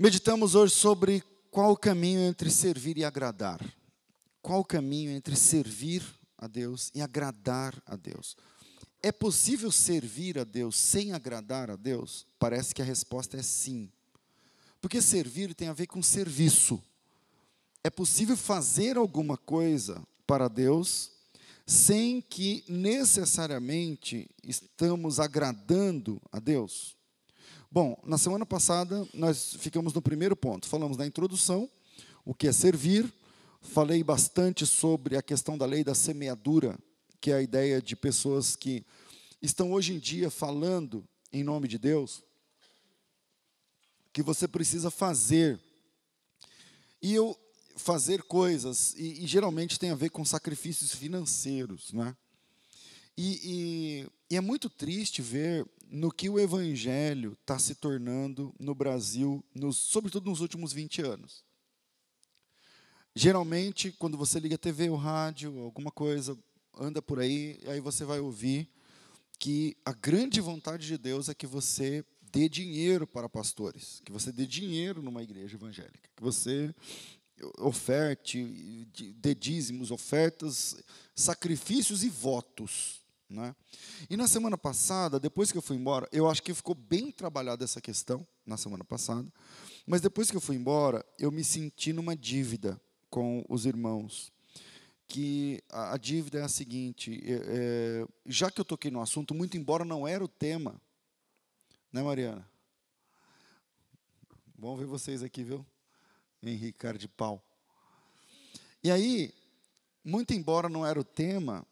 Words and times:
Meditamos 0.00 0.54
hoje 0.54 0.76
sobre 0.76 1.24
qual 1.50 1.72
o 1.72 1.76
caminho 1.76 2.20
entre 2.20 2.50
servir 2.50 2.96
e 2.98 3.04
agradar. 3.04 3.60
Qual 4.40 4.60
o 4.60 4.64
caminho 4.64 5.10
entre 5.10 5.34
servir 5.34 6.04
a 6.38 6.46
Deus 6.46 6.92
e 6.94 7.02
agradar 7.02 7.82
a 7.84 7.96
Deus? 7.96 8.36
É 9.02 9.10
possível 9.10 9.72
servir 9.72 10.38
a 10.38 10.44
Deus 10.44 10.76
sem 10.76 11.12
agradar 11.12 11.68
a 11.68 11.74
Deus? 11.74 12.24
Parece 12.38 12.72
que 12.72 12.80
a 12.80 12.84
resposta 12.84 13.38
é 13.38 13.42
sim. 13.42 13.90
Porque 14.80 15.02
servir 15.02 15.52
tem 15.52 15.66
a 15.66 15.72
ver 15.72 15.88
com 15.88 16.00
serviço. 16.00 16.80
É 17.82 17.90
possível 17.90 18.36
fazer 18.36 18.96
alguma 18.96 19.36
coisa 19.36 20.00
para 20.24 20.46
Deus 20.46 21.10
sem 21.66 22.20
que 22.20 22.62
necessariamente 22.68 24.30
estamos 24.44 25.18
agradando 25.18 26.22
a 26.30 26.38
Deus? 26.38 26.97
Bom, 27.70 28.00
na 28.02 28.16
semana 28.16 28.46
passada 28.46 29.06
nós 29.12 29.54
ficamos 29.58 29.92
no 29.92 30.00
primeiro 30.00 30.34
ponto, 30.34 30.66
falamos 30.66 30.96
da 30.96 31.06
introdução, 31.06 31.70
o 32.24 32.32
que 32.32 32.48
é 32.48 32.52
servir, 32.52 33.12
falei 33.60 34.02
bastante 34.02 34.64
sobre 34.64 35.18
a 35.18 35.22
questão 35.22 35.58
da 35.58 35.66
lei 35.66 35.84
da 35.84 35.94
semeadura, 35.94 36.78
que 37.20 37.30
é 37.30 37.34
a 37.34 37.42
ideia 37.42 37.82
de 37.82 37.94
pessoas 37.94 38.56
que 38.56 38.86
estão 39.42 39.70
hoje 39.70 39.92
em 39.92 39.98
dia 39.98 40.30
falando 40.30 41.06
em 41.30 41.44
nome 41.44 41.68
de 41.68 41.76
Deus, 41.76 42.24
que 44.14 44.22
você 44.22 44.48
precisa 44.48 44.90
fazer. 44.90 45.60
E 47.02 47.14
eu 47.14 47.38
fazer 47.76 48.22
coisas, 48.22 48.94
e, 48.96 49.24
e 49.24 49.26
geralmente 49.26 49.78
tem 49.78 49.90
a 49.90 49.94
ver 49.94 50.08
com 50.08 50.24
sacrifícios 50.24 50.94
financeiros, 50.94 51.92
né? 51.92 52.16
E, 53.14 53.40
e, 53.44 54.10
e 54.30 54.36
é 54.36 54.40
muito 54.40 54.70
triste 54.70 55.20
ver 55.20 55.66
no 55.90 56.12
que 56.12 56.28
o 56.28 56.38
evangelho 56.38 57.36
está 57.40 57.58
se 57.58 57.74
tornando 57.74 58.54
no 58.58 58.74
Brasil, 58.74 59.44
nos, 59.54 59.76
sobretudo 59.76 60.28
nos 60.28 60.40
últimos 60.40 60.72
20 60.72 61.02
anos. 61.02 61.44
Geralmente, 63.14 63.90
quando 63.92 64.16
você 64.16 64.38
liga 64.38 64.54
a 64.54 64.58
TV, 64.58 64.90
o 64.90 64.96
rádio, 64.96 65.58
alguma 65.60 65.90
coisa, 65.90 66.38
anda 66.78 67.02
por 67.02 67.18
aí, 67.18 67.58
aí 67.66 67.80
você 67.80 68.04
vai 68.04 68.20
ouvir 68.20 68.70
que 69.38 69.76
a 69.84 69.92
grande 69.92 70.40
vontade 70.40 70.86
de 70.86 70.98
Deus 70.98 71.28
é 71.28 71.34
que 71.34 71.46
você 71.46 72.04
dê 72.30 72.48
dinheiro 72.48 73.06
para 73.06 73.28
pastores, 73.28 74.00
que 74.04 74.12
você 74.12 74.30
dê 74.30 74.46
dinheiro 74.46 75.02
numa 75.02 75.22
igreja 75.22 75.56
evangélica, 75.56 76.10
que 76.14 76.22
você 76.22 76.74
oferte, 77.58 78.86
dê 79.16 79.34
dízimos, 79.34 79.90
ofertas, 79.90 80.76
sacrifícios 81.14 82.02
e 82.02 82.08
votos. 82.08 82.97
Né? 83.28 83.54
E 84.08 84.16
na 84.16 84.26
semana 84.26 84.56
passada, 84.56 85.20
depois 85.20 85.52
que 85.52 85.58
eu 85.58 85.62
fui 85.62 85.76
embora, 85.76 86.08
eu 86.10 86.28
acho 86.28 86.42
que 86.42 86.54
ficou 86.54 86.74
bem 86.74 87.10
trabalhada 87.10 87.62
essa 87.62 87.80
questão 87.80 88.26
na 88.46 88.56
semana 88.56 88.82
passada, 88.84 89.30
mas 89.86 90.00
depois 90.00 90.30
que 90.30 90.36
eu 90.36 90.40
fui 90.40 90.56
embora, 90.56 91.04
eu 91.18 91.30
me 91.30 91.44
senti 91.44 91.92
numa 91.92 92.16
dívida 92.16 92.80
com 93.10 93.44
os 93.48 93.66
irmãos. 93.66 94.32
Que 95.06 95.62
a, 95.70 95.94
a 95.94 95.96
dívida 95.96 96.38
é 96.38 96.42
a 96.42 96.48
seguinte: 96.48 97.22
é, 97.24 97.32
é, 97.32 98.06
já 98.26 98.50
que 98.50 98.60
eu 98.60 98.64
toquei 98.64 98.90
no 98.90 99.00
assunto, 99.00 99.34
muito 99.34 99.56
embora 99.56 99.84
não 99.84 100.06
era 100.06 100.22
o 100.22 100.28
tema, 100.28 100.80
né, 101.92 102.02
Mariana? 102.02 102.46
Bom 104.56 104.76
ver 104.76 104.86
vocês 104.86 105.22
aqui, 105.22 105.42
viu? 105.42 105.64
Henrique, 106.42 106.92
de 106.98 107.08
pau. 107.08 107.42
E 108.82 108.90
aí, 108.90 109.32
muito 110.04 110.32
embora 110.34 110.68
não 110.68 110.86
era 110.86 111.00
o 111.00 111.04
tema, 111.04 111.66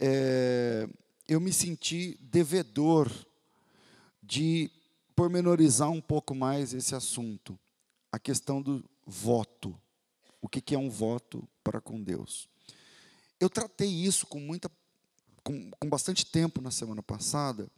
é, 0.00 0.88
eu 1.28 1.38
me 1.38 1.52
senti 1.52 2.18
devedor 2.22 3.12
de 4.22 4.70
pormenorizar 5.14 5.90
um 5.90 6.00
pouco 6.00 6.34
mais 6.34 6.72
esse 6.72 6.94
assunto, 6.94 7.58
a 8.10 8.18
questão 8.18 8.62
do 8.62 8.82
voto. 9.06 9.78
O 10.40 10.48
que, 10.48 10.74
é 10.74 10.78
um 10.78 10.88
voto 10.88 11.46
para 11.62 11.80
com 11.80 12.02
Deus? 12.02 12.48
Eu 13.38 13.50
tratei 13.50 13.88
isso 13.88 14.26
com 14.26 14.40
muita, 14.40 14.70
com, 15.44 15.70
com 15.78 15.88
bastante 15.88 16.24
tempo 16.24 16.62
na 16.62 16.70
semana 16.70 17.02
passada, 17.02 17.70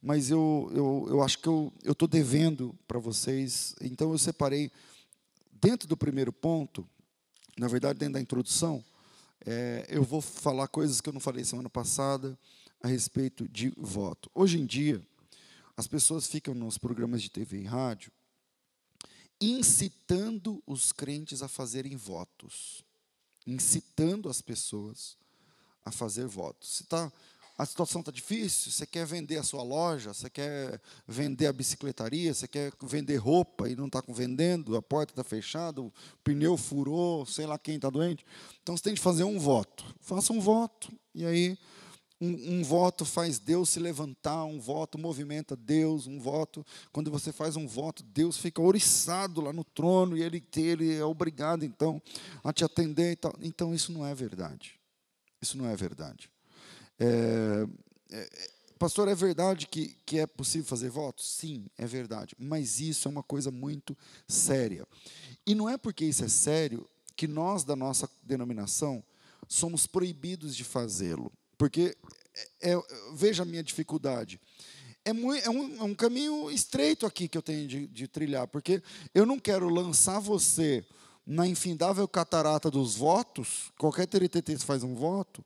mas 0.00 0.30
eu, 0.30 0.70
eu, 0.72 1.06
eu 1.08 1.22
acho 1.22 1.40
que 1.40 1.48
eu 1.48 1.72
estou 1.84 2.06
devendo 2.06 2.72
para 2.86 3.00
vocês, 3.00 3.74
então 3.80 4.12
eu 4.12 4.18
separei, 4.18 4.70
dentro 5.60 5.88
do 5.88 5.96
primeiro 5.96 6.32
ponto, 6.32 6.88
na 7.58 7.66
verdade, 7.66 7.98
dentro 7.98 8.14
da 8.14 8.20
introdução, 8.20 8.84
é, 9.46 9.86
eu 9.88 10.02
vou 10.02 10.20
falar 10.20 10.68
coisas 10.68 11.00
que 11.00 11.08
eu 11.08 11.12
não 11.12 11.20
falei 11.20 11.44
semana 11.44 11.70
passada 11.70 12.38
a 12.82 12.88
respeito 12.88 13.48
de 13.48 13.72
voto. 13.76 14.30
Hoje 14.34 14.58
em 14.58 14.66
dia, 14.66 15.00
as 15.76 15.86
pessoas 15.86 16.26
ficam 16.26 16.52
nos 16.54 16.76
programas 16.76 17.22
de 17.22 17.30
TV 17.30 17.60
e 17.60 17.64
rádio 17.64 18.12
incitando 19.40 20.62
os 20.66 20.92
crentes 20.92 21.42
a 21.42 21.48
fazerem 21.48 21.96
votos, 21.96 22.82
incitando 23.46 24.28
as 24.28 24.40
pessoas 24.40 25.16
a 25.84 25.92
fazer 25.92 26.26
votos. 26.26 26.76
Se 26.76 26.84
tá, 26.84 27.12
a 27.58 27.64
situação 27.64 28.00
está 28.00 28.12
difícil, 28.12 28.70
você 28.70 28.86
quer 28.86 29.06
vender 29.06 29.38
a 29.38 29.42
sua 29.42 29.62
loja, 29.62 30.12
você 30.12 30.28
quer 30.28 30.78
vender 31.08 31.46
a 31.46 31.52
bicicletaria, 31.52 32.34
você 32.34 32.46
quer 32.46 32.70
vender 32.82 33.16
roupa 33.16 33.68
e 33.68 33.74
não 33.74 33.86
está 33.86 34.02
vendendo, 34.08 34.76
a 34.76 34.82
porta 34.82 35.12
está 35.12 35.24
fechada, 35.24 35.80
o 35.80 35.92
pneu 36.22 36.56
furou, 36.58 37.24
sei 37.24 37.46
lá 37.46 37.58
quem 37.58 37.76
está 37.76 37.88
doente. 37.88 38.26
Então 38.62 38.76
você 38.76 38.82
tem 38.82 38.94
que 38.94 39.00
fazer 39.00 39.24
um 39.24 39.38
voto. 39.38 39.94
Faça 40.00 40.34
um 40.34 40.40
voto. 40.40 40.92
E 41.14 41.24
aí, 41.24 41.58
um, 42.20 42.58
um, 42.58 42.62
voto 42.62 43.06
faz 43.06 43.38
Deus 43.38 43.70
se 43.70 43.80
levantar, 43.80 44.44
um 44.44 44.60
voto 44.60 44.98
movimenta 44.98 45.56
Deus, 45.56 46.06
um 46.06 46.20
voto. 46.20 46.64
Quando 46.92 47.10
você 47.10 47.32
faz 47.32 47.56
um 47.56 47.66
voto, 47.66 48.02
Deus 48.02 48.36
fica 48.36 48.60
oriçado 48.60 49.40
lá 49.40 49.52
no 49.52 49.64
trono 49.64 50.14
e 50.14 50.22
ele, 50.22 50.44
ele 50.56 50.94
é 50.94 51.04
obrigado, 51.04 51.64
então, 51.64 52.02
a 52.44 52.52
te 52.52 52.64
atender. 52.64 53.12
E 53.12 53.16
tal. 53.16 53.34
Então, 53.40 53.74
isso 53.74 53.92
não 53.92 54.06
é 54.06 54.14
verdade. 54.14 54.78
Isso 55.40 55.56
não 55.56 55.66
é 55.66 55.74
verdade. 55.74 56.30
É, 56.98 57.66
é, 58.10 58.50
pastor, 58.78 59.08
é 59.08 59.14
verdade 59.14 59.66
que, 59.66 59.96
que 60.04 60.18
é 60.18 60.26
possível 60.26 60.66
fazer 60.66 60.90
votos? 60.90 61.28
Sim, 61.28 61.66
é 61.76 61.86
verdade. 61.86 62.34
Mas 62.38 62.80
isso 62.80 63.08
é 63.08 63.10
uma 63.10 63.22
coisa 63.22 63.50
muito 63.50 63.96
séria. 64.28 64.86
E 65.46 65.54
não 65.54 65.68
é 65.68 65.76
porque 65.76 66.04
isso 66.04 66.24
é 66.24 66.28
sério 66.28 66.88
que 67.14 67.26
nós, 67.26 67.64
da 67.64 67.74
nossa 67.74 68.08
denominação, 68.22 69.02
somos 69.48 69.86
proibidos 69.86 70.54
de 70.54 70.64
fazê-lo. 70.64 71.32
Porque, 71.56 71.96
é, 72.60 72.72
é, 72.72 72.82
veja 73.14 73.42
a 73.42 73.46
minha 73.46 73.62
dificuldade. 73.62 74.40
É, 75.04 75.12
muito, 75.12 75.44
é, 75.44 75.50
um, 75.50 75.76
é, 75.78 75.82
um, 75.84 75.94
caminho 75.94 76.50
estreito 76.50 77.06
aqui 77.06 77.28
que 77.28 77.38
eu 77.38 77.42
tenho 77.42 77.66
de, 77.66 77.86
de 77.86 78.08
trilhar, 78.08 78.48
porque 78.48 78.82
eu 79.14 79.24
não 79.24 79.38
quero 79.38 79.68
lançar 79.68 80.18
você 80.18 80.84
na 81.26 81.46
infindável 81.46 82.06
catarata 82.06 82.70
dos 82.70 82.96
votos, 82.96 83.72
qualquer 83.78 84.06
TRTT 84.06 84.58
faz 84.58 84.82
um 84.84 84.94
voto, 84.94 85.44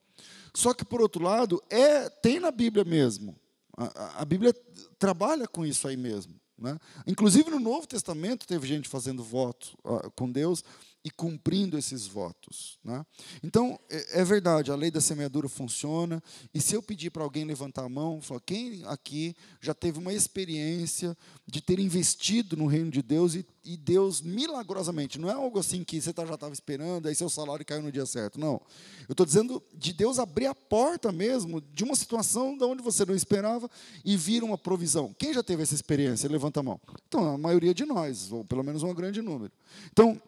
só 0.54 0.74
que, 0.74 0.84
por 0.84 1.00
outro 1.00 1.24
lado, 1.24 1.62
é, 1.70 2.08
tem 2.08 2.40
na 2.40 2.50
Bíblia 2.50 2.84
mesmo. 2.84 3.36
A, 3.76 4.22
a 4.22 4.24
Bíblia 4.24 4.54
trabalha 4.98 5.46
com 5.46 5.64
isso 5.64 5.88
aí 5.88 5.96
mesmo. 5.96 6.34
Né? 6.58 6.78
Inclusive 7.06 7.50
no 7.50 7.58
Novo 7.58 7.86
Testamento 7.86 8.46
teve 8.46 8.66
gente 8.66 8.88
fazendo 8.88 9.24
voto 9.24 9.78
uh, 9.82 10.10
com 10.10 10.30
Deus 10.30 10.62
e 11.04 11.10
cumprindo 11.10 11.78
esses 11.78 12.06
votos. 12.06 12.78
Né? 12.84 13.04
Então, 13.42 13.78
é, 13.88 14.20
é, 14.20 14.24
verdade, 14.24 14.70
a 14.70 14.76
lei 14.76 14.90
da 14.90 15.00
semeadura 15.00 15.48
funciona, 15.48 16.22
e 16.52 16.60
se 16.60 16.74
eu 16.74 16.82
pedir 16.82 17.10
para 17.10 17.22
alguém 17.22 17.44
levantar 17.44 17.84
a 17.84 17.88
mão, 17.88 18.20
falar, 18.20 18.40
quem 18.40 18.82
aqui 18.84 19.34
já 19.60 19.72
teve 19.72 19.98
uma 19.98 20.12
experiência 20.12 21.16
de 21.46 21.60
ter 21.60 21.78
investido 21.78 22.56
no 22.56 22.66
reino 22.66 22.90
de 22.90 23.02
Deus 23.02 23.34
e, 23.34 23.46
e 23.64 23.76
Deus, 23.76 24.20
milagrosamente, 24.20 25.18
não 25.18 25.30
é 25.30 25.32
algo 25.32 25.58
assim 25.58 25.82
que 25.82 26.00
você 26.00 26.12
tá, 26.12 26.26
já 26.26 26.34
estava 26.34 26.52
esperando, 26.52 27.08
aí 27.08 27.14
seu 27.14 27.30
salário 27.30 27.64
caiu 27.64 27.82
no 27.82 27.92
dia 27.92 28.04
certo, 28.04 28.38
não. 28.38 28.60
Eu 29.08 29.12
estou 29.12 29.24
dizendo 29.24 29.62
de 29.72 29.92
Deus 29.94 30.18
abrir 30.18 30.46
a 30.46 30.54
porta 30.54 31.10
mesmo 31.10 31.60
de 31.60 31.82
uma 31.82 31.96
situação 31.96 32.56
de 32.56 32.64
onde 32.64 32.82
você 32.82 33.06
não 33.06 33.14
esperava 33.14 33.70
e 34.04 34.16
vir 34.16 34.44
uma 34.44 34.58
provisão. 34.58 35.14
Quem 35.18 35.32
já 35.32 35.42
teve 35.42 35.62
essa 35.62 35.74
experiência? 35.74 36.28
Levanta 36.28 36.60
a 36.60 36.62
mão. 36.62 36.78
Então, 37.08 37.34
a 37.34 37.38
maioria 37.38 37.72
de 37.72 37.86
nós, 37.86 38.30
ou 38.30 38.44
pelo 38.44 38.62
menos 38.62 38.82
um 38.82 38.94
grande 38.94 39.22
número. 39.22 39.52
Então, 39.90 40.20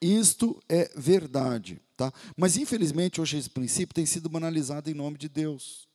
isto 0.00 0.60
é 0.68 0.90
verdade. 0.96 1.80
Tá? 1.96 2.12
Mas, 2.36 2.56
infelizmente, 2.56 3.20
hoje 3.20 3.38
esse 3.38 3.50
princípio 3.50 3.94
tem 3.94 4.06
sido 4.06 4.28
banalizado 4.28 4.90
em 4.90 4.94
nome 4.94 5.18
de 5.18 5.28
Deus. 5.28 5.88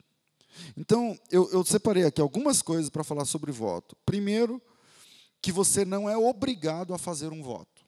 Então, 0.77 1.17
eu, 1.31 1.49
eu 1.51 1.63
separei 1.63 2.03
aqui 2.03 2.21
algumas 2.21 2.61
coisas 2.61 2.89
para 2.89 3.03
falar 3.03 3.25
sobre 3.25 3.51
voto. 3.51 3.95
Primeiro, 4.05 4.61
que 5.41 5.51
você 5.51 5.83
não 5.83 6.09
é 6.09 6.17
obrigado 6.17 6.93
a 6.93 6.97
fazer 6.97 7.31
um 7.31 7.41
voto. 7.41 7.83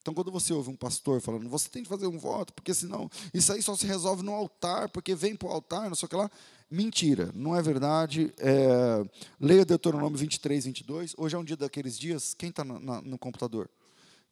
Então, 0.00 0.12
quando 0.12 0.30
você 0.30 0.52
ouve 0.52 0.68
um 0.68 0.76
pastor 0.76 1.22
falando, 1.22 1.48
você 1.48 1.68
tem 1.70 1.82
que 1.82 1.88
fazer 1.88 2.06
um 2.06 2.18
voto, 2.18 2.52
porque 2.52 2.74
senão 2.74 3.08
isso 3.32 3.50
aí 3.50 3.62
só 3.62 3.74
se 3.74 3.86
resolve 3.86 4.22
no 4.22 4.34
altar, 4.34 4.90
porque 4.90 5.14
vem 5.14 5.34
para 5.34 5.48
o 5.48 5.50
altar, 5.50 5.88
não 5.88 5.94
sei 5.94 6.04
o 6.06 6.08
que 6.10 6.16
lá. 6.16 6.30
Mentira, 6.70 7.30
não 7.34 7.56
é 7.56 7.62
verdade. 7.62 8.32
É, 8.36 9.02
leia 9.40 9.64
Deuteronômio 9.64 10.18
23, 10.18 10.66
22. 10.66 11.14
Hoje 11.16 11.34
é 11.34 11.38
um 11.38 11.44
dia 11.44 11.56
daqueles 11.56 11.98
dias. 11.98 12.34
Quem 12.34 12.50
está 12.50 12.62
no 12.62 13.18
computador? 13.18 13.70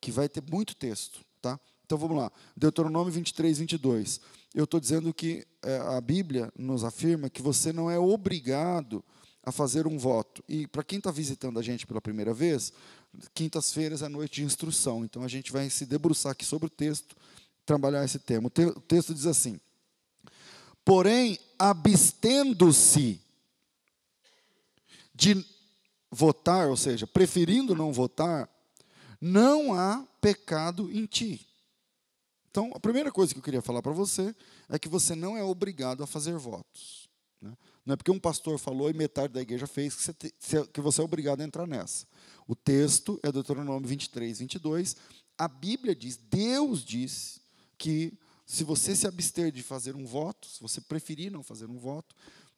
Que 0.03 0.11
vai 0.11 0.29
ter 0.29 0.43
muito 0.51 0.75
texto. 0.75 1.21
Tá? 1.41 1.59
Então 1.87 1.97
vamos 1.97 2.17
lá. 2.17 2.31
Deuteronômio 2.57 3.13
23, 3.13 3.59
22. 3.59 4.21
Eu 4.53 4.65
estou 4.65 4.81
dizendo 4.81 5.15
que 5.15 5.47
é, 5.63 5.77
a 5.79 6.01
Bíblia 6.01 6.53
nos 6.59 6.85
afirma 6.85 7.31
que 7.31 7.41
você 7.41 7.73
não 7.73 7.89
é 7.89 7.99
obrigado 7.99 9.03
a 9.45 9.53
fazer 9.53 9.87
um 9.87 9.97
voto. 9.97 10.43
E 10.49 10.67
para 10.67 10.83
quem 10.83 10.99
está 10.99 11.11
visitando 11.11 11.59
a 11.59 11.63
gente 11.63 11.87
pela 11.87 12.01
primeira 12.01 12.35
vez, 12.35 12.73
quintas-feiras 13.33 14.03
é 14.03 14.09
noite 14.09 14.41
de 14.41 14.45
instrução, 14.45 15.05
então 15.05 15.23
a 15.23 15.29
gente 15.29 15.53
vai 15.53 15.71
se 15.71 15.87
debruçar 15.87 16.33
aqui 16.33 16.45
sobre 16.45 16.67
o 16.67 16.71
texto, 16.71 17.17
trabalhar 17.65 18.05
esse 18.05 18.19
tema. 18.19 18.49
O 18.49 18.81
texto 18.81 19.15
diz 19.15 19.27
assim: 19.27 19.61
Porém, 20.85 21.39
abstendo-se 21.59 23.21
de 25.15 25.45
votar, 26.11 26.69
ou 26.69 26.77
seja, 26.77 27.07
preferindo 27.07 27.75
não 27.75 27.93
votar, 27.93 28.49
não 29.23 29.73
há 29.73 30.05
pecado 30.21 30.91
em 30.91 31.07
ti. 31.07 31.47
Então, 32.51 32.73
a 32.75 32.81
primeira 32.81 33.13
coisa 33.13 33.33
que 33.33 33.39
eu 33.39 33.45
queria 33.45 33.63
falar 33.63 33.81
para 33.81 33.93
você 33.93 34.35
é 34.69 34.79
que 34.79 34.89
você 34.89 35.15
não 35.15 35.37
é 35.37 35.45
obrigado 35.45 36.03
a 36.03 36.07
fazer 36.07 36.37
votos. 36.37 37.09
Né? 37.41 37.57
Não 37.87 37.95
é 37.95 37.97
porque 37.97 38.11
um 38.11 38.19
pastor 38.19 38.59
falou 38.59 38.91
e 38.91 38.93
metade 38.93 39.33
da 39.33 39.41
igreja 39.41 39.67
fez 39.67 39.95
que 39.95 40.03
você, 40.03 40.13
te, 40.13 40.35
que 40.73 40.81
você 40.81 41.01
é 41.01 41.05
obrigado 41.05 41.41
a 41.41 41.45
entrar 41.45 41.67
nessa. 41.67 42.07
O 42.47 42.57
texto 42.57 43.19
é 43.23 43.31
Deuteronômio 43.31 43.89
23, 43.89 44.41
22. 44.41 44.97
A 45.39 45.47
Bíblia 45.47 45.95
diz, 45.95 46.17
Deus 46.17 46.85
diz, 46.85 47.41
que 47.83 48.17
se 48.47 48.63
você 48.63 48.95
se 48.95 49.09
abster 49.09 49.51
de 49.51 49.61
fazer 49.61 49.97
um 49.97 50.07
voto, 50.07 50.47
se 50.47 50.61
você 50.61 50.81
preferir 50.81 51.33
não 51.33 51.43
fazer 51.43 51.69
um 51.69 51.81
voto, 51.81 52.15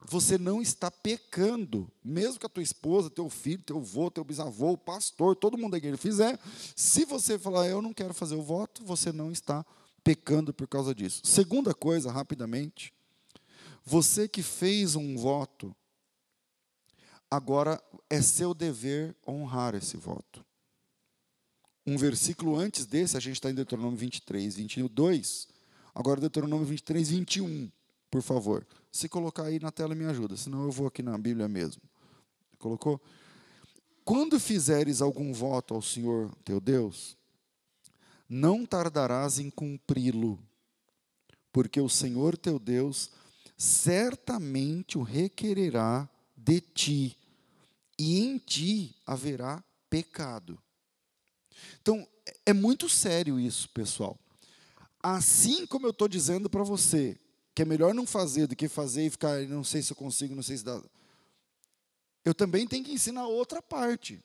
você 0.06 0.36
não 0.36 0.60
está 0.60 0.90
pecando, 0.90 1.90
mesmo 2.04 2.38
que 2.38 2.46
a 2.46 2.48
tua 2.48 2.62
esposa, 2.62 3.08
teu 3.08 3.30
filho, 3.30 3.62
teu 3.62 3.78
avô, 3.78 4.10
teu 4.10 4.22
bisavô, 4.22 4.72
o 4.72 4.78
pastor, 4.78 5.34
todo 5.34 5.56
mundo 5.56 5.72
da 5.72 5.78
igreja 5.78 5.96
fizer, 5.96 6.38
se 6.76 7.04
você 7.04 7.38
falar, 7.38 7.68
eu 7.68 7.80
não 7.80 7.92
quero 7.92 8.12
fazer 8.12 8.34
o 8.34 8.42
voto, 8.42 8.84
você 8.84 9.10
não 9.10 9.32
está 9.32 9.64
pecando 10.02 10.52
por 10.52 10.68
causa 10.68 10.94
disso. 10.94 11.22
Segunda 11.24 11.72
coisa, 11.72 12.12
rapidamente, 12.12 12.92
você 13.84 14.28
que 14.28 14.42
fez 14.42 14.94
um 14.94 15.16
voto, 15.16 15.74
agora 17.30 17.82
é 18.10 18.20
seu 18.20 18.52
dever 18.52 19.16
honrar 19.26 19.74
esse 19.74 19.96
voto. 19.96 20.44
Um 21.86 21.96
versículo 21.96 22.56
antes 22.56 22.86
desse, 22.86 23.16
a 23.16 23.20
gente 23.20 23.36
está 23.36 23.50
em 23.50 23.54
Deuteronômio 23.54 23.98
23, 23.98 24.56
22. 24.56 25.48
Agora, 25.94 26.20
Deuteronômio 26.20 26.66
23, 26.66 27.10
21, 27.10 27.70
por 28.10 28.22
favor. 28.22 28.66
Se 28.94 29.08
colocar 29.08 29.46
aí 29.46 29.58
na 29.58 29.72
tela, 29.72 29.92
me 29.92 30.04
ajuda, 30.04 30.36
senão 30.36 30.62
eu 30.62 30.70
vou 30.70 30.86
aqui 30.86 31.02
na 31.02 31.18
Bíblia 31.18 31.48
mesmo. 31.48 31.82
Colocou? 32.60 33.02
Quando 34.04 34.38
fizeres 34.38 35.02
algum 35.02 35.32
voto 35.32 35.74
ao 35.74 35.82
Senhor 35.82 36.32
teu 36.44 36.60
Deus, 36.60 37.16
não 38.28 38.64
tardarás 38.64 39.40
em 39.40 39.50
cumpri-lo, 39.50 40.38
porque 41.52 41.80
o 41.80 41.88
Senhor 41.88 42.36
teu 42.36 42.56
Deus 42.56 43.10
certamente 43.58 44.96
o 44.96 45.02
requererá 45.02 46.08
de 46.36 46.60
ti, 46.60 47.18
e 47.98 48.20
em 48.20 48.38
ti 48.38 48.94
haverá 49.04 49.60
pecado. 49.90 50.56
Então, 51.82 52.06
é 52.46 52.52
muito 52.52 52.88
sério 52.88 53.40
isso, 53.40 53.68
pessoal. 53.70 54.16
Assim 55.02 55.66
como 55.66 55.84
eu 55.84 55.90
estou 55.90 56.06
dizendo 56.06 56.48
para 56.48 56.62
você, 56.62 57.18
que 57.54 57.62
é 57.62 57.64
melhor 57.64 57.94
não 57.94 58.06
fazer 58.06 58.46
do 58.46 58.56
que 58.56 58.68
fazer 58.68 59.06
e 59.06 59.10
ficar, 59.10 59.40
não 59.42 59.62
sei 59.62 59.80
se 59.80 59.92
eu 59.92 59.96
consigo, 59.96 60.34
não 60.34 60.42
sei 60.42 60.56
se 60.56 60.64
dá. 60.64 60.82
Eu 62.24 62.34
também 62.34 62.66
tenho 62.66 62.84
que 62.84 62.92
ensinar 62.92 63.26
outra 63.26 63.62
parte. 63.62 64.20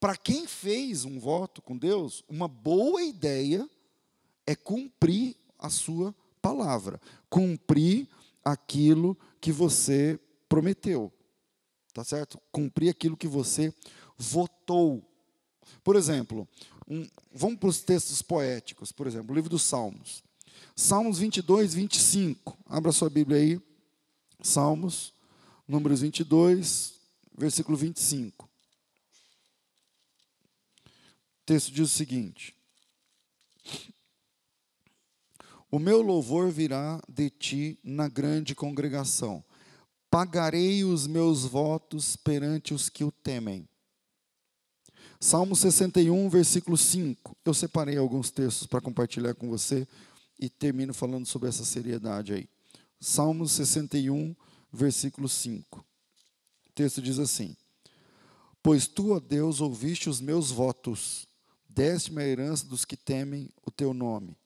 Para 0.00 0.16
quem 0.16 0.46
fez 0.46 1.04
um 1.04 1.20
voto 1.20 1.62
com 1.62 1.76
Deus, 1.76 2.24
uma 2.28 2.48
boa 2.48 3.02
ideia 3.02 3.68
é 4.46 4.56
cumprir 4.56 5.36
a 5.58 5.70
sua 5.70 6.14
palavra, 6.42 7.00
cumprir 7.30 8.08
aquilo 8.44 9.16
que 9.40 9.52
você 9.52 10.18
prometeu. 10.48 11.12
Tá 11.92 12.02
certo? 12.02 12.40
Cumprir 12.50 12.90
aquilo 12.90 13.16
que 13.16 13.28
você 13.28 13.72
votou. 14.18 15.00
Por 15.84 15.94
exemplo, 15.94 16.48
um, 16.88 17.08
vamos 17.32 17.58
para 17.60 17.68
os 17.68 17.80
textos 17.80 18.20
poéticos, 18.20 18.90
por 18.90 19.06
exemplo, 19.06 19.30
o 19.30 19.34
livro 19.34 19.48
dos 19.48 19.62
Salmos. 19.62 20.23
Salmos 20.76 21.18
22, 21.18 21.74
25. 21.74 22.58
Abra 22.66 22.92
sua 22.92 23.10
Bíblia 23.10 23.38
aí. 23.38 23.60
Salmos, 24.42 25.12
números 25.66 26.00
22, 26.00 26.94
versículo 27.36 27.76
25. 27.76 28.44
O 30.84 31.46
texto 31.46 31.72
diz 31.72 31.90
o 31.90 31.94
seguinte: 31.94 32.54
O 35.70 35.78
meu 35.78 36.02
louvor 36.02 36.50
virá 36.50 37.02
de 37.08 37.30
ti 37.30 37.78
na 37.82 38.08
grande 38.08 38.54
congregação. 38.54 39.44
Pagarei 40.10 40.84
os 40.84 41.06
meus 41.06 41.44
votos 41.44 42.16
perante 42.16 42.72
os 42.72 42.88
que 42.88 43.02
o 43.02 43.10
temem. 43.10 43.68
Salmo 45.18 45.56
61, 45.56 46.28
versículo 46.28 46.76
5. 46.76 47.36
Eu 47.44 47.54
separei 47.54 47.96
alguns 47.96 48.30
textos 48.30 48.66
para 48.66 48.80
compartilhar 48.80 49.34
com 49.34 49.48
você 49.48 49.88
e 50.44 50.48
termino 50.50 50.92
falando 50.92 51.26
sobre 51.26 51.48
essa 51.48 51.64
seriedade 51.64 52.34
aí. 52.34 52.48
Salmo 53.00 53.48
61, 53.48 54.34
versículo 54.72 55.28
5. 55.28 55.78
O 55.78 56.72
texto 56.74 57.00
diz 57.00 57.18
assim: 57.18 57.56
Pois 58.62 58.86
tu, 58.86 59.12
ó 59.12 59.20
Deus, 59.20 59.60
ouviste 59.60 60.08
os 60.08 60.20
meus 60.20 60.50
votos, 60.50 61.26
deste-me 61.68 62.22
a 62.22 62.26
herança 62.26 62.66
dos 62.66 62.84
que 62.84 62.96
temem 62.96 63.48
o 63.64 63.70
teu 63.70 63.94
nome. 63.94 64.36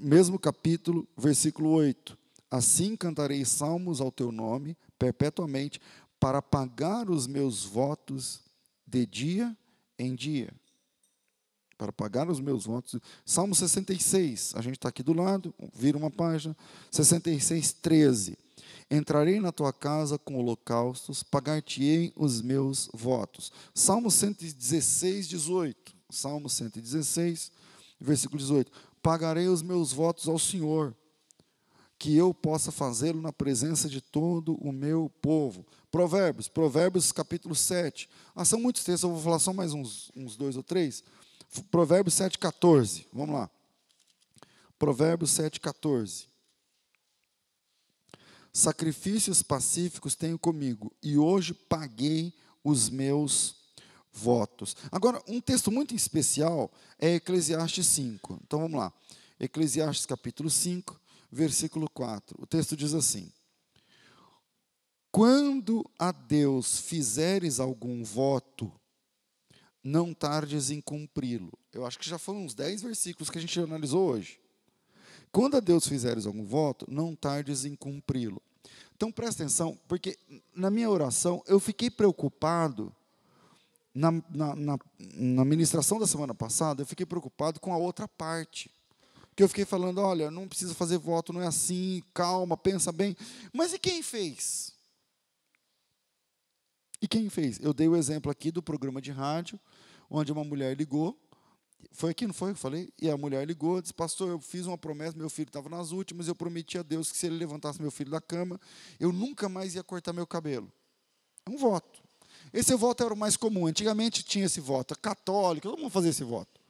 Mesmo 0.00 0.38
capítulo, 0.38 1.06
versículo 1.16 1.70
8. 1.70 2.16
Assim 2.50 2.96
cantarei 2.96 3.44
salmos 3.44 4.00
ao 4.00 4.12
teu 4.12 4.30
nome 4.30 4.76
perpetuamente, 4.98 5.80
para 6.20 6.40
pagar 6.40 7.10
os 7.10 7.26
meus 7.26 7.64
votos 7.64 8.40
de 8.86 9.04
dia 9.04 9.56
em 9.98 10.14
dia. 10.14 10.54
Para 11.82 11.90
pagar 11.90 12.30
os 12.30 12.38
meus 12.38 12.64
votos. 12.64 13.00
Salmo 13.26 13.56
66, 13.56 14.52
a 14.54 14.62
gente 14.62 14.76
está 14.76 14.88
aqui 14.88 15.02
do 15.02 15.12
lado, 15.12 15.52
vira 15.74 15.98
uma 15.98 16.12
página. 16.12 16.56
66, 16.92 17.72
13. 17.72 18.38
Entrarei 18.88 19.40
na 19.40 19.50
tua 19.50 19.72
casa 19.72 20.16
com 20.16 20.38
holocaustos, 20.38 21.24
pagar-te-ei 21.24 22.12
os 22.14 22.40
meus 22.40 22.88
votos. 22.94 23.50
Salmo 23.74 24.12
116, 24.12 25.26
18. 25.26 25.92
Salmo 26.08 26.48
116, 26.48 27.50
versículo 28.00 28.38
18. 28.38 28.70
Pagarei 29.02 29.48
os 29.48 29.60
meus 29.60 29.92
votos 29.92 30.28
ao 30.28 30.38
Senhor, 30.38 30.94
que 31.98 32.16
eu 32.16 32.32
possa 32.32 32.70
fazê-lo 32.70 33.20
na 33.20 33.32
presença 33.32 33.88
de 33.88 34.00
todo 34.00 34.54
o 34.54 34.70
meu 34.70 35.10
povo. 35.20 35.66
Provérbios, 35.90 36.46
Provérbios 36.46 37.10
capítulo 37.10 37.56
7. 37.56 38.08
Ah, 38.36 38.44
são 38.44 38.60
muitos 38.60 38.84
textos, 38.84 39.02
eu 39.02 39.10
vou 39.10 39.20
falar 39.20 39.40
só 39.40 39.52
mais 39.52 39.72
uns, 39.72 40.12
uns 40.14 40.36
dois 40.36 40.56
ou 40.56 40.62
três. 40.62 41.02
Provérbios 41.70 42.14
7, 42.14 42.38
14. 42.38 43.06
Vamos 43.12 43.34
lá. 43.34 43.50
Provérbios 44.78 45.30
7, 45.30 45.60
14. 45.60 46.26
Sacrifícios 48.52 49.42
pacíficos 49.42 50.14
tenho 50.14 50.38
comigo, 50.38 50.92
e 51.02 51.16
hoje 51.16 51.54
paguei 51.54 52.34
os 52.62 52.90
meus 52.90 53.56
votos. 54.12 54.76
Agora, 54.90 55.22
um 55.26 55.40
texto 55.40 55.70
muito 55.70 55.94
especial 55.94 56.70
é 56.98 57.14
Eclesiastes 57.14 57.86
5. 57.86 58.40
Então 58.44 58.60
vamos 58.60 58.78
lá. 58.78 58.92
Eclesiastes 59.40 60.04
capítulo 60.04 60.50
5, 60.50 61.00
versículo 61.30 61.88
4. 61.88 62.36
O 62.42 62.46
texto 62.46 62.76
diz 62.76 62.92
assim: 62.92 63.32
quando 65.10 65.84
a 65.98 66.10
Deus 66.10 66.78
fizeres 66.78 67.60
algum 67.60 68.02
voto, 68.02 68.72
não 69.82 70.14
tardes 70.14 70.70
em 70.70 70.80
cumpri-lo. 70.80 71.52
Eu 71.72 71.84
acho 71.84 71.98
que 71.98 72.08
já 72.08 72.18
foram 72.18 72.44
uns 72.44 72.54
10 72.54 72.82
versículos 72.82 73.30
que 73.30 73.38
a 73.38 73.40
gente 73.40 73.58
analisou 73.58 74.10
hoje. 74.10 74.40
Quando 75.30 75.56
a 75.56 75.60
Deus 75.60 75.86
fizeres 75.88 76.26
algum 76.26 76.44
voto, 76.44 76.86
não 76.88 77.16
tardes 77.16 77.64
em 77.64 77.74
cumpri-lo. 77.74 78.40
Então 78.94 79.10
presta 79.10 79.42
atenção, 79.42 79.78
porque 79.88 80.16
na 80.54 80.70
minha 80.70 80.88
oração 80.88 81.42
eu 81.46 81.58
fiquei 81.58 81.90
preocupado, 81.90 82.94
na, 83.94 84.10
na, 84.30 84.56
na, 84.56 84.78
na 84.98 85.44
ministração 85.44 85.98
da 85.98 86.06
semana 86.06 86.34
passada, 86.34 86.82
eu 86.82 86.86
fiquei 86.86 87.04
preocupado 87.04 87.60
com 87.60 87.72
a 87.72 87.76
outra 87.76 88.08
parte. 88.08 88.70
Que 89.34 89.42
eu 89.42 89.48
fiquei 89.48 89.64
falando, 89.64 89.98
olha, 89.98 90.30
não 90.30 90.46
precisa 90.46 90.74
fazer 90.74 90.98
voto, 90.98 91.32
não 91.32 91.42
é 91.42 91.46
assim, 91.46 92.02
calma, 92.12 92.56
pensa 92.56 92.92
bem. 92.92 93.16
Mas 93.52 93.72
e 93.72 93.78
quem 93.78 94.02
fez? 94.02 94.72
E 97.00 97.08
quem 97.08 97.28
fez? 97.28 97.58
Eu 97.60 97.72
dei 97.72 97.88
o 97.88 97.96
exemplo 97.96 98.30
aqui 98.30 98.50
do 98.50 98.62
programa 98.62 99.00
de 99.00 99.10
rádio, 99.10 99.58
onde 100.12 100.30
uma 100.30 100.44
mulher 100.44 100.76
ligou. 100.76 101.18
Foi 101.90 102.10
aqui, 102.10 102.26
não 102.26 102.34
foi? 102.34 102.50
Eu 102.50 102.56
falei? 102.56 102.92
E 103.00 103.10
a 103.10 103.16
mulher 103.16 103.44
ligou, 103.46 103.80
disse: 103.80 103.92
Pastor, 103.92 104.28
eu 104.28 104.38
fiz 104.38 104.66
uma 104.66 104.78
promessa, 104.78 105.16
meu 105.16 105.28
filho 105.28 105.48
estava 105.48 105.68
nas 105.68 105.90
últimas, 105.90 106.28
eu 106.28 106.34
prometi 106.34 106.78
a 106.78 106.82
Deus 106.82 107.10
que 107.10 107.18
se 107.18 107.26
ele 107.26 107.36
levantasse 107.36 107.80
meu 107.80 107.90
filho 107.90 108.10
da 108.10 108.20
cama, 108.20 108.60
eu 109.00 109.12
nunca 109.12 109.48
mais 109.48 109.74
ia 109.74 109.82
cortar 109.82 110.12
meu 110.12 110.26
cabelo. 110.26 110.70
É 111.44 111.50
um 111.50 111.56
voto. 111.56 112.00
Esse 112.52 112.74
voto 112.76 113.02
era 113.02 113.12
o 113.12 113.16
mais 113.16 113.36
comum. 113.36 113.66
Antigamente 113.66 114.22
tinha 114.22 114.44
esse 114.44 114.60
voto. 114.60 114.96
Católico, 114.98 115.68
todo 115.68 115.80
mundo 115.80 115.90
fazia 115.90 116.10
esse 116.10 116.22
voto. 116.22 116.60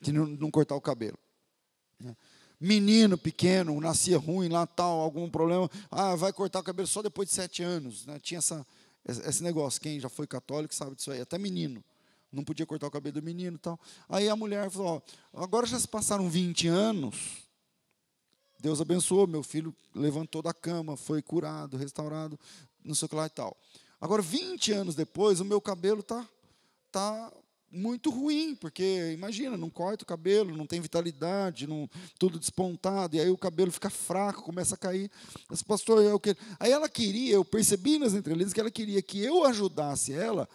De 0.00 0.10
não, 0.10 0.26
não 0.26 0.50
cortar 0.50 0.74
o 0.74 0.80
cabelo. 0.80 1.18
Né? 2.00 2.16
Menino 2.58 3.18
pequeno, 3.18 3.78
nascia 3.80 4.18
ruim 4.18 4.48
lá, 4.48 4.66
tal, 4.66 5.00
algum 5.00 5.28
problema. 5.30 5.70
Ah, 5.90 6.16
vai 6.16 6.32
cortar 6.32 6.60
o 6.60 6.62
cabelo 6.62 6.88
só 6.88 7.02
depois 7.02 7.28
de 7.28 7.34
sete 7.34 7.62
anos. 7.62 8.06
Né? 8.06 8.18
Tinha 8.18 8.38
essa, 8.38 8.66
esse 9.06 9.42
negócio, 9.42 9.80
quem 9.80 10.00
já 10.00 10.08
foi 10.08 10.26
católico 10.26 10.74
sabe 10.74 10.96
disso 10.96 11.10
aí, 11.10 11.20
até 11.20 11.38
menino. 11.38 11.84
Não 12.36 12.44
podia 12.44 12.66
cortar 12.66 12.86
o 12.86 12.90
cabelo 12.90 13.14
do 13.14 13.22
menino 13.22 13.56
e 13.56 13.58
tal. 13.58 13.80
Aí 14.08 14.28
a 14.28 14.36
mulher 14.36 14.70
falou: 14.70 15.02
ó, 15.32 15.42
agora 15.42 15.66
já 15.66 15.78
se 15.80 15.88
passaram 15.88 16.28
20 16.28 16.68
anos, 16.68 17.46
Deus 18.60 18.80
abençoou, 18.80 19.26
meu 19.26 19.42
filho 19.42 19.74
levantou 19.94 20.42
da 20.42 20.52
cama, 20.52 20.96
foi 20.96 21.22
curado, 21.22 21.76
restaurado, 21.76 22.38
não 22.84 22.94
sei 22.94 23.06
o 23.06 23.08
que 23.08 23.14
lá 23.16 23.26
e 23.26 23.30
tal. 23.30 23.56
Agora, 24.00 24.20
20 24.20 24.72
anos 24.72 24.94
depois, 24.94 25.40
o 25.40 25.44
meu 25.44 25.60
cabelo 25.60 26.00
está 26.00 26.26
tá 26.92 27.32
muito 27.70 28.10
ruim, 28.10 28.54
porque 28.54 29.12
imagina, 29.12 29.56
não 29.56 29.68
corta 29.68 30.04
o 30.04 30.06
cabelo, 30.06 30.56
não 30.56 30.66
tem 30.66 30.80
vitalidade, 30.80 31.66
não, 31.66 31.88
tudo 32.18 32.38
despontado, 32.38 33.16
e 33.16 33.20
aí 33.20 33.30
o 33.30 33.36
cabelo 33.36 33.72
fica 33.72 33.90
fraco, 33.90 34.42
começa 34.42 34.74
a 34.74 34.78
cair. 34.78 35.10
Esse 35.50 35.64
pastor, 35.64 36.02
eu 36.02 36.20
que... 36.20 36.36
Aí 36.60 36.70
ela 36.70 36.88
queria, 36.88 37.34
eu 37.34 37.44
percebi 37.44 37.98
nas 37.98 38.14
entrelinhas 38.14 38.52
que 38.52 38.60
ela 38.60 38.70
queria 38.70 39.02
que 39.02 39.22
eu 39.22 39.44
ajudasse 39.44 40.12
ela 40.12 40.48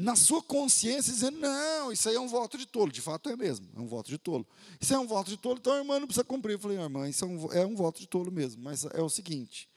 na 0.00 0.16
sua 0.16 0.42
consciência, 0.42 1.12
dizendo: 1.12 1.38
não, 1.38 1.92
isso 1.92 2.08
aí 2.08 2.14
é 2.14 2.20
um 2.20 2.26
voto 2.26 2.56
de 2.56 2.66
tolo. 2.66 2.90
De 2.90 3.02
fato 3.02 3.28
é 3.28 3.36
mesmo, 3.36 3.68
é 3.76 3.80
um 3.80 3.86
voto 3.86 4.08
de 4.08 4.16
tolo. 4.16 4.46
Isso 4.80 4.94
é 4.94 4.98
um 4.98 5.06
voto 5.06 5.28
de 5.28 5.36
tolo, 5.36 5.58
então 5.58 5.74
a 5.74 5.78
irmã 5.78 6.00
não 6.00 6.06
precisa 6.06 6.24
cumprir. 6.24 6.54
Eu 6.54 6.58
falei: 6.58 6.78
irmã, 6.78 7.08
isso 7.08 7.24
é 7.24 7.28
um, 7.28 7.52
é 7.52 7.66
um 7.66 7.76
voto 7.76 8.00
de 8.00 8.08
tolo 8.08 8.32
mesmo, 8.32 8.62
mas 8.62 8.86
é 8.86 9.02
o 9.02 9.10
seguinte: 9.10 9.68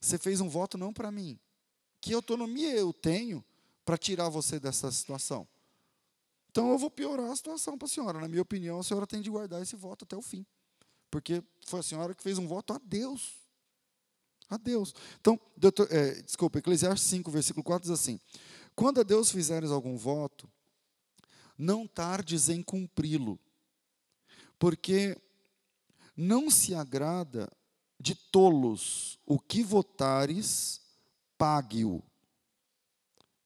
você 0.00 0.16
fez 0.16 0.40
um 0.40 0.48
voto 0.48 0.78
não 0.78 0.92
para 0.92 1.10
mim. 1.10 1.38
Que 2.00 2.14
autonomia 2.14 2.70
eu 2.70 2.92
tenho 2.92 3.44
para 3.84 3.98
tirar 3.98 4.28
você 4.28 4.60
dessa 4.60 4.90
situação? 4.92 5.46
Então 6.50 6.70
eu 6.70 6.78
vou 6.78 6.88
piorar 6.90 7.32
a 7.32 7.36
situação 7.36 7.76
para 7.76 7.86
a 7.86 7.88
senhora. 7.88 8.20
Na 8.20 8.28
minha 8.28 8.42
opinião, 8.42 8.78
a 8.78 8.84
senhora 8.84 9.08
tem 9.08 9.20
de 9.20 9.28
guardar 9.28 9.60
esse 9.60 9.74
voto 9.74 10.04
até 10.04 10.16
o 10.16 10.22
fim. 10.22 10.46
Porque 11.10 11.42
foi 11.66 11.80
a 11.80 11.82
senhora 11.82 12.14
que 12.14 12.22
fez 12.22 12.38
um 12.38 12.46
voto 12.46 12.72
a 12.72 12.80
Deus. 12.84 13.32
A 14.48 14.56
Deus. 14.56 14.94
Então, 15.20 15.40
doutor, 15.56 15.88
é, 15.90 16.22
desculpa, 16.22 16.58
Eclesiastes 16.58 17.08
5, 17.08 17.28
versículo 17.30 17.64
4 17.64 17.88
diz 17.88 17.90
assim: 17.90 18.20
quando 18.74 19.00
a 19.00 19.04
Deus 19.04 19.30
fizeres 19.30 19.70
algum 19.70 19.96
voto, 19.96 20.50
não 21.56 21.86
tardes 21.86 22.48
em 22.48 22.62
cumpri-lo, 22.62 23.38
porque 24.58 25.16
não 26.16 26.50
se 26.50 26.74
agrada 26.74 27.50
de 27.98 28.14
tolos 28.14 29.18
o 29.24 29.38
que 29.38 29.62
votares, 29.62 30.80
pague-o. 31.38 32.02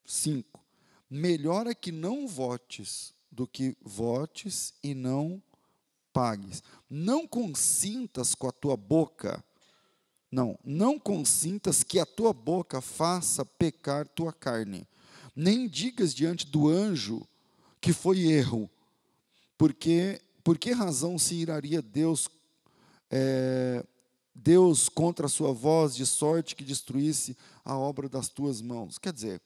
5. 0.04 0.64
Melhor 1.11 1.66
é 1.66 1.75
que 1.75 1.92
não 1.92 2.26
votes 2.26 3.14
do 3.30 3.47
que 3.47 3.76
votes 3.82 4.75
e 4.82 4.94
não 4.94 5.42
pagues. 6.12 6.62
Não 6.88 7.26
consintas 7.28 8.35
com 8.35 8.49
a 8.49 8.52
tua 8.52 8.76
boca, 8.76 9.44
não, 10.30 10.58
não 10.64 10.99
consintas 10.99 11.82
que 11.82 11.99
a 11.99 12.06
tua 12.06 12.32
boca 12.32 12.80
faça 12.80 13.44
pecar 13.44 14.08
tua 14.08 14.32
carne 14.32 14.87
nem 15.38 15.68
digas 15.68 16.12
diante 16.12 16.45
do 16.45 16.68
anjo 16.68 17.25
que 17.80 17.92
foi 17.92 18.26
erro, 18.26 18.68
porque 19.57 20.21
por 20.42 20.59
que 20.59 20.73
razão 20.73 21.16
se 21.16 21.37
iraria 21.37 21.80
Deus 21.80 22.28
é, 23.09 23.87
Deus 24.35 24.88
contra 24.88 25.26
a 25.26 25.28
sua 25.28 25.52
voz 25.52 25.95
de 25.95 26.04
sorte 26.04 26.57
que 26.57 26.64
destruísse 26.64 27.37
a 27.64 27.78
obra 27.78 28.09
das 28.09 28.28
tuas 28.28 28.61
mãos? 28.61 28.99
Quer 28.99 29.12
dizer, 29.12 29.40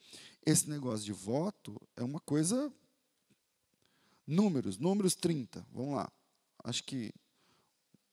esse 0.47 0.69
negócio 0.71 1.05
de 1.05 1.13
voto 1.13 1.79
é 1.95 2.03
uma 2.03 2.21
coisa 2.21 2.73
números, 4.27 4.79
números 4.79 5.15
30. 5.15 5.67
Vamos 5.75 5.97
lá. 5.97 6.11
Acho 6.65 6.85
que 6.85 7.13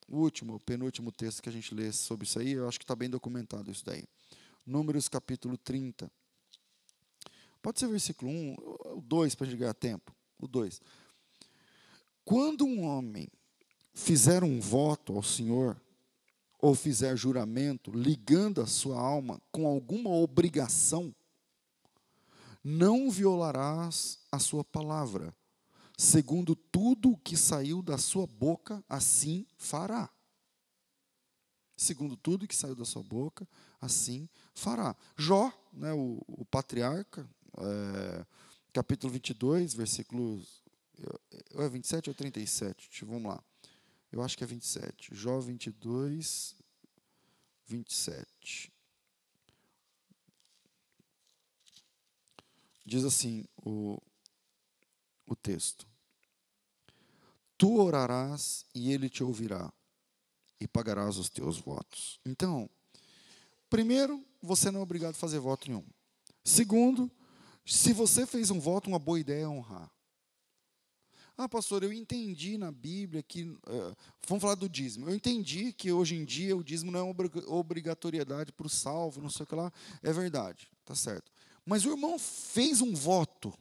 o 0.06 0.18
último, 0.18 0.56
o 0.56 0.60
penúltimo 0.60 1.10
texto 1.10 1.42
que 1.42 1.48
a 1.48 1.52
gente 1.52 1.74
lê 1.74 1.90
sobre 1.92 2.26
isso 2.26 2.38
aí, 2.38 2.52
eu 2.52 2.68
acho 2.68 2.78
que 2.78 2.84
está 2.84 2.94
bem 2.94 3.08
documentado 3.08 3.70
isso 3.70 3.86
daí. 3.86 4.04
Números 4.66 5.08
capítulo 5.08 5.56
30. 5.56 6.12
Pode 7.62 7.78
ser 7.78 7.86
o 7.86 7.90
versículo 7.90 8.30
1, 8.30 8.56
o 8.96 9.02
2 9.02 9.34
para 9.34 9.46
a 9.46 9.50
gente 9.50 9.58
ganhar 9.58 9.74
tempo. 9.74 10.14
O 10.38 10.48
2. 10.48 10.80
Quando 12.24 12.64
um 12.64 12.84
homem 12.84 13.28
fizer 13.92 14.42
um 14.42 14.60
voto 14.60 15.14
ao 15.14 15.22
Senhor, 15.22 15.80
ou 16.60 16.74
fizer 16.74 17.16
juramento, 17.16 17.90
ligando 17.90 18.60
a 18.60 18.66
sua 18.66 19.00
alma 19.00 19.40
com 19.50 19.66
alguma 19.66 20.10
obrigação, 20.10 21.14
não 22.62 23.10
violarás 23.10 24.18
a 24.30 24.38
sua 24.38 24.62
palavra. 24.62 25.34
Segundo 25.96 26.54
tudo 26.54 27.12
o 27.12 27.16
que 27.16 27.36
saiu 27.36 27.82
da 27.82 27.96
sua 27.96 28.26
boca, 28.26 28.84
assim 28.88 29.46
fará. 29.56 30.10
Segundo 31.76 32.16
tudo 32.16 32.46
que 32.46 32.54
saiu 32.54 32.74
da 32.74 32.84
sua 32.84 33.02
boca, 33.02 33.48
assim 33.80 34.28
fará. 34.54 34.94
Jó, 35.16 35.50
né, 35.72 35.92
o, 35.94 36.22
o 36.28 36.44
patriarca, 36.44 37.28
é, 37.58 38.26
capítulo 38.72 39.12
22, 39.12 39.74
versículos. 39.74 40.62
É 41.54 41.68
27 41.68 42.10
ou 42.10 42.14
37? 42.14 43.04
Vamos 43.04 43.32
lá. 43.32 43.42
Eu 44.12 44.22
acho 44.22 44.36
que 44.36 44.44
é 44.44 44.46
27. 44.46 45.14
Jó 45.14 45.40
22, 45.40 46.54
27. 47.66 48.72
Diz 52.84 53.04
assim 53.04 53.44
o, 53.56 54.00
o 55.26 55.36
texto: 55.36 55.86
Tu 57.56 57.78
orarás 57.78 58.64
e 58.74 58.92
ele 58.92 59.08
te 59.08 59.22
ouvirá, 59.22 59.72
e 60.58 60.66
pagarás 60.66 61.16
os 61.16 61.28
teus 61.28 61.58
votos. 61.58 62.18
Então, 62.26 62.68
primeiro, 63.68 64.24
você 64.42 64.70
não 64.70 64.80
é 64.80 64.82
obrigado 64.82 65.14
a 65.14 65.18
fazer 65.18 65.38
voto 65.38 65.68
nenhum. 65.68 65.84
Segundo, 66.42 67.10
se 67.64 67.92
você 67.92 68.26
fez 68.26 68.50
um 68.50 68.60
voto, 68.60 68.88
uma 68.88 68.98
boa 68.98 69.20
ideia 69.20 69.44
é 69.44 69.48
honrar. 69.48 69.90
Ah, 71.36 71.48
pastor, 71.48 71.82
eu 71.82 71.90
entendi 71.90 72.58
na 72.58 72.70
Bíblia 72.70 73.22
que. 73.22 73.44
Uh, 73.44 73.96
vamos 74.26 74.42
falar 74.42 74.56
do 74.56 74.68
dízimo. 74.68 75.08
Eu 75.08 75.14
entendi 75.14 75.72
que 75.72 75.90
hoje 75.90 76.14
em 76.14 76.22
dia 76.22 76.54
o 76.54 76.62
dízimo 76.62 76.90
não 76.90 77.00
é 77.00 77.14
obrigatoriedade 77.46 78.52
para 78.52 78.66
o 78.66 78.68
salvo, 78.68 79.22
não 79.22 79.30
sei 79.30 79.44
o 79.44 79.46
que 79.46 79.54
lá. 79.54 79.72
É 80.02 80.12
verdade, 80.12 80.70
tá 80.84 80.94
certo. 80.94 81.32
Mas 81.64 81.86
o 81.86 81.90
irmão 81.90 82.18
fez 82.18 82.82
um 82.82 82.94
voto. 82.94 83.54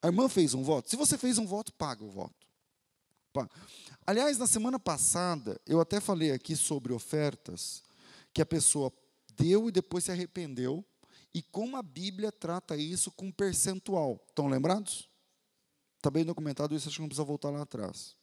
A 0.00 0.06
irmã 0.06 0.26
fez 0.26 0.54
um 0.54 0.62
voto. 0.62 0.88
Se 0.88 0.96
você 0.96 1.18
fez 1.18 1.36
um 1.36 1.46
voto, 1.46 1.70
paga 1.74 2.02
o 2.02 2.10
voto. 2.10 2.48
Paga. 3.30 3.50
Aliás, 4.06 4.38
na 4.38 4.46
semana 4.46 4.78
passada, 4.78 5.60
eu 5.66 5.80
até 5.80 6.00
falei 6.00 6.32
aqui 6.32 6.56
sobre 6.56 6.94
ofertas 6.94 7.82
que 8.32 8.40
a 8.40 8.46
pessoa 8.46 8.90
deu 9.34 9.68
e 9.68 9.72
depois 9.72 10.04
se 10.04 10.10
arrependeu 10.10 10.82
e 11.32 11.42
como 11.42 11.76
a 11.76 11.82
Bíblia 11.82 12.32
trata 12.32 12.76
isso 12.76 13.10
com 13.10 13.30
percentual. 13.30 14.22
Estão 14.28 14.48
lembrados? 14.48 15.08
Está 15.96 16.10
bem 16.10 16.24
documentado 16.24 16.74
isso, 16.74 16.88
acho 16.88 16.96
que 16.96 17.02
não 17.02 17.08
precisa 17.08 17.24
voltar 17.24 17.50
lá 17.50 17.62
atrás. 17.62 18.16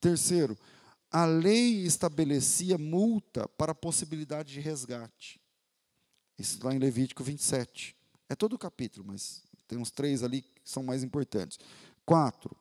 Terceiro, 0.00 0.56
a 1.10 1.24
lei 1.24 1.84
estabelecia 1.84 2.76
multa 2.76 3.48
para 3.48 3.72
a 3.72 3.74
possibilidade 3.74 4.52
de 4.52 4.60
resgate. 4.60 5.40
Isso 6.38 6.56
está 6.56 6.74
em 6.74 6.78
Levítico 6.78 7.22
27. 7.22 7.96
É 8.28 8.34
todo 8.34 8.54
o 8.54 8.58
capítulo, 8.58 9.06
mas 9.06 9.42
tem 9.66 9.78
uns 9.78 9.90
três 9.90 10.22
ali 10.22 10.42
que 10.42 10.60
são 10.64 10.82
mais 10.82 11.02
importantes. 11.02 11.58
Quatro, 12.04 12.56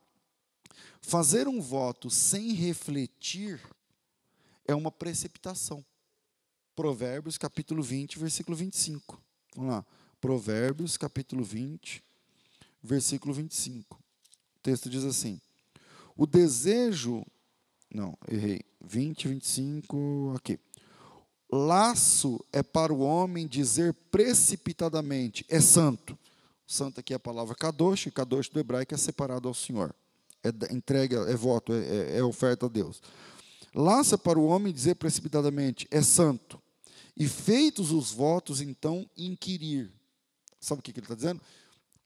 fazer 1.01 1.47
um 1.47 1.61
voto 1.61 2.09
sem 2.09 2.53
refletir 2.53 3.61
é 4.65 4.75
uma 4.75 4.91
precipitação. 4.91 5.85
Provérbios 6.75 7.37
capítulo 7.37 7.81
20, 7.81 8.19
versículo 8.19 8.55
25. 8.55 9.21
Vamos 9.57 9.73
lá. 9.73 9.85
Provérbios, 10.21 10.97
capítulo 10.97 11.43
20, 11.43 12.03
versículo 12.83 13.33
25. 13.33 13.95
O 13.95 14.59
texto 14.61 14.87
diz 14.87 15.03
assim: 15.03 15.41
O 16.15 16.27
desejo. 16.27 17.25
Não, 17.91 18.15
errei. 18.31 18.61
20, 18.79 19.27
25, 19.29 20.35
aqui. 20.37 20.59
Laço 21.51 22.39
é 22.53 22.61
para 22.61 22.93
o 22.93 22.99
homem 22.99 23.47
dizer 23.47 23.95
precipitadamente, 24.11 25.43
é 25.49 25.59
santo. 25.59 26.17
Santo 26.67 26.99
aqui 26.99 27.13
é 27.13 27.15
a 27.15 27.19
palavra 27.19 27.55
kadosh, 27.55 28.05
e 28.05 28.11
kadosh 28.11 28.49
do 28.49 28.59
hebraico 28.59 28.93
é 28.93 28.97
separado 28.97 29.47
ao 29.47 29.55
Senhor. 29.55 29.95
É 30.43 30.49
entrega, 30.71 31.21
é 31.21 31.35
voto, 31.35 31.73
é, 31.73 31.79
é, 31.79 32.17
é 32.17 32.23
oferta 32.23 32.67
a 32.67 32.69
Deus. 32.69 33.01
Laço 33.73 34.13
é 34.13 34.17
para 34.17 34.37
o 34.37 34.45
homem 34.45 34.71
dizer 34.71 34.95
precipitadamente, 34.95 35.87
é 35.89 36.01
santo. 36.03 36.61
E 37.19 37.27
feitos 37.27 37.91
os 37.91 38.11
votos, 38.11 38.61
então, 38.61 39.09
inquirir. 39.17 39.91
Sabe 40.59 40.79
o 40.79 40.83
que 40.83 40.91
ele 40.91 40.99
está 40.99 41.15
dizendo? 41.15 41.41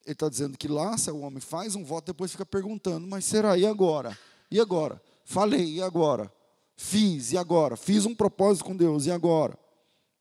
Ele 0.05 0.13
está 0.13 0.29
dizendo 0.29 0.57
que 0.57 0.69
lá, 0.69 0.97
se 0.97 1.11
o 1.11 1.19
homem 1.19 1.41
faz 1.41 1.75
um 1.75 1.83
voto, 1.83 2.05
depois 2.05 2.31
fica 2.31 2.45
perguntando, 2.45 3.05
mas 3.05 3.25
será? 3.25 3.57
E 3.57 3.65
agora? 3.65 4.17
E 4.49 4.57
agora? 4.57 5.01
Falei, 5.25 5.75
e 5.75 5.81
agora? 5.81 6.31
Fiz, 6.77 7.33
e 7.33 7.37
agora? 7.37 7.75
Fiz 7.75 8.05
um 8.05 8.15
propósito 8.15 8.63
com 8.63 8.75
Deus, 8.75 9.05
e 9.05 9.11
agora? 9.11 9.59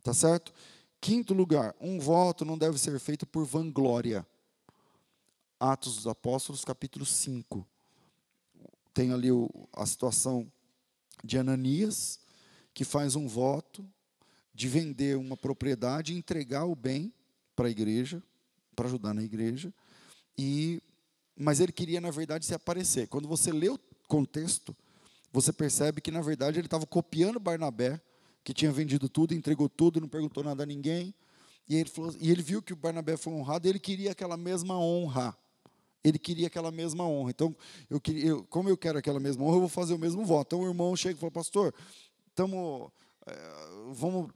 Tá 0.02 0.12
certo? 0.12 0.52
Quinto 1.00 1.34
lugar, 1.34 1.74
um 1.80 2.00
voto 2.00 2.44
não 2.44 2.58
deve 2.58 2.76
ser 2.76 2.98
feito 2.98 3.24
por 3.24 3.44
vanglória. 3.44 4.26
Atos 5.58 5.96
dos 5.96 6.06
Apóstolos, 6.08 6.64
capítulo 6.64 7.06
5. 7.06 7.64
Tem 8.92 9.12
ali 9.12 9.30
o, 9.30 9.48
a 9.72 9.86
situação 9.86 10.50
de 11.22 11.38
Ananias, 11.38 12.18
que 12.74 12.84
faz 12.84 13.14
um 13.14 13.28
voto 13.28 13.86
de 14.54 14.68
vender 14.68 15.16
uma 15.16 15.36
propriedade 15.36 16.14
entregar 16.14 16.64
o 16.64 16.74
bem 16.74 17.12
para 17.54 17.68
a 17.68 17.70
igreja, 17.70 18.22
para 18.74 18.86
ajudar 18.86 19.14
na 19.14 19.22
igreja. 19.22 19.72
E 20.36 20.82
mas 21.36 21.58
ele 21.58 21.72
queria 21.72 22.00
na 22.00 22.10
verdade 22.10 22.44
se 22.44 22.54
aparecer. 22.54 23.08
Quando 23.08 23.26
você 23.26 23.50
lê 23.50 23.68
o 23.68 23.78
contexto, 24.06 24.76
você 25.32 25.52
percebe 25.52 26.00
que 26.00 26.10
na 26.10 26.20
verdade 26.20 26.58
ele 26.58 26.66
estava 26.66 26.84
copiando 26.86 27.40
Barnabé, 27.40 28.00
que 28.44 28.52
tinha 28.52 28.70
vendido 28.70 29.08
tudo, 29.08 29.34
entregou 29.34 29.68
tudo, 29.68 30.00
não 30.00 30.08
perguntou 30.08 30.42
nada 30.42 30.64
a 30.64 30.66
ninguém. 30.66 31.14
E 31.68 31.76
ele, 31.76 31.88
falou, 31.88 32.14
e 32.20 32.30
ele 32.30 32.42
viu 32.42 32.60
que 32.60 32.72
o 32.72 32.76
Barnabé 32.76 33.16
foi 33.16 33.32
honrado, 33.32 33.66
e 33.66 33.70
ele 33.70 33.78
queria 33.78 34.10
aquela 34.10 34.36
mesma 34.36 34.78
honra. 34.78 35.36
Ele 36.02 36.18
queria 36.18 36.48
aquela 36.48 36.72
mesma 36.72 37.04
honra. 37.04 37.30
Então, 37.30 37.54
eu 37.88 38.00
queria, 38.00 38.26
eu, 38.26 38.44
como 38.44 38.68
eu 38.68 38.76
quero 38.76 38.98
aquela 38.98 39.20
mesma 39.20 39.44
honra, 39.44 39.56
eu 39.56 39.60
vou 39.60 39.68
fazer 39.68 39.94
o 39.94 39.98
mesmo 39.98 40.24
voto. 40.24 40.48
Então, 40.48 40.60
o 40.66 40.68
irmão 40.68 40.96
chega 40.96 41.14
e 41.14 41.20
fala, 41.20 41.30
pastor, 41.30 41.74
tamo, 42.34 42.90
é, 42.90 43.09
vamos 43.92 44.30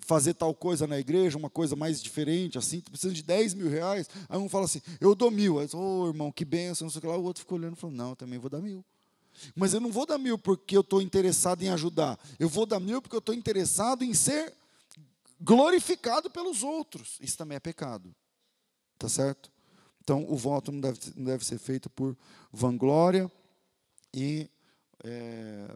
fazer 0.00 0.34
tal 0.34 0.52
coisa 0.54 0.86
na 0.86 0.98
igreja, 0.98 1.38
uma 1.38 1.48
coisa 1.50 1.76
mais 1.76 2.02
diferente, 2.02 2.58
assim, 2.58 2.80
precisa 2.80 3.14
de 3.14 3.22
10 3.22 3.54
mil 3.54 3.68
reais. 3.68 4.08
Aí 4.28 4.38
um 4.38 4.48
fala 4.48 4.64
assim, 4.64 4.82
eu 5.00 5.14
dou 5.14 5.30
mil. 5.30 5.58
Aí, 5.58 5.68
ô 5.72 5.78
oh, 5.78 6.08
irmão, 6.08 6.32
que 6.32 6.44
benção, 6.44 6.86
não 6.86 6.90
sei 6.90 6.98
o 6.98 7.00
que 7.02 7.06
lá. 7.06 7.16
O 7.16 7.22
outro 7.22 7.42
ficou 7.42 7.58
olhando 7.58 7.76
e 7.76 7.80
falou, 7.80 7.94
não, 7.94 8.10
eu 8.10 8.16
também 8.16 8.38
vou 8.38 8.50
dar 8.50 8.60
mil. 8.60 8.84
Mas 9.54 9.72
eu 9.72 9.80
não 9.80 9.90
vou 9.90 10.04
dar 10.04 10.18
mil 10.18 10.38
porque 10.38 10.76
eu 10.76 10.82
estou 10.82 11.00
interessado 11.00 11.62
em 11.62 11.68
ajudar. 11.70 12.18
Eu 12.38 12.48
vou 12.48 12.66
dar 12.66 12.80
mil 12.80 13.00
porque 13.00 13.16
eu 13.16 13.20
estou 13.20 13.34
interessado 13.34 14.04
em 14.04 14.12
ser 14.12 14.52
glorificado 15.40 16.30
pelos 16.30 16.62
outros. 16.62 17.18
Isso 17.20 17.38
também 17.38 17.56
é 17.56 17.60
pecado. 17.60 18.14
Tá 18.98 19.08
certo? 19.08 19.50
Então, 20.02 20.26
o 20.28 20.36
voto 20.36 20.72
não 20.72 20.80
deve, 20.80 20.98
não 21.16 21.24
deve 21.24 21.44
ser 21.44 21.58
feito 21.58 21.88
por 21.88 22.16
vanglória. 22.52 23.30
E 24.12 24.48
é, 25.04 25.74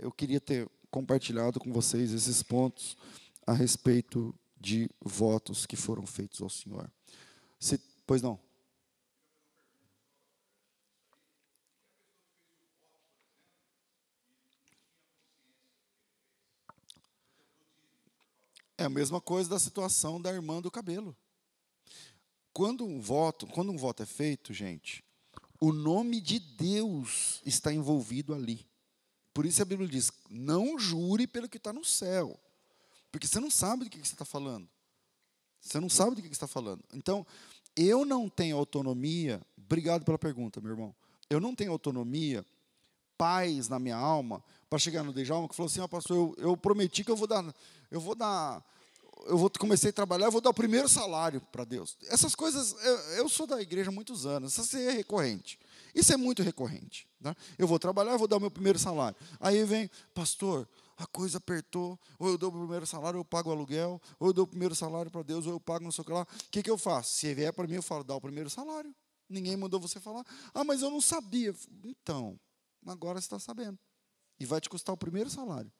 eu 0.00 0.10
queria 0.10 0.40
ter 0.40 0.68
compartilhado 0.96 1.60
com 1.60 1.70
vocês 1.70 2.10
esses 2.14 2.42
pontos 2.42 2.96
a 3.46 3.52
respeito 3.52 4.34
de 4.58 4.88
votos 4.98 5.66
que 5.66 5.76
foram 5.76 6.06
feitos 6.06 6.40
ao 6.40 6.48
Senhor. 6.48 6.90
Se, 7.60 7.78
pois 8.06 8.22
não. 8.22 8.40
É 18.78 18.84
a 18.84 18.88
mesma 18.88 19.20
coisa 19.20 19.50
da 19.50 19.58
situação 19.58 20.18
da 20.18 20.32
irmã 20.32 20.62
do 20.62 20.70
cabelo. 20.70 21.14
Quando 22.54 22.86
um 22.86 23.02
voto, 23.02 23.46
quando 23.48 23.70
um 23.70 23.76
voto 23.76 24.02
é 24.02 24.06
feito, 24.06 24.54
gente, 24.54 25.04
o 25.60 25.74
nome 25.74 26.22
de 26.22 26.38
Deus 26.38 27.42
está 27.44 27.70
envolvido 27.70 28.32
ali. 28.32 28.66
Por 29.36 29.44
isso 29.44 29.60
a 29.60 29.66
Bíblia 29.66 29.86
diz: 29.86 30.10
não 30.30 30.78
jure 30.78 31.26
pelo 31.26 31.46
que 31.46 31.58
está 31.58 31.70
no 31.70 31.84
céu, 31.84 32.40
porque 33.12 33.26
você 33.26 33.38
não 33.38 33.50
sabe 33.50 33.84
do 33.84 33.90
que 33.90 33.98
você 33.98 34.14
está 34.14 34.24
falando. 34.24 34.66
Você 35.60 35.78
não 35.78 35.90
sabe 35.90 36.16
do 36.16 36.22
que 36.22 36.28
você 36.28 36.32
está 36.32 36.46
falando. 36.46 36.82
Então, 36.94 37.26
eu 37.76 38.06
não 38.06 38.30
tenho 38.30 38.56
autonomia. 38.56 39.42
Obrigado 39.58 40.06
pela 40.06 40.16
pergunta, 40.16 40.58
meu 40.58 40.70
irmão. 40.70 40.96
Eu 41.28 41.38
não 41.38 41.54
tenho 41.54 41.70
autonomia, 41.70 42.46
paz 43.18 43.68
na 43.68 43.78
minha 43.78 43.96
alma, 43.96 44.42
para 44.70 44.78
chegar 44.78 45.02
no 45.02 45.12
Dejalma 45.12 45.46
que 45.46 45.54
falou 45.54 45.68
assim: 45.68 45.80
oh, 45.80 45.88
pastor, 45.88 46.16
eu, 46.16 46.34
eu 46.38 46.56
prometi 46.56 47.04
que 47.04 47.10
eu 47.10 47.16
vou 47.16 47.26
dar 47.26 47.44
eu 47.90 48.00
vou 48.00 48.14
dar, 48.14 48.64
eu 49.26 49.36
vou 49.36 49.50
comecei 49.50 49.90
a 49.90 49.92
trabalhar, 49.92 50.28
eu 50.28 50.32
vou 50.32 50.40
dar 50.40 50.48
o 50.48 50.54
primeiro 50.54 50.88
salário 50.88 51.42
para 51.52 51.64
Deus. 51.64 51.94
Essas 52.04 52.34
coisas, 52.34 52.74
eu, 52.82 52.98
eu, 53.18 53.28
sou 53.28 53.46
da 53.46 53.60
igreja 53.60 53.90
há 53.90 53.92
muitos 53.92 54.24
anos, 54.24 54.56
isso 54.56 54.78
é 54.78 54.92
recorrente. 54.92 55.58
Isso 55.96 56.12
é 56.12 56.16
muito 56.18 56.42
recorrente. 56.42 57.08
Tá? 57.22 57.34
Eu 57.56 57.66
vou 57.66 57.78
trabalhar, 57.78 58.18
vou 58.18 58.28
dar 58.28 58.36
o 58.36 58.40
meu 58.40 58.50
primeiro 58.50 58.78
salário. 58.78 59.16
Aí 59.40 59.64
vem, 59.64 59.90
pastor, 60.12 60.68
a 60.94 61.06
coisa 61.06 61.38
apertou, 61.38 61.98
ou 62.18 62.28
eu 62.28 62.36
dou 62.36 62.50
o 62.50 62.52
primeiro 62.52 62.86
salário, 62.86 63.16
ou 63.16 63.20
eu 63.22 63.24
pago 63.24 63.48
o 63.48 63.52
aluguel, 63.52 63.98
ou 64.20 64.28
eu 64.28 64.32
dou 64.34 64.44
o 64.44 64.46
primeiro 64.46 64.74
salário 64.74 65.10
para 65.10 65.22
Deus, 65.22 65.46
ou 65.46 65.54
eu 65.54 65.60
pago 65.60 65.82
não 65.82 65.90
sei 65.90 66.02
o 66.02 66.04
que 66.04 66.12
lá. 66.12 66.22
O 66.22 66.50
que, 66.50 66.62
que 66.62 66.70
eu 66.70 66.76
faço? 66.76 67.14
Se 67.14 67.32
vier 67.32 67.50
para 67.50 67.66
mim, 67.66 67.76
eu 67.76 67.82
falo, 67.82 68.04
dá 68.04 68.14
o 68.14 68.20
primeiro 68.20 68.50
salário. 68.50 68.94
Ninguém 69.26 69.56
mandou 69.56 69.80
você 69.80 69.98
falar. 69.98 70.22
Ah, 70.52 70.64
mas 70.64 70.82
eu 70.82 70.90
não 70.90 71.00
sabia. 71.00 71.54
Então, 71.82 72.38
agora 72.84 73.18
você 73.18 73.24
está 73.24 73.38
sabendo. 73.38 73.78
E 74.38 74.44
vai 74.44 74.60
te 74.60 74.68
custar 74.68 74.94
o 74.94 74.98
primeiro 74.98 75.30
salário. 75.30 75.72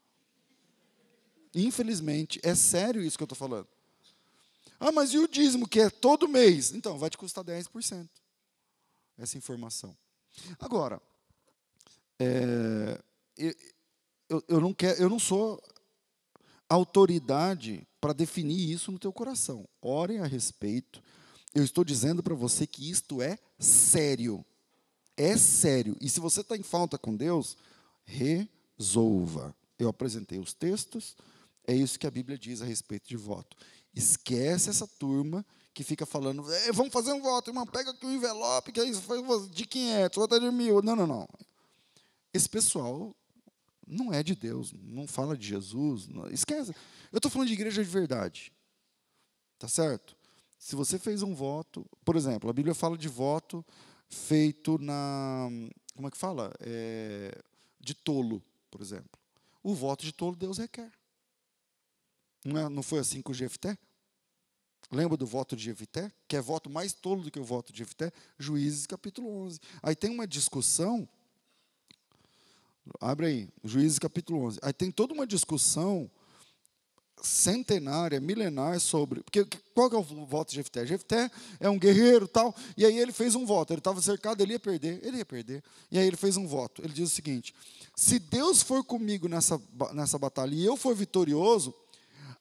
Infelizmente, 1.55 2.40
é 2.42 2.55
sério 2.55 3.02
isso 3.02 3.18
que 3.18 3.22
eu 3.22 3.26
estou 3.26 3.37
falando. 3.37 3.68
Ah, 4.81 4.90
mas 4.90 5.12
e 5.12 5.18
o 5.18 5.29
dízimo, 5.29 5.68
que 5.68 5.81
é 5.81 5.90
todo 5.90 6.26
mês? 6.26 6.72
Então, 6.72 6.98
vai 6.98 7.11
te 7.11 7.18
custar 7.18 7.44
10%. 7.44 8.09
Essa 9.18 9.37
informação. 9.37 9.94
Agora, 10.59 11.01
é, 12.18 13.01
eu, 14.29 14.42
eu, 14.49 14.61
não 14.61 14.72
quero, 14.72 15.01
eu 15.01 15.09
não 15.09 15.18
sou 15.18 15.62
autoridade 16.68 17.87
para 18.01 18.12
definir 18.12 18.70
isso 18.70 18.90
no 18.90 18.99
teu 18.99 19.12
coração. 19.12 19.68
Orem 19.81 20.20
a 20.20 20.27
respeito. 20.27 21.03
Eu 21.55 21.64
estou 21.64 21.85
dizendo 21.85 22.22
para 22.22 22.35
você 22.35 22.66
que 22.66 22.90
isto 22.90 23.22
é 23.22 23.38
sério. 23.59 24.44
É 25.16 25.37
sério. 25.37 25.96
E 26.01 26.09
se 26.09 26.20
você 26.20 26.40
está 26.40 26.57
em 26.57 26.62
falta 26.62 26.99
com 26.99 27.16
Deus, 27.16 27.57
resolva. 28.05 29.55
Eu 29.79 29.88
apresentei 29.88 30.38
os 30.38 30.53
textos, 30.53 31.16
é 31.66 31.75
isso 31.75 31.99
que 31.99 32.07
a 32.07 32.11
Bíblia 32.11 32.38
diz 32.38 32.62
a 32.62 32.64
respeito 32.64 33.09
de 33.09 33.16
voto. 33.16 33.57
Esquece 33.94 34.70
essa 34.70 34.87
turma 34.87 35.44
que 35.77 35.85
fica 35.85 36.07
falando, 36.07 36.43
vamos 36.73 36.91
fazer 36.91 37.12
um 37.12 37.21
voto, 37.21 37.51
irmão, 37.51 37.67
pega 37.67 37.91
aqui 37.91 38.07
o 38.07 38.09
um 38.09 38.15
envelope, 38.15 38.73
que 38.73 38.81
é 38.81 38.85
isso, 38.85 39.03
de 39.51 39.67
500, 39.67 40.17
outra 40.17 40.41
de 40.41 40.51
mil. 40.51 40.81
Não, 40.81 40.97
não, 40.97 41.07
não. 41.07 41.29
Esse 42.33 42.49
pessoal 42.49 43.15
não 43.87 44.11
é 44.11 44.23
de 44.23 44.35
Deus, 44.35 44.73
não 44.73 45.07
fala 45.07 45.37
de 45.37 45.47
Jesus. 45.47 46.09
Não, 46.09 46.29
esquece. 46.29 46.75
Eu 47.12 47.19
estou 47.19 47.31
falando 47.31 47.49
de 47.49 47.53
igreja 47.53 47.85
de 47.85 47.91
verdade. 47.91 48.51
Tá 49.59 49.69
certo? 49.69 50.17
Se 50.59 50.75
você 50.75 50.99
fez 50.99 51.23
um 51.23 51.35
voto, 51.35 51.85
por 52.07 52.17
exemplo, 52.17 52.49
a 52.49 52.55
Bíblia 52.55 52.75
fala 52.75 52.97
de 52.97 53.09
voto 53.09 53.62
feito 54.09 54.79
na. 54.79 55.47
Como 55.95 56.09
é 56.09 56.11
que 56.11 56.17
fala? 56.17 56.55
É, 56.61 57.39
de 57.79 57.93
tolo, 57.93 58.43
por 58.71 58.81
exemplo. 58.81 59.21
O 59.62 59.75
voto 59.75 60.07
de 60.07 60.12
tolo 60.12 60.35
Deus 60.35 60.57
requer. 60.57 60.91
Não, 62.47 62.61
é, 62.61 62.69
não 62.71 62.83
foi 62.83 63.01
assim 63.01 63.21
com 63.21 63.33
o 63.33 63.35
Jefté? 63.35 63.77
Lembra 64.90 65.16
do 65.16 65.27
voto 65.27 65.57
de 65.57 65.64
Jefté? 65.64 66.12
Que 66.29 66.37
é 66.37 66.40
voto 66.40 66.70
mais 66.70 66.92
tolo 66.92 67.22
do 67.22 67.31
que 67.31 67.40
o 67.40 67.44
voto 67.44 67.72
de 67.72 67.81
Jefté? 67.81 68.12
Juízes 68.38 68.87
capítulo 68.87 69.29
11. 69.44 69.61
Aí 69.83 69.96
tem 69.96 70.11
uma 70.11 70.27
discussão. 70.27 71.09
Abre 73.01 73.27
aí, 73.27 73.49
Juízes 73.64 73.99
capítulo 73.99 74.44
11. 74.44 74.61
Aí 74.62 74.72
tem 74.72 74.90
toda 74.90 75.12
uma 75.12 75.27
discussão 75.27 76.09
centenária, 77.22 78.20
milenar 78.20 78.79
sobre. 78.79 79.22
Porque 79.22 79.44
qual 79.75 79.90
que 79.90 79.96
é 79.96 79.99
o 79.99 80.03
voto 80.03 80.51
de 80.51 80.57
Jefté? 80.57 80.87
Jefté 80.87 81.31
é 81.59 81.68
um 81.68 81.79
guerreiro 81.79 82.29
tal. 82.29 82.55
E 82.77 82.85
aí 82.85 82.96
ele 82.99 83.12
fez 83.12 83.35
um 83.35 83.44
voto. 83.44 83.72
Ele 83.72 83.81
estava 83.81 84.01
cercado, 84.01 84.40
ele 84.40 84.53
ia 84.53 84.61
perder. 84.61 85.01
Ele 85.03 85.18
ia 85.18 85.27
perder. 85.27 85.62
E 85.90 85.99
aí 85.99 86.07
ele 86.07 86.16
fez 86.16 86.37
um 86.37 86.46
voto. 86.46 86.83
Ele 86.83 86.92
diz 86.92 87.11
o 87.11 87.14
seguinte: 87.14 87.55
se 87.94 88.18
Deus 88.18 88.62
for 88.62 88.85
comigo 88.85 89.29
nessa, 89.29 89.61
nessa 89.92 90.18
batalha 90.18 90.55
e 90.55 90.64
eu 90.64 90.77
for 90.77 90.94
vitorioso, 90.94 91.75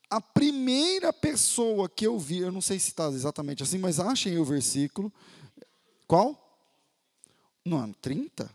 a 0.10 0.22
primeira 0.22 1.12
pessoa 1.12 1.90
que 1.90 2.06
eu 2.06 2.18
vi, 2.20 2.40
eu 2.40 2.52
não 2.52 2.62
sei 2.62 2.80
se 2.80 2.90
está 2.90 3.08
exatamente 3.08 3.64
assim, 3.64 3.78
mas 3.78 4.00
achem 4.00 4.38
o 4.38 4.46
versículo. 4.46 5.12
Qual? 6.08 6.42
No 7.64 7.78
ano 7.78 7.96
30? 8.02 8.50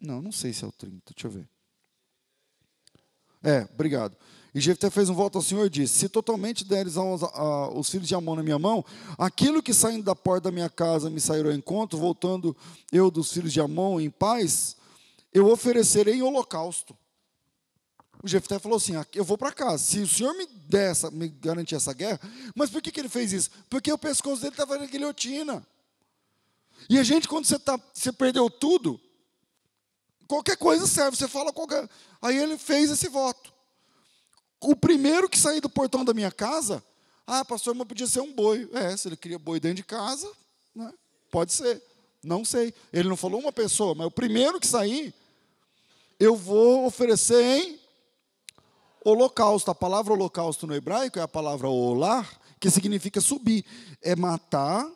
Não, 0.00 0.22
não 0.22 0.32
sei 0.32 0.52
se 0.52 0.64
é 0.64 0.66
o 0.66 0.72
30, 0.72 1.12
deixa 1.14 1.26
eu 1.26 1.30
ver. 1.30 1.48
É, 3.42 3.68
obrigado. 3.72 4.16
E 4.54 4.60
Jefté 4.60 4.90
fez 4.90 5.08
um 5.08 5.14
voto 5.14 5.38
ao 5.38 5.42
Senhor 5.42 5.66
e 5.66 5.70
disse: 5.70 5.98
Se 6.00 6.08
totalmente 6.08 6.64
deres 6.64 6.96
aos, 6.96 7.22
a, 7.22 7.68
os 7.70 7.88
filhos 7.88 8.08
de 8.08 8.14
Amon 8.14 8.36
na 8.36 8.42
minha 8.42 8.58
mão, 8.58 8.84
aquilo 9.16 9.62
que 9.62 9.72
saindo 9.72 10.04
da 10.04 10.14
porta 10.14 10.48
da 10.48 10.52
minha 10.52 10.68
casa 10.68 11.08
me 11.08 11.20
sairá 11.20 11.48
ao 11.48 11.54
encontro, 11.54 11.98
voltando 11.98 12.56
eu 12.90 13.10
dos 13.10 13.32
filhos 13.32 13.52
de 13.52 13.60
Amon 13.60 14.00
em 14.00 14.10
paz, 14.10 14.76
eu 15.32 15.46
oferecerei 15.48 16.14
em 16.14 16.22
holocausto. 16.22 16.96
O 18.22 18.28
Jefté 18.28 18.58
falou 18.58 18.76
assim: 18.76 18.92
eu 19.14 19.24
vou 19.24 19.38
para 19.38 19.52
casa. 19.52 19.82
Se 19.82 20.00
o 20.00 20.08
senhor 20.08 20.34
me 20.34 20.46
der 20.46 20.90
essa, 20.90 21.10
me 21.10 21.28
garantir 21.28 21.74
essa 21.74 21.92
guerra, 21.92 22.20
mas 22.54 22.70
por 22.70 22.82
que, 22.82 22.90
que 22.90 23.00
ele 23.00 23.08
fez 23.08 23.32
isso? 23.32 23.50
Porque 23.68 23.92
o 23.92 23.98
pescoço 23.98 24.42
dele 24.42 24.52
estava 24.52 24.78
na 24.78 24.86
guilhotina. 24.86 25.66
E 26.88 26.98
a 26.98 27.02
gente, 27.02 27.28
quando 27.28 27.44
você, 27.44 27.58
tá, 27.58 27.78
você 27.92 28.12
perdeu 28.12 28.50
tudo, 28.50 29.00
qualquer 30.26 30.56
coisa 30.56 30.86
serve, 30.86 31.16
você 31.16 31.28
fala 31.28 31.52
qualquer. 31.52 31.88
Aí 32.20 32.36
ele 32.36 32.56
fez 32.58 32.90
esse 32.90 33.08
voto. 33.08 33.52
O 34.60 34.76
primeiro 34.76 35.28
que 35.28 35.38
sair 35.38 35.60
do 35.60 35.70
portão 35.70 36.04
da 36.04 36.12
minha 36.12 36.30
casa, 36.30 36.82
ah, 37.26 37.44
pastor, 37.44 37.74
mas 37.74 37.88
podia 37.88 38.06
ser 38.06 38.20
um 38.20 38.32
boi. 38.32 38.68
É, 38.72 38.94
se 38.96 39.08
ele 39.08 39.16
queria 39.16 39.38
boi 39.38 39.58
dentro 39.58 39.76
de 39.76 39.84
casa, 39.84 40.30
né? 40.74 40.92
pode 41.30 41.52
ser. 41.52 41.82
Não 42.22 42.44
sei. 42.44 42.74
Ele 42.92 43.08
não 43.08 43.16
falou 43.16 43.40
uma 43.40 43.52
pessoa, 43.52 43.94
mas 43.94 44.06
o 44.06 44.10
primeiro 44.10 44.60
que 44.60 44.66
sair, 44.66 45.14
eu 46.18 46.36
vou 46.36 46.84
oferecer 46.84 47.42
em 47.42 47.79
holocausto. 49.04 49.70
A 49.70 49.74
palavra 49.74 50.12
holocausto 50.12 50.66
no 50.66 50.74
hebraico 50.74 51.18
é 51.18 51.22
a 51.22 51.28
palavra 51.28 51.68
olar, 51.68 52.28
que 52.58 52.70
significa 52.70 53.20
subir. 53.20 53.64
É 54.02 54.14
matar, 54.16 54.88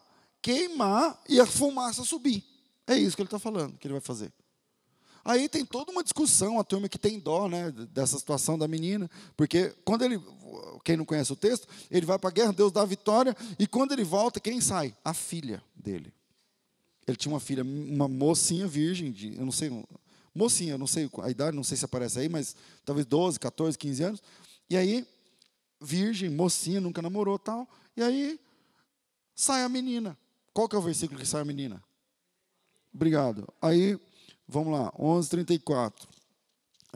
queimar 0.43 1.21
e 1.29 1.41
a 1.41 1.47
fumaça 1.47 2.05
subir. 2.05 2.45
É 2.87 2.97
isso 2.97 3.17
que 3.17 3.23
ele 3.23 3.29
está 3.29 3.39
falando, 3.39 3.79
que 3.79 3.87
ele 3.87 3.95
vai 3.95 4.01
fazer. 4.01 4.33
Aí 5.25 5.49
tem 5.49 5.65
toda 5.65 5.91
uma 5.91 6.03
discussão, 6.03 6.61
a 6.61 6.65
turma 6.65 6.87
que 6.87 6.99
tem 6.99 7.19
dó 7.19 7.49
né, 7.49 7.71
dessa 7.71 8.19
situação 8.19 8.59
da 8.59 8.69
menina, 8.69 9.11
porque 9.35 9.75
quando 9.83 10.03
ele, 10.03 10.21
quem 10.85 10.99
não 10.99 11.07
conhece 11.07 11.33
o 11.33 11.37
texto, 11.37 11.67
ele 11.91 12.05
vai 12.05 12.19
para 12.19 12.29
a 12.29 12.33
guerra, 12.33 12.53
Deus 12.53 12.71
dá 12.71 12.83
a 12.83 12.87
vitória, 12.87 13.35
e 13.59 13.67
quando 13.67 13.93
ele 13.93 14.05
volta, 14.05 14.39
quem 14.39 14.61
sai? 14.61 14.95
A 15.03 15.15
filha 15.15 15.63
dele. 15.75 16.13
Ele 17.07 17.17
tinha 17.17 17.33
uma 17.33 17.41
filha, 17.41 17.63
uma 17.65 18.07
mocinha 18.07 18.67
virgem, 18.67 19.11
de, 19.11 19.35
eu 19.35 19.47
não 19.47 19.53
sei, 19.53 19.71
mocinha, 20.35 20.77
não 20.77 20.87
sei 20.87 21.09
a 21.23 21.31
idade, 21.31 21.57
não 21.57 21.65
sei 21.65 21.77
se 21.77 21.85
aparece 21.85 22.19
aí, 22.19 22.29
mas 22.29 22.57
talvez 22.85 23.07
12, 23.07 23.39
14, 23.39 23.79
15 23.79 24.03
anos. 24.03 24.23
E 24.69 24.77
aí, 24.77 25.07
virgem, 25.81 26.31
mocinha, 26.31 26.81
nunca 26.81 27.01
namorou 27.01 27.39
tal. 27.39 27.69
E 27.97 28.03
aí, 28.03 28.41
sai 29.35 29.63
a 29.63 29.69
menina. 29.69 30.19
Qual 30.53 30.69
que 30.69 30.77
é 30.77 30.79
o 30.79 30.83
versículo 30.83 31.21
que 31.21 31.27
sai 31.27 31.43
a 31.43 31.45
menina? 31.45 31.83
Obrigado. 32.93 33.49
Aí, 33.61 33.99
vamos 34.49 34.73
lá, 34.73 34.93
11:34. 34.93 36.09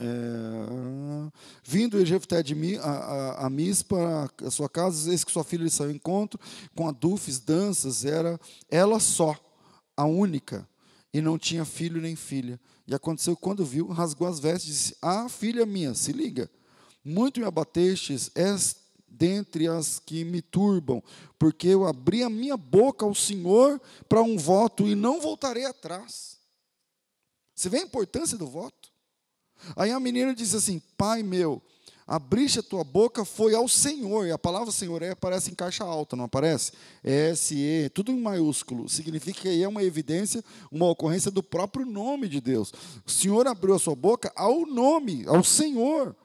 É, 0.00 0.04
vindo 1.64 2.04
Jefté 2.06 2.40
de 2.40 2.54
Mi, 2.54 2.76
a, 2.76 2.82
a, 2.82 3.46
a 3.46 3.50
Mis 3.50 3.82
para 3.82 4.30
a 4.46 4.50
sua 4.50 4.68
casa, 4.68 5.10
eis 5.10 5.24
que 5.24 5.32
sua 5.32 5.42
filha 5.42 5.64
lhe 5.64 5.70
saiu 5.70 5.90
ao 5.90 5.96
encontro, 5.96 6.38
com 6.76 6.86
adufes, 6.88 7.40
danças, 7.40 8.04
era 8.04 8.38
ela 8.70 9.00
só, 9.00 9.36
a 9.96 10.04
única, 10.04 10.68
e 11.18 11.20
não 11.20 11.36
tinha 11.36 11.64
filho 11.64 12.00
nem 12.00 12.14
filha. 12.14 12.60
E 12.86 12.94
aconteceu 12.94 13.36
quando 13.36 13.64
viu, 13.64 13.88
rasgou 13.88 14.26
as 14.28 14.38
vestes 14.38 14.68
e 14.68 14.72
disse: 14.72 14.96
Ah, 15.02 15.28
filha 15.28 15.66
minha, 15.66 15.92
se 15.94 16.12
liga, 16.12 16.48
muito 17.04 17.40
me 17.40 17.46
abatestes, 17.46 18.30
és 18.34 18.76
dentre 19.08 19.66
as 19.66 19.98
que 19.98 20.24
me 20.24 20.40
turbam, 20.40 21.02
porque 21.36 21.66
eu 21.66 21.84
abri 21.84 22.22
a 22.22 22.30
minha 22.30 22.56
boca 22.56 23.04
ao 23.04 23.14
Senhor 23.14 23.80
para 24.08 24.22
um 24.22 24.38
voto 24.38 24.86
e 24.86 24.94
não 24.94 25.20
voltarei 25.20 25.64
atrás. 25.64 26.38
Você 27.52 27.68
vê 27.68 27.78
a 27.78 27.82
importância 27.82 28.38
do 28.38 28.46
voto? 28.46 28.92
Aí 29.74 29.90
a 29.90 29.98
menina 29.98 30.32
diz 30.32 30.54
assim: 30.54 30.80
Pai 30.96 31.24
meu, 31.24 31.60
abriste 32.08 32.60
a 32.60 32.62
tua 32.62 32.82
boca 32.82 33.22
foi 33.22 33.54
ao 33.54 33.68
Senhor. 33.68 34.26
E 34.26 34.32
a 34.32 34.38
palavra 34.38 34.72
Senhor 34.72 35.02
é, 35.02 35.10
aparece 35.10 35.50
em 35.50 35.54
caixa 35.54 35.84
alta, 35.84 36.16
não 36.16 36.24
aparece? 36.24 36.72
S-E, 37.04 37.90
tudo 37.90 38.10
em 38.10 38.18
maiúsculo. 38.18 38.88
Significa 38.88 39.42
que 39.42 39.48
aí 39.48 39.62
é 39.62 39.68
uma 39.68 39.82
evidência, 39.82 40.42
uma 40.72 40.88
ocorrência 40.88 41.30
do 41.30 41.42
próprio 41.42 41.84
nome 41.84 42.26
de 42.26 42.40
Deus. 42.40 42.72
O 43.06 43.10
Senhor 43.10 43.46
abriu 43.46 43.74
a 43.74 43.78
sua 43.78 43.94
boca 43.94 44.32
ao 44.34 44.64
nome, 44.64 45.24
ao 45.26 45.44
Senhor. 45.44 46.16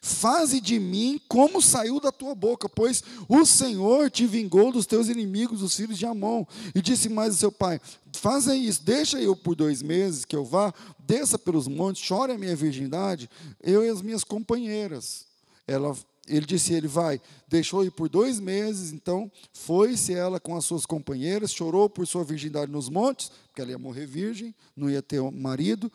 Faze 0.00 0.60
de 0.60 0.78
mim 0.78 1.20
como 1.28 1.60
saiu 1.60 2.00
da 2.00 2.12
tua 2.12 2.34
boca, 2.34 2.68
pois 2.68 3.02
o 3.28 3.44
Senhor 3.44 4.10
te 4.10 4.26
vingou 4.26 4.70
dos 4.70 4.86
teus 4.86 5.08
inimigos, 5.08 5.62
os 5.62 5.74
filhos 5.74 5.98
de 5.98 6.06
Amon. 6.06 6.44
E 6.74 6.82
disse 6.82 7.08
mais 7.08 7.30
ao 7.30 7.38
seu 7.38 7.52
pai: 7.52 7.80
Faça 8.12 8.56
isso, 8.56 8.82
deixa 8.82 9.20
eu 9.20 9.36
por 9.36 9.54
dois 9.54 9.82
meses 9.82 10.24
que 10.24 10.36
eu 10.36 10.44
vá, 10.44 10.72
desça 10.98 11.38
pelos 11.38 11.68
montes, 11.68 12.02
chore 12.02 12.32
a 12.32 12.38
minha 12.38 12.56
virgindade, 12.56 13.28
eu 13.62 13.84
e 13.84 13.88
as 13.88 14.02
minhas 14.02 14.24
companheiras. 14.24 15.26
Ela, 15.66 15.96
ele 16.28 16.46
disse: 16.46 16.72
Ele 16.72 16.88
vai, 16.88 17.20
deixou 17.48 17.84
ir 17.84 17.90
por 17.90 18.08
dois 18.08 18.40
meses, 18.40 18.92
então 18.92 19.30
foi-se 19.52 20.14
ela 20.14 20.40
com 20.40 20.56
as 20.56 20.64
suas 20.64 20.86
companheiras, 20.86 21.52
chorou 21.52 21.88
por 21.90 22.06
sua 22.06 22.24
virgindade 22.24 22.70
nos 22.70 22.88
montes, 22.88 23.30
porque 23.48 23.60
ela 23.60 23.70
ia 23.70 23.78
morrer 23.78 24.06
virgem, 24.06 24.54
não 24.76 24.88
ia 24.88 25.02
ter 25.02 25.20
marido. 25.32 25.90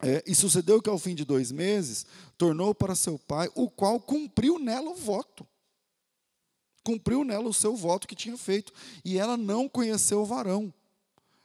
É, 0.00 0.22
e 0.26 0.34
sucedeu 0.34 0.80
que 0.80 0.88
ao 0.88 0.98
fim 0.98 1.14
de 1.14 1.24
dois 1.24 1.50
meses, 1.50 2.06
tornou 2.36 2.74
para 2.74 2.94
seu 2.94 3.18
pai, 3.18 3.50
o 3.54 3.68
qual 3.68 4.00
cumpriu 4.00 4.58
nela 4.58 4.90
o 4.90 4.94
voto. 4.94 5.46
Cumpriu 6.84 7.24
nela 7.24 7.48
o 7.48 7.54
seu 7.54 7.74
voto 7.74 8.06
que 8.06 8.14
tinha 8.14 8.36
feito. 8.36 8.72
E 9.04 9.18
ela 9.18 9.36
não 9.36 9.68
conheceu 9.68 10.20
o 10.20 10.26
varão. 10.26 10.72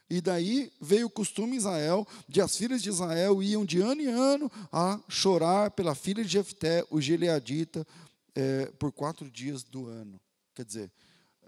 E 0.08 0.20
daí 0.20 0.70
veio 0.80 1.06
o 1.06 1.10
costume 1.10 1.54
em 1.54 1.56
Israel, 1.56 2.06
de 2.28 2.40
as 2.40 2.56
filhas 2.56 2.82
de 2.82 2.90
Israel 2.90 3.42
iam 3.42 3.64
de 3.64 3.80
ano 3.80 4.02
em 4.02 4.06
ano 4.06 4.52
a 4.70 5.00
chorar 5.08 5.70
pela 5.72 5.94
filha 5.94 6.22
de 6.22 6.30
Jefté, 6.30 6.86
o 6.90 7.00
Gileadita, 7.00 7.86
é, 8.34 8.66
por 8.78 8.92
quatro 8.92 9.28
dias 9.30 9.62
do 9.62 9.88
ano. 9.88 10.20
Quer 10.54 10.64
dizer, 10.64 10.92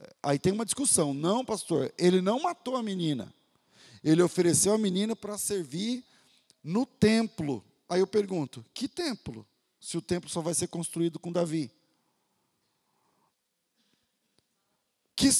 é, 0.00 0.12
aí 0.22 0.38
tem 0.38 0.52
uma 0.52 0.64
discussão. 0.64 1.14
Não, 1.14 1.44
pastor, 1.44 1.92
ele 1.96 2.20
não 2.20 2.42
matou 2.42 2.76
a 2.76 2.82
menina. 2.82 3.32
Ele 4.02 4.22
ofereceu 4.22 4.72
a 4.72 4.78
menina 4.78 5.14
para 5.14 5.38
servir 5.38 6.04
no 6.66 6.84
templo. 6.84 7.64
Aí 7.88 8.00
eu 8.00 8.06
pergunto: 8.06 8.64
que 8.74 8.88
templo? 8.88 9.46
Se 9.80 9.96
o 9.96 10.02
templo 10.02 10.28
só 10.28 10.40
vai 10.40 10.52
ser 10.52 10.66
construído 10.66 11.18
com 11.18 11.30
Davi. 11.30 11.70
Que, 15.14 15.30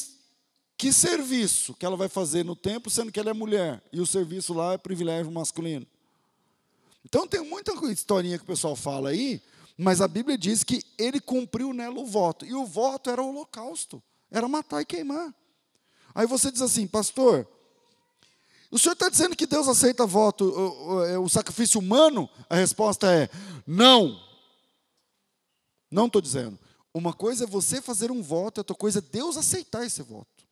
que 0.79 0.93
serviço 0.93 1.75
que 1.75 1.85
ela 1.85 1.97
vai 1.97 2.09
fazer 2.09 2.45
no 2.45 2.55
templo, 2.55 2.91
sendo 2.91 3.11
que 3.11 3.19
ela 3.19 3.31
é 3.31 3.35
mulher, 3.35 3.83
e 3.93 4.01
o 4.01 4.07
serviço 4.07 4.55
lá 4.55 4.75
é 4.75 4.79
privilégio 4.79 5.31
masculino? 5.33 5.87
Então 7.05 7.27
tem 7.27 7.45
muita 7.45 7.73
historinha 7.91 8.39
que 8.39 8.45
o 8.45 8.47
pessoal 8.47 8.77
fala 8.77 9.11
aí, 9.11 9.43
mas 9.77 10.01
a 10.01 10.09
Bíblia 10.09 10.39
diz 10.39 10.65
que 10.65 10.83
ele 10.97 11.21
cumpriu 11.21 11.75
nela 11.75 11.99
o 11.99 12.07
voto. 12.07 12.47
E 12.47 12.55
o 12.55 12.65
voto 12.65 13.11
era 13.11 13.23
o 13.23 13.29
holocausto, 13.29 14.03
era 14.31 14.49
matar 14.49 14.81
e 14.81 14.87
queimar. 14.87 15.35
Aí 16.15 16.27
você 16.27 16.51
diz 16.51 16.62
assim, 16.62 16.87
pastor, 16.87 17.47
o 18.77 18.79
senhor 18.79 18.93
está 18.93 19.09
dizendo 19.09 19.35
que 19.35 19.47
Deus 19.47 19.67
aceita 19.69 20.07
voto, 20.07 20.45
o, 20.45 20.89
o, 20.89 21.05
é, 21.05 21.19
o 21.19 21.29
sacrifício 21.31 21.81
humano? 21.81 22.29
A 22.49 22.57
resposta 22.57 23.11
é 23.11 23.31
não. 23.67 24.23
Não 25.91 26.07
estou 26.07 26.21
dizendo. 26.21 26.59
Uma 26.93 27.15
coisa 27.15 27.45
é 27.45 27.47
você 27.47 27.81
fazer 27.81 28.11
um 28.11 28.23
voto, 28.23 28.59
outra 28.59 28.77
coisa 28.77 28.99
é 28.99 29.03
Deus 29.03 29.39
aceitar 29.39 29.85
esse 29.87 30.03
voto. 30.03 30.47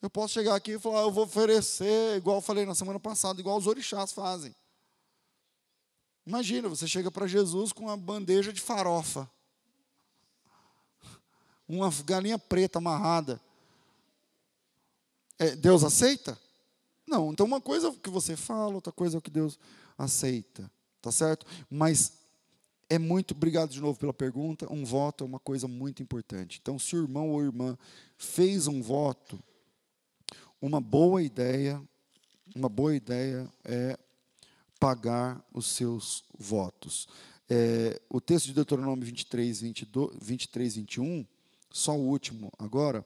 Eu 0.00 0.08
posso 0.08 0.32
chegar 0.32 0.54
aqui 0.54 0.72
e 0.72 0.78
falar, 0.78 1.02
eu 1.02 1.12
vou 1.12 1.24
oferecer, 1.24 2.16
igual 2.16 2.38
eu 2.38 2.42
falei 2.42 2.64
na 2.64 2.74
semana 2.74 2.98
passada, 2.98 3.38
igual 3.38 3.58
os 3.58 3.66
orixás 3.66 4.10
fazem. 4.10 4.54
Imagina, 6.26 6.70
você 6.70 6.88
chega 6.88 7.10
para 7.10 7.26
Jesus 7.26 7.70
com 7.70 7.84
uma 7.84 7.96
bandeja 7.98 8.50
de 8.50 8.62
farofa, 8.62 9.30
uma 11.68 11.90
galinha 12.04 12.38
preta 12.38 12.78
amarrada. 12.78 13.38
É, 15.38 15.54
Deus 15.54 15.84
aceita? 15.84 16.40
Não, 17.12 17.30
então 17.30 17.44
uma 17.44 17.60
coisa 17.60 17.88
é 17.88 17.90
o 17.90 17.92
que 17.92 18.08
você 18.08 18.34
fala, 18.34 18.74
outra 18.74 18.90
coisa 18.90 19.14
é 19.14 19.18
o 19.18 19.20
que 19.20 19.30
Deus 19.30 19.58
aceita, 19.98 20.70
tá 21.02 21.12
certo? 21.12 21.44
Mas 21.68 22.14
é 22.88 22.98
muito, 22.98 23.32
obrigado 23.34 23.68
de 23.68 23.82
novo 23.82 23.98
pela 23.98 24.14
pergunta, 24.14 24.66
um 24.72 24.82
voto 24.82 25.22
é 25.22 25.26
uma 25.26 25.38
coisa 25.38 25.68
muito 25.68 26.02
importante. 26.02 26.58
Então, 26.62 26.78
se 26.78 26.96
o 26.96 27.02
irmão 27.02 27.28
ou 27.28 27.42
irmã 27.42 27.76
fez 28.16 28.66
um 28.66 28.80
voto, 28.80 29.38
uma 30.58 30.80
boa 30.80 31.22
ideia, 31.22 31.82
uma 32.56 32.70
boa 32.70 32.96
ideia 32.96 33.46
é 33.62 33.98
pagar 34.80 35.44
os 35.52 35.66
seus 35.66 36.24
votos. 36.38 37.06
É, 37.46 38.00
o 38.08 38.22
texto 38.22 38.46
de 38.46 38.54
Deuteronômio 38.54 39.04
23, 39.04 39.60
22, 39.60 40.16
23, 40.18 40.76
21, 40.76 41.26
só 41.70 41.94
o 41.94 42.08
último 42.08 42.50
agora, 42.58 43.04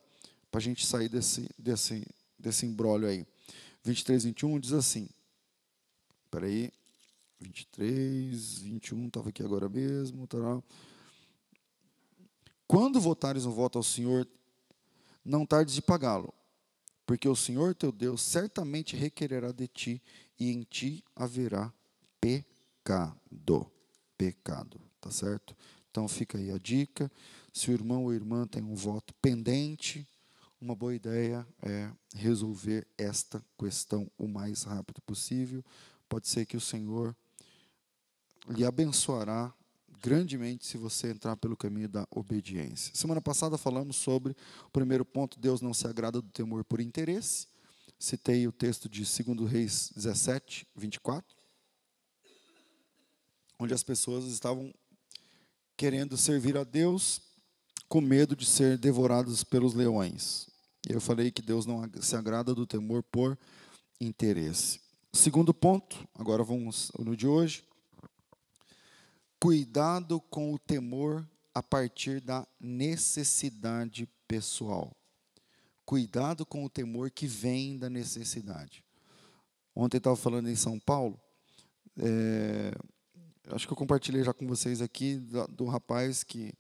para 0.49 0.61
a 0.61 0.63
gente 0.63 0.87
sair 0.87 1.09
desse, 1.09 1.51
desse, 1.59 2.07
desse 2.39 2.67
embrólio 2.67 3.09
aí. 3.09 3.27
23, 3.87 4.25
21 4.25 4.59
diz 4.59 4.73
assim. 4.73 5.09
Espera 6.25 6.47
aí. 6.47 6.73
23, 7.39 8.59
21, 8.59 9.07
estava 9.07 9.29
aqui 9.29 9.43
agora 9.43 9.69
mesmo. 9.69 10.27
Tará. 10.27 10.61
Quando 12.67 13.01
votares 13.01 13.47
um 13.47 13.53
voto 13.53 13.79
ao 13.79 13.85
Senhor, 13.85 14.27
não 15.25 15.47
tardes 15.47 15.75
de 15.75 15.83
pagá-lo, 15.83 16.35
porque 17.05 17.29
o 17.29 17.37
Senhor 17.37 17.75
teu 17.75 17.93
Deus 17.93 18.23
certamente 18.23 18.97
requererá 18.97 19.53
de 19.53 19.69
ti, 19.69 20.03
e 20.39 20.51
em 20.51 20.63
ti 20.63 21.05
haverá 21.15 21.73
pecado. 22.21 23.71
Pecado, 24.19 24.81
tá 25.01 25.11
certo? 25.11 25.55
Então 25.91 26.09
fica 26.09 26.39
aí 26.39 26.51
a 26.51 26.59
dica. 26.59 27.11
Se 27.53 27.71
o 27.71 27.75
irmão 27.75 28.05
ou 28.05 28.15
irmã 28.15 28.47
tem 28.47 28.63
um 28.63 28.75
voto 28.75 29.15
pendente, 29.21 30.07
uma 30.61 30.75
boa 30.75 30.95
ideia 30.95 31.47
é 31.63 31.91
resolver 32.15 32.87
esta 32.97 33.45
questão 33.59 34.11
o 34.19 34.27
mais 34.27 34.63
rápido 34.63 35.01
possível. 35.03 35.65
Pode 36.09 36.29
ser 36.29 36.47
que 36.47 36.57
o 36.57 36.61
Senhor 36.61 37.15
lhe 38.49 38.65
abençoará 38.65 39.53
grandemente 40.01 40.67
se 40.67 40.77
você 40.77 41.11
entrar 41.11 41.37
pelo 41.37 41.57
caminho 41.57 41.89
da 41.89 42.07
obediência. 42.11 42.95
Semana 42.95 43.21
passada 43.21 43.59
falamos 43.59 43.97
sobre 43.97 44.37
o 44.65 44.71
primeiro 44.71 45.05
ponto, 45.05 45.39
Deus 45.39 45.61
não 45.61 45.75
se 45.75 45.87
agrada 45.87 46.23
do 46.23 46.29
temor 46.31 46.65
por 46.65 46.81
interesse. 46.81 47.49
Citei 47.99 48.47
o 48.47 48.53
texto 48.53 48.89
de 48.89 49.01
2 49.01 49.51
Reis 49.51 49.91
17, 49.95 50.67
24, 50.77 51.37
onde 53.59 53.73
as 53.73 53.83
pessoas 53.83 54.27
estavam 54.27 54.73
querendo 55.77 56.17
servir 56.17 56.57
a 56.57 56.65
Deus 56.65 57.23
com 57.89 58.01
medo 58.01 58.35
de 58.35 58.47
ser 58.47 58.79
devorados 58.79 59.45
pelos 59.45 59.75
leões. 59.75 60.49
Eu 60.89 61.01
falei 61.01 61.31
que 61.31 61.43
Deus 61.43 61.67
não 61.67 61.89
se 62.01 62.15
agrada 62.17 62.55
do 62.55 62.67
temor 62.67 63.03
por 63.03 63.39
interesse. 64.01 64.81
Segundo 65.13 65.55
ponto, 65.55 66.07
agora 66.15 66.45
vamos 66.45 66.93
no 66.99 67.17
de 67.17 67.27
hoje. 67.27 67.65
Cuidado 69.41 70.21
com 70.21 70.53
o 70.53 70.59
temor 70.59 71.27
a 71.55 71.63
partir 71.63 72.21
da 72.21 72.47
necessidade 72.61 74.09
pessoal. 74.29 74.95
Cuidado 75.85 76.45
com 76.45 76.65
o 76.65 76.71
temor 76.71 77.11
que 77.11 77.27
vem 77.27 77.79
da 77.79 77.89
necessidade. 77.89 78.85
Ontem 79.75 79.99
estava 79.99 80.17
falando 80.17 80.49
em 80.49 80.57
São 80.57 80.79
Paulo. 80.79 81.21
É, 81.99 82.73
acho 83.53 83.67
que 83.67 83.73
eu 83.73 83.77
compartilhei 83.77 84.23
já 84.23 84.33
com 84.33 84.47
vocês 84.47 84.83
aqui 84.83 85.17
do, 85.17 85.47
do 85.49 85.65
rapaz 85.67 86.23
que 86.23 86.53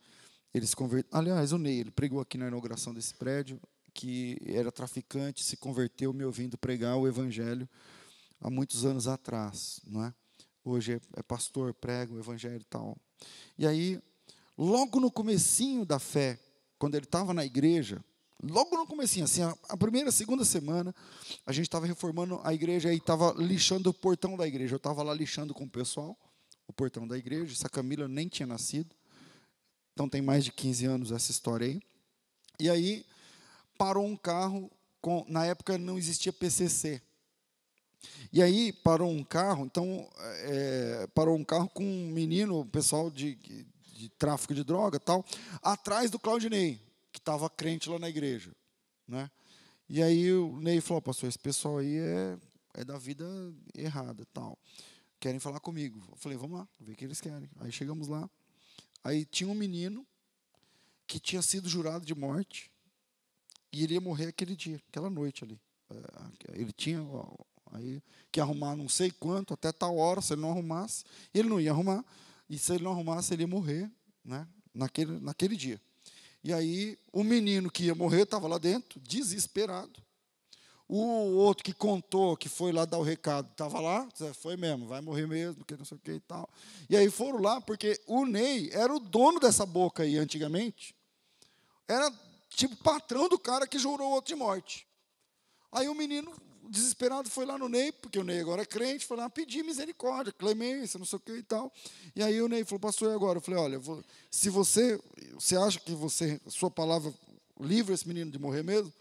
ele 0.55 0.67
se. 0.67 0.75
Aliás, 1.11 1.53
o 1.53 1.59
Ney, 1.59 1.81
ele 1.81 1.91
pregou 1.91 2.21
aqui 2.21 2.39
na 2.39 2.49
inauguração 2.49 2.95
desse 2.95 3.15
prédio, 3.15 3.61
que 3.93 4.39
era 4.47 4.71
traficante, 4.71 5.43
se 5.43 5.57
converteu 5.57 6.13
me 6.13 6.25
ouvindo 6.25 6.59
pregar 6.59 6.97
o 6.97 7.09
evangelho 7.09 7.69
há 8.41 8.51
muitos 8.51 8.85
anos 8.85 9.09
atrás, 9.09 9.81
não 9.87 10.05
é? 10.05 10.15
Hoje 10.65 10.95
é, 10.95 11.01
é 11.17 11.23
pastor, 11.23 11.73
prega 11.75 12.13
o 12.13 12.19
evangelho 12.19 12.61
e 12.61 12.65
tal. 12.65 12.97
E 13.57 13.67
aí, 13.67 14.01
logo 14.59 15.01
no 15.01 15.11
comecinho 15.11 15.87
da 15.87 15.99
fé, 15.99 16.39
quando 16.79 16.95
ele 16.95 17.05
estava 17.05 17.33
na 17.33 17.45
igreja, 17.45 18.05
logo 18.43 18.77
no 18.77 18.87
comecinho, 18.87 19.25
assim, 19.25 19.43
a 19.43 19.77
primeira, 19.77 20.11
segunda 20.13 20.45
semana, 20.45 20.95
a 21.47 21.53
gente 21.53 21.67
estava 21.67 21.87
reformando 21.87 22.41
a 22.45 22.53
igreja 22.53 22.93
e 22.93 22.97
estava 22.97 23.33
lixando 23.39 23.91
o 23.91 23.95
portão 23.95 24.37
da 24.37 24.47
igreja. 24.47 24.75
Eu 24.75 24.79
estava 24.79 25.03
lá 25.03 25.15
lixando 25.15 25.55
com 25.55 25.65
o 25.65 25.71
pessoal 25.71 26.19
o 26.67 26.73
portão 26.73 27.07
da 27.07 27.17
igreja. 27.17 27.53
Essa 27.53 27.69
Camila 27.69 28.09
nem 28.09 28.29
tinha 28.29 28.47
nascido. 28.47 28.95
Então 29.97 30.07
tem 30.07 30.21
mais 30.21 30.45
de 30.45 30.53
15 30.53 30.85
anos 30.85 31.11
essa 31.11 31.31
história 31.31 31.67
aí. 31.67 31.81
E 32.61 32.69
aí 32.69 33.07
parou 33.79 34.05
um 34.05 34.15
carro, 34.15 34.71
com, 35.01 35.25
na 35.27 35.47
época 35.47 35.79
não 35.79 35.97
existia 35.97 36.31
PCC. 36.31 37.01
E 38.31 38.43
aí 38.43 38.75
parou 38.75 39.11
um 39.11 39.25
carro, 39.25 39.65
então 39.65 40.07
é, 40.21 41.09
parou 41.15 41.35
um 41.35 41.43
carro 41.43 41.71
com 41.71 41.83
um 41.83 42.11
menino, 42.11 42.67
pessoal 42.67 43.11
de, 43.11 43.37
de 43.95 44.11
tráfico 44.19 44.55
de 44.55 44.63
droga 44.63 45.01
tal, 45.01 45.25
atrás 45.63 46.11
do 46.11 46.19
Claudinei, 46.19 46.79
que 47.11 47.19
estava 47.19 47.49
crente 47.49 47.89
lá 47.89 47.99
na 47.99 48.11
igreja. 48.11 48.55
Né? 49.09 49.31
E 49.89 50.03
aí 50.03 50.31
o 50.31 50.61
Ney 50.61 50.83
falou, 50.83 51.01
pastor, 51.01 51.27
esse 51.27 51.39
pessoal 51.39 51.79
aí 51.79 51.97
é, 51.97 52.37
é 52.75 52.85
da 52.85 52.99
vida 52.99 53.27
errada 53.75 54.27
tal. 54.35 54.59
Querem 55.19 55.41
falar 55.41 55.61
comigo. 55.61 56.05
Eu 56.11 56.17
falei, 56.17 56.37
vamos 56.37 56.59
lá, 56.59 56.69
ver 56.79 56.93
o 56.93 56.97
que 56.97 57.07
eles 57.07 57.19
querem. 57.19 57.49
Aí 57.61 57.73
chegamos 57.73 58.09
lá. 58.09 58.29
Aí 59.07 59.25
tinha 59.25 59.49
um 59.49 59.55
menino 59.55 60.05
que 61.07 61.21
tinha 61.21 61.40
sido 61.40 61.69
jurado 61.69 62.05
de 62.05 62.12
morte 62.12 62.69
e 63.73 63.85
ele 63.85 63.95
ia 63.95 64.01
morrer 64.01 64.27
aquele 64.27 64.57
dia, 64.57 64.83
aquela 64.88 65.09
noite 65.09 65.45
ali. 65.45 65.61
É, 65.88 66.61
ele 66.61 66.73
tinha 66.73 66.99
aí 67.71 68.03
que 68.33 68.40
arrumar 68.40 68.75
não 68.75 68.88
sei 68.88 69.12
quanto, 69.12 69.55
até 69.55 69.71
tal 69.71 69.97
hora, 69.97 70.21
se 70.21 70.33
ele 70.33 70.40
não 70.40 70.51
arrumasse, 70.51 71.05
ele 71.33 71.49
não 71.49 71.61
ia 71.61 71.71
arrumar, 71.71 72.05
e 72.51 72.59
se 72.59 72.73
ele 72.73 72.83
não 72.83 72.90
arrumasse, 72.90 73.33
ele 73.33 73.45
ia 73.45 73.47
morrer, 73.47 73.88
né? 74.25 74.45
naquele, 74.75 75.21
naquele 75.21 75.57
dia. 75.57 75.81
E 76.42 76.53
aí, 76.53 76.99
o 77.12 77.23
menino 77.23 77.71
que 77.71 77.85
ia 77.85 77.95
morrer 77.95 78.23
estava 78.23 78.49
lá 78.49 78.59
dentro, 78.59 78.99
desesperado. 78.99 80.03
O 80.88 80.99
outro 81.37 81.64
que 81.64 81.72
contou, 81.72 82.37
que 82.37 82.49
foi 82.49 82.70
lá 82.70 82.85
dar 82.85 82.99
o 82.99 83.03
recado, 83.03 83.49
estava 83.51 83.81
lá, 83.81 84.09
foi 84.35 84.57
mesmo, 84.57 84.87
vai 84.87 85.01
morrer 85.01 85.27
mesmo, 85.27 85.64
que 85.64 85.77
não 85.77 85.85
sei 85.85 85.96
o 85.96 86.01
que 86.01 86.12
e 86.12 86.20
tal. 86.20 86.49
E 86.88 86.96
aí 86.96 87.11
foram 87.11 87.40
lá, 87.40 87.61
porque 87.61 88.01
o 88.07 88.25
Ney 88.25 88.70
era 88.72 88.94
o 88.94 89.01
dono 89.01 89.40
dessa 89.40 89.66
boca 89.66 90.05
aí 90.05 90.16
antigamente. 90.16 90.94
Era 91.88 92.12
tipo 92.51 92.77
patrão 92.77 93.29
do 93.29 93.38
cara 93.38 93.66
que 93.66 93.81
jurou 93.81 94.09
o 94.09 94.12
outro 94.12 94.33
de 94.33 94.38
morte. 94.38 94.87
Aí 95.72 95.88
o 95.88 95.94
menino, 95.94 96.33
desesperado, 96.70 97.29
foi 97.29 97.44
lá 97.44 97.59
no 97.59 97.68
Ney, 97.68 97.90
porque 97.90 98.18
o 98.20 98.25
Ney 98.25 98.40
agora 98.40 98.62
é 98.62 98.66
crente, 98.66 99.05
foi 99.05 99.16
lá 99.16 99.29
pedir 99.29 99.64
misericórdia, 99.64 100.33
clemência, 100.33 100.99
não 100.99 101.07
sei 101.07 101.16
o 101.16 101.20
que 101.20 101.33
e 101.33 101.42
tal. 101.42 101.72
E 102.14 102.22
aí 102.22 102.40
o 102.40 102.46
Ney 102.46 102.64
falou, 102.64 102.81
pastor, 102.81 103.11
e 103.11 103.14
agora? 103.14 103.38
Eu 103.38 103.42
falei, 103.42 103.61
olha, 103.61 103.81
se 104.31 104.49
você, 104.51 105.01
você 105.35 105.57
acha 105.57 105.81
que 105.81 105.92
você, 105.92 106.40
sua 106.46 106.70
palavra 106.70 107.12
livra 107.61 107.92
esse 107.92 108.07
menino 108.07 108.31
de 108.31 108.38
morrer 108.38 108.62
mesmo? 108.62 108.92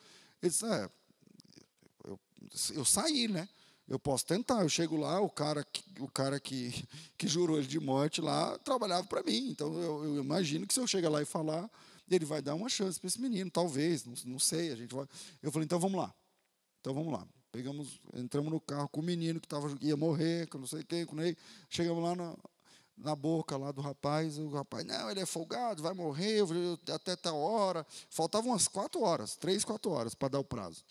Ele 0.42 0.50
disse, 0.50 0.66
é, 0.66 0.90
eu 2.74 2.86
saí, 2.86 3.28
né? 3.28 3.48
Eu 3.88 4.00
posso 4.00 4.26
tentar. 4.26 4.62
Eu 4.62 4.70
chego 4.70 4.98
lá, 4.98 5.20
o 5.20 5.30
cara, 5.30 5.64
que, 5.64 5.84
o 6.02 6.08
cara 6.08 6.40
que, 6.40 6.88
que 7.18 7.28
jurou 7.28 7.58
ele 7.58 7.68
de 7.68 7.80
morte 7.80 8.22
lá 8.22 8.58
trabalhava 8.60 9.06
para 9.08 9.24
mim. 9.24 9.50
Então 9.50 9.74
eu, 9.80 10.04
eu, 10.04 10.20
imagino 10.20 10.66
que 10.66 10.74
se 10.74 10.80
eu 10.80 10.88
chegar 10.88 11.10
lá 11.10 11.22
e 11.22 11.26
falar, 11.26 11.70
ele 12.10 12.26
vai 12.26 12.42
dar 12.42 12.56
uma 12.56 12.70
chance 12.70 13.00
para 13.00 13.08
esse 13.08 13.22
menino, 13.22 13.50
talvez, 13.50 14.06
não, 14.06 14.14
não 14.26 14.40
sei. 14.40 14.72
A 14.72 14.76
gente 14.76 14.94
vai. 14.94 15.08
Eu 15.42 15.52
falei, 15.52 15.66
então 15.66 15.80
vamos 15.80 16.00
lá. 16.00 16.14
Então 16.82 16.94
vamos 16.94 17.14
lá. 17.14 17.28
Pegamos, 17.52 18.02
entramos 18.14 18.52
no 18.52 18.60
carro 18.60 18.90
com 18.90 19.00
o 19.00 19.04
menino 19.04 19.40
que 19.40 19.48
tava, 19.48 19.74
ia 19.82 19.96
morrer, 19.96 20.48
com 20.48 20.58
não 20.58 20.68
sei 20.68 20.84
quem, 20.84 21.06
com 21.06 21.22
ele. 21.22 21.38
Chegamos 21.70 22.04
lá 22.04 22.16
na, 22.16 22.36
na 22.98 23.16
boca 23.16 23.56
lá 23.56 23.72
do 23.72 23.82
rapaz, 23.82 24.38
o 24.38 24.50
rapaz, 24.50 24.86
não, 24.86 25.10
ele 25.10 25.20
é 25.20 25.26
folgado, 25.26 25.82
vai 25.82 25.94
morrer 25.94 26.42
até 26.94 27.16
tal 27.16 27.40
hora. 27.40 27.86
Faltavam 28.10 28.52
umas 28.52 28.68
quatro 28.68 29.02
horas, 29.02 29.36
três, 29.36 29.64
quatro 29.64 29.92
horas 29.92 30.14
para 30.14 30.30
dar 30.30 30.40
o 30.40 30.44
prazo. 30.44 30.84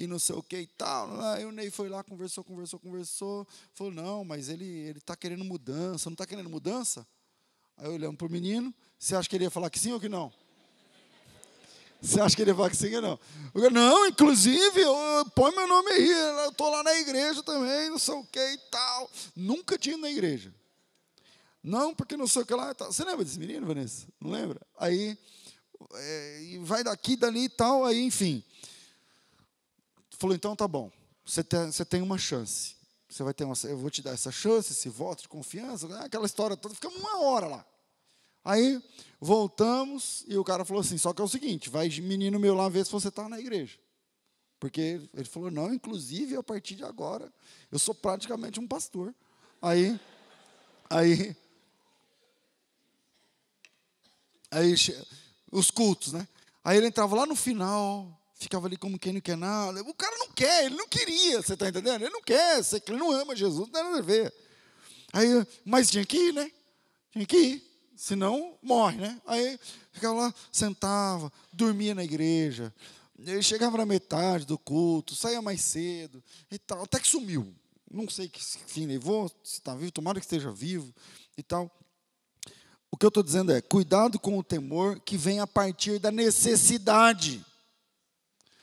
E 0.00 0.06
não 0.06 0.18
sei 0.18 0.34
o 0.34 0.42
que 0.42 0.56
e 0.56 0.66
tal. 0.66 1.20
Aí 1.20 1.44
o 1.44 1.52
Ney 1.52 1.70
foi 1.70 1.90
lá, 1.90 2.02
conversou, 2.02 2.42
conversou, 2.42 2.80
conversou. 2.80 3.46
Falou, 3.74 3.92
não, 3.92 4.24
mas 4.24 4.48
ele 4.48 4.94
está 4.96 5.14
querendo 5.14 5.44
mudança. 5.44 6.08
Não 6.08 6.14
está 6.14 6.26
querendo 6.26 6.48
mudança? 6.48 7.06
Aí 7.76 7.86
olhamos 7.86 8.16
para 8.16 8.26
o 8.26 8.30
menino, 8.30 8.74
você 8.98 9.14
acha 9.14 9.28
que 9.28 9.36
ele 9.36 9.44
ia 9.44 9.50
falar 9.50 9.68
que 9.68 9.78
sim 9.78 9.92
ou 9.92 10.00
que 10.00 10.08
não? 10.08 10.32
Você 12.00 12.18
acha 12.18 12.34
que 12.34 12.40
ele 12.40 12.54
falar 12.54 12.70
que 12.70 12.78
sim 12.78 12.94
ou 12.94 13.02
não? 13.02 13.20
Eu, 13.54 13.70
não, 13.70 14.06
inclusive, 14.06 14.80
eu, 14.80 14.96
põe 15.34 15.54
meu 15.54 15.68
nome 15.68 15.90
aí, 15.90 16.10
eu 16.10 16.48
estou 16.48 16.70
lá 16.70 16.82
na 16.82 16.94
igreja 16.94 17.42
também, 17.42 17.90
não 17.90 17.98
sei 17.98 18.14
o 18.14 18.24
que 18.24 18.40
e 18.40 18.58
tal. 18.70 19.10
Nunca 19.36 19.76
tinha 19.76 19.96
ido 19.96 20.00
na 20.00 20.10
igreja. 20.10 20.50
Não, 21.62 21.94
porque 21.94 22.16
não 22.16 22.26
sei 22.26 22.40
o 22.40 22.46
que 22.46 22.54
lá. 22.54 22.74
Você 22.78 23.04
lembra 23.04 23.22
desse 23.22 23.38
menino, 23.38 23.66
Vanessa? 23.66 24.06
Não 24.18 24.30
lembra? 24.30 24.58
Aí, 24.78 25.18
é, 25.92 26.58
vai 26.62 26.82
daqui, 26.82 27.16
dali 27.16 27.44
e 27.44 27.48
tal, 27.50 27.84
aí, 27.84 28.00
enfim. 28.00 28.42
Falou, 30.20 30.36
então 30.36 30.54
tá 30.54 30.68
bom, 30.68 30.92
você 31.24 31.42
tem, 31.42 31.72
você 31.72 31.82
tem 31.82 32.02
uma 32.02 32.18
chance. 32.18 32.76
Você 33.08 33.22
vai 33.22 33.32
ter 33.32 33.44
uma, 33.44 33.54
eu 33.64 33.78
vou 33.78 33.88
te 33.88 34.02
dar 34.02 34.10
essa 34.10 34.30
chance, 34.30 34.70
esse 34.70 34.90
voto 34.90 35.22
de 35.22 35.28
confiança, 35.28 35.88
né, 35.88 35.98
aquela 36.04 36.26
história 36.26 36.58
toda. 36.58 36.74
Ficamos 36.74 37.00
uma 37.00 37.22
hora 37.22 37.46
lá. 37.46 37.66
Aí 38.44 38.82
voltamos 39.18 40.22
e 40.28 40.36
o 40.36 40.44
cara 40.44 40.62
falou 40.62 40.82
assim: 40.82 40.98
só 40.98 41.14
que 41.14 41.22
é 41.22 41.24
o 41.24 41.28
seguinte, 41.28 41.70
vai 41.70 41.88
menino 42.00 42.38
meu 42.38 42.54
lá 42.54 42.68
ver 42.68 42.84
se 42.84 42.92
você 42.92 43.08
está 43.08 43.30
na 43.30 43.40
igreja. 43.40 43.78
Porque 44.58 45.00
ele 45.14 45.24
falou: 45.24 45.50
não, 45.50 45.72
inclusive 45.72 46.36
a 46.36 46.42
partir 46.42 46.74
de 46.74 46.84
agora 46.84 47.32
eu 47.72 47.78
sou 47.78 47.94
praticamente 47.94 48.60
um 48.60 48.68
pastor. 48.68 49.14
Aí, 49.62 49.98
aí, 50.90 51.34
aí 54.50 54.74
os 55.50 55.70
cultos, 55.70 56.12
né? 56.12 56.28
Aí 56.62 56.76
ele 56.76 56.88
entrava 56.88 57.16
lá 57.16 57.24
no 57.24 57.34
final, 57.34 58.19
ficava 58.40 58.66
ali 58.66 58.76
como 58.76 58.98
quem 58.98 59.12
não 59.12 59.20
quer 59.20 59.36
nada. 59.36 59.82
O 59.82 59.94
cara 59.94 60.16
não 60.18 60.32
quer, 60.32 60.64
ele 60.64 60.74
não 60.74 60.88
queria, 60.88 61.40
você 61.42 61.52
está 61.52 61.68
entendendo? 61.68 62.02
Ele 62.02 62.10
não 62.10 62.22
quer, 62.22 62.60
ele 62.88 62.96
não 62.96 63.12
ama 63.12 63.36
Jesus, 63.36 63.68
não 63.68 63.72
tem 63.72 63.84
nada 63.84 63.98
a 63.98 64.02
ver. 64.02 64.34
Aí, 65.12 65.46
mas 65.64 65.90
tinha 65.90 66.04
que 66.04 66.16
ir, 66.16 66.32
né? 66.32 66.50
Tinha 67.12 67.26
que 67.26 67.36
ir 67.36 67.70
senão 68.00 68.56
morre, 68.62 68.96
né? 68.96 69.20
Aí 69.26 69.60
ficava 69.92 70.14
lá, 70.14 70.34
sentava, 70.50 71.30
dormia 71.52 71.94
na 71.94 72.02
igreja, 72.02 72.74
ele 73.18 73.42
chegava 73.42 73.76
na 73.76 73.84
metade 73.84 74.46
do 74.46 74.56
culto, 74.56 75.14
saía 75.14 75.42
mais 75.42 75.60
cedo 75.60 76.24
e 76.50 76.58
tal, 76.58 76.84
até 76.84 76.98
que 76.98 77.06
sumiu. 77.06 77.54
Não 77.90 78.08
sei 78.08 78.26
que 78.26 78.42
fim 78.42 78.86
levou, 78.86 79.28
se 79.44 79.58
está 79.58 79.74
vivo, 79.74 79.92
tomara 79.92 80.18
que 80.18 80.24
esteja 80.24 80.50
vivo 80.50 80.94
e 81.36 81.42
tal. 81.42 81.70
O 82.90 82.96
que 82.96 83.04
eu 83.04 83.08
estou 83.08 83.22
dizendo 83.22 83.52
é: 83.52 83.60
cuidado 83.60 84.18
com 84.18 84.38
o 84.38 84.42
temor 84.42 84.98
que 85.00 85.18
vem 85.18 85.40
a 85.40 85.46
partir 85.46 85.98
da 85.98 86.10
necessidade. 86.10 87.44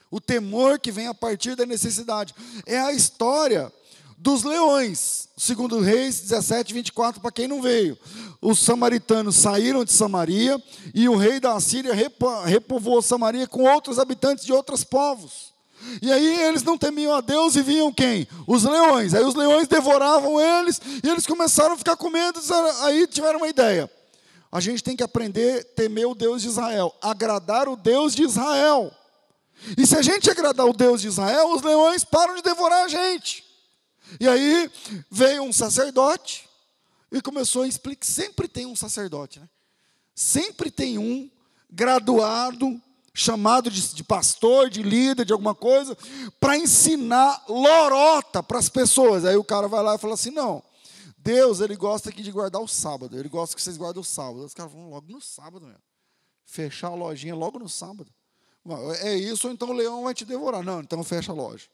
O 0.09 0.21
temor 0.21 0.79
que 0.79 0.91
vem 0.91 1.07
a 1.07 1.13
partir 1.13 1.55
da 1.55 1.65
necessidade. 1.65 2.33
É 2.65 2.79
a 2.79 2.93
história 2.93 3.71
dos 4.17 4.43
leões. 4.43 5.29
Segundo 5.37 5.79
Reis 5.79 6.21
17, 6.21 6.73
24, 6.73 7.21
para 7.21 7.31
quem 7.31 7.47
não 7.47 7.61
veio. 7.61 7.97
Os 8.41 8.59
samaritanos 8.59 9.35
saíram 9.35 9.85
de 9.85 9.91
Samaria 9.91 10.61
e 10.93 11.07
o 11.07 11.15
rei 11.15 11.39
da 11.39 11.53
Assíria 11.53 11.93
repovoou 12.45 13.01
Samaria 13.01 13.47
com 13.47 13.63
outros 13.63 13.99
habitantes 13.99 14.45
de 14.45 14.53
outros 14.53 14.83
povos. 14.83 15.55
E 16.01 16.11
aí 16.11 16.41
eles 16.41 16.63
não 16.63 16.77
temiam 16.77 17.13
a 17.13 17.21
Deus 17.21 17.55
e 17.55 17.61
viam 17.61 17.93
quem? 17.93 18.27
Os 18.47 18.63
leões. 18.63 19.13
Aí 19.13 19.23
os 19.23 19.35
leões 19.35 19.67
devoravam 19.67 20.41
eles 20.41 20.81
e 21.03 21.07
eles 21.07 21.27
começaram 21.27 21.73
a 21.73 21.77
ficar 21.77 21.95
com 21.95 22.09
medo. 22.09 22.39
Aí 22.81 23.05
tiveram 23.07 23.39
uma 23.39 23.47
ideia. 23.47 23.89
A 24.51 24.59
gente 24.59 24.83
tem 24.83 24.95
que 24.95 25.03
aprender 25.03 25.59
a 25.59 25.75
temer 25.75 26.07
o 26.07 26.15
Deus 26.15 26.41
de 26.41 26.47
Israel, 26.47 26.93
agradar 27.01 27.67
o 27.67 27.75
Deus 27.75 28.15
de 28.15 28.23
Israel. 28.23 28.91
E 29.77 29.85
se 29.85 29.95
a 29.95 30.01
gente 30.01 30.29
agradar 30.29 30.65
o 30.65 30.73
Deus 30.73 31.01
de 31.01 31.07
Israel, 31.07 31.51
os 31.53 31.61
leões 31.61 32.03
param 32.03 32.35
de 32.35 32.41
devorar 32.41 32.85
a 32.85 32.87
gente. 32.87 33.43
E 34.19 34.27
aí 34.27 34.71
veio 35.09 35.43
um 35.43 35.51
sacerdote 35.51 36.47
e 37.11 37.21
começou 37.21 37.63
a 37.63 37.67
explicar. 37.67 38.05
Sempre 38.05 38.47
tem 38.47 38.65
um 38.65 38.75
sacerdote, 38.75 39.39
né? 39.39 39.49
Sempre 40.15 40.71
tem 40.71 40.97
um 40.97 41.29
graduado, 41.69 42.81
chamado 43.13 43.71
de, 43.71 43.95
de 43.95 44.03
pastor, 44.03 44.69
de 44.69 44.83
líder, 44.83 45.25
de 45.25 45.33
alguma 45.33 45.55
coisa, 45.55 45.97
para 46.39 46.55
ensinar 46.55 47.43
lorota 47.49 48.43
para 48.43 48.59
as 48.59 48.69
pessoas. 48.69 49.25
Aí 49.25 49.35
o 49.35 49.43
cara 49.43 49.67
vai 49.67 49.83
lá 49.83 49.95
e 49.95 49.97
fala 49.97 50.13
assim: 50.13 50.29
não, 50.29 50.63
Deus, 51.17 51.59
ele 51.59 51.75
gosta 51.75 52.09
aqui 52.09 52.21
de 52.21 52.31
guardar 52.31 52.61
o 52.61 52.67
sábado, 52.67 53.17
ele 53.17 53.27
gosta 53.27 53.55
que 53.55 53.61
vocês 53.61 53.75
guardem 53.75 53.99
o 53.99 54.05
sábado. 54.05 54.45
Os 54.45 54.53
caras 54.53 54.71
vão 54.71 54.89
logo 54.89 55.11
no 55.11 55.19
sábado 55.19 55.65
mesmo. 55.65 55.81
Fechar 56.45 56.89
a 56.89 56.95
lojinha 56.95 57.35
logo 57.35 57.57
no 57.57 57.67
sábado. 57.67 58.09
É 59.01 59.15
isso, 59.15 59.47
ou 59.47 59.53
então 59.53 59.69
o 59.69 59.73
leão 59.73 60.03
vai 60.03 60.13
te 60.13 60.25
devorar. 60.25 60.63
Não, 60.63 60.81
então 60.81 61.03
fecha 61.03 61.31
a 61.31 61.35
loja. 61.35 61.67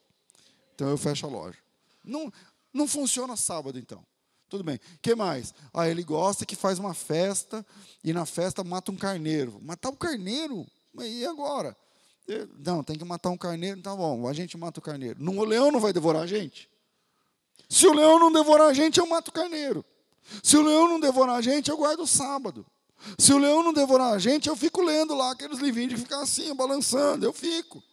Então 0.75 0.89
eu 0.89 0.97
fecho 0.97 1.25
a 1.25 1.29
loja. 1.29 1.58
Não, 2.03 2.32
não 2.73 2.88
funciona 2.88 3.36
sábado, 3.36 3.77
então. 3.79 4.03
Tudo 4.49 4.63
bem. 4.63 4.79
Que 5.01 5.15
mais? 5.15 5.53
Ah, 5.73 5.89
ele 5.89 6.03
gosta 6.03 6.45
que 6.45 6.56
faz 6.56 6.77
uma 6.77 6.93
festa 6.93 7.65
e 8.03 8.13
na 8.13 8.25
festa 8.25 8.63
mata 8.63 8.91
um 8.91 8.95
carneiro. 8.95 9.60
Matar 9.62 9.89
o 9.89 9.95
carneiro? 9.95 10.67
E 10.99 11.25
agora? 11.25 11.75
Não, 12.60 12.84
tem 12.84 12.97
que 12.97 13.03
matar 13.03 13.29
um 13.29 13.38
carneiro. 13.38 13.82
Tá 13.82 13.95
bom, 13.95 14.27
a 14.27 14.34
gente 14.34 14.58
mata 14.58 14.79
o 14.79 14.84
carneiro. 14.84 15.17
Não, 15.21 15.38
o 15.38 15.43
leão 15.43 15.71
não 15.71 15.79
vai 15.79 15.91
devorar 15.91 16.23
a 16.23 16.27
gente? 16.27 16.69
Se 17.67 17.88
o 17.88 17.93
leão 17.93 18.19
não 18.19 18.32
devorar 18.32 18.67
a 18.67 18.73
gente, 18.73 18.99
eu 18.99 19.08
mato 19.08 19.29
o 19.29 19.32
carneiro. 19.32 19.84
Se 20.43 20.56
o 20.56 20.62
leão 20.62 20.88
não 20.88 20.99
devorar 20.99 21.38
a 21.38 21.41
gente, 21.41 21.69
eu 21.69 21.77
guardo 21.77 22.01
o 22.01 22.08
sábado. 22.08 22.65
Se 23.18 23.34
o 23.34 23.38
leão 23.38 23.63
não 23.63 23.74
devorar 23.74 24.13
a 24.13 24.20
gente, 24.20 24.50
eu 24.50 24.56
fico 24.56 24.82
lendo 24.82 25.13
lá 25.13 25.32
aqueles 25.32 25.60
livrinhos 25.60 25.94
que 25.94 26.02
ficam 26.02 26.22
assim, 26.22 26.54
balançando. 26.54 27.26
Eu 27.26 27.34
fico. 27.34 27.84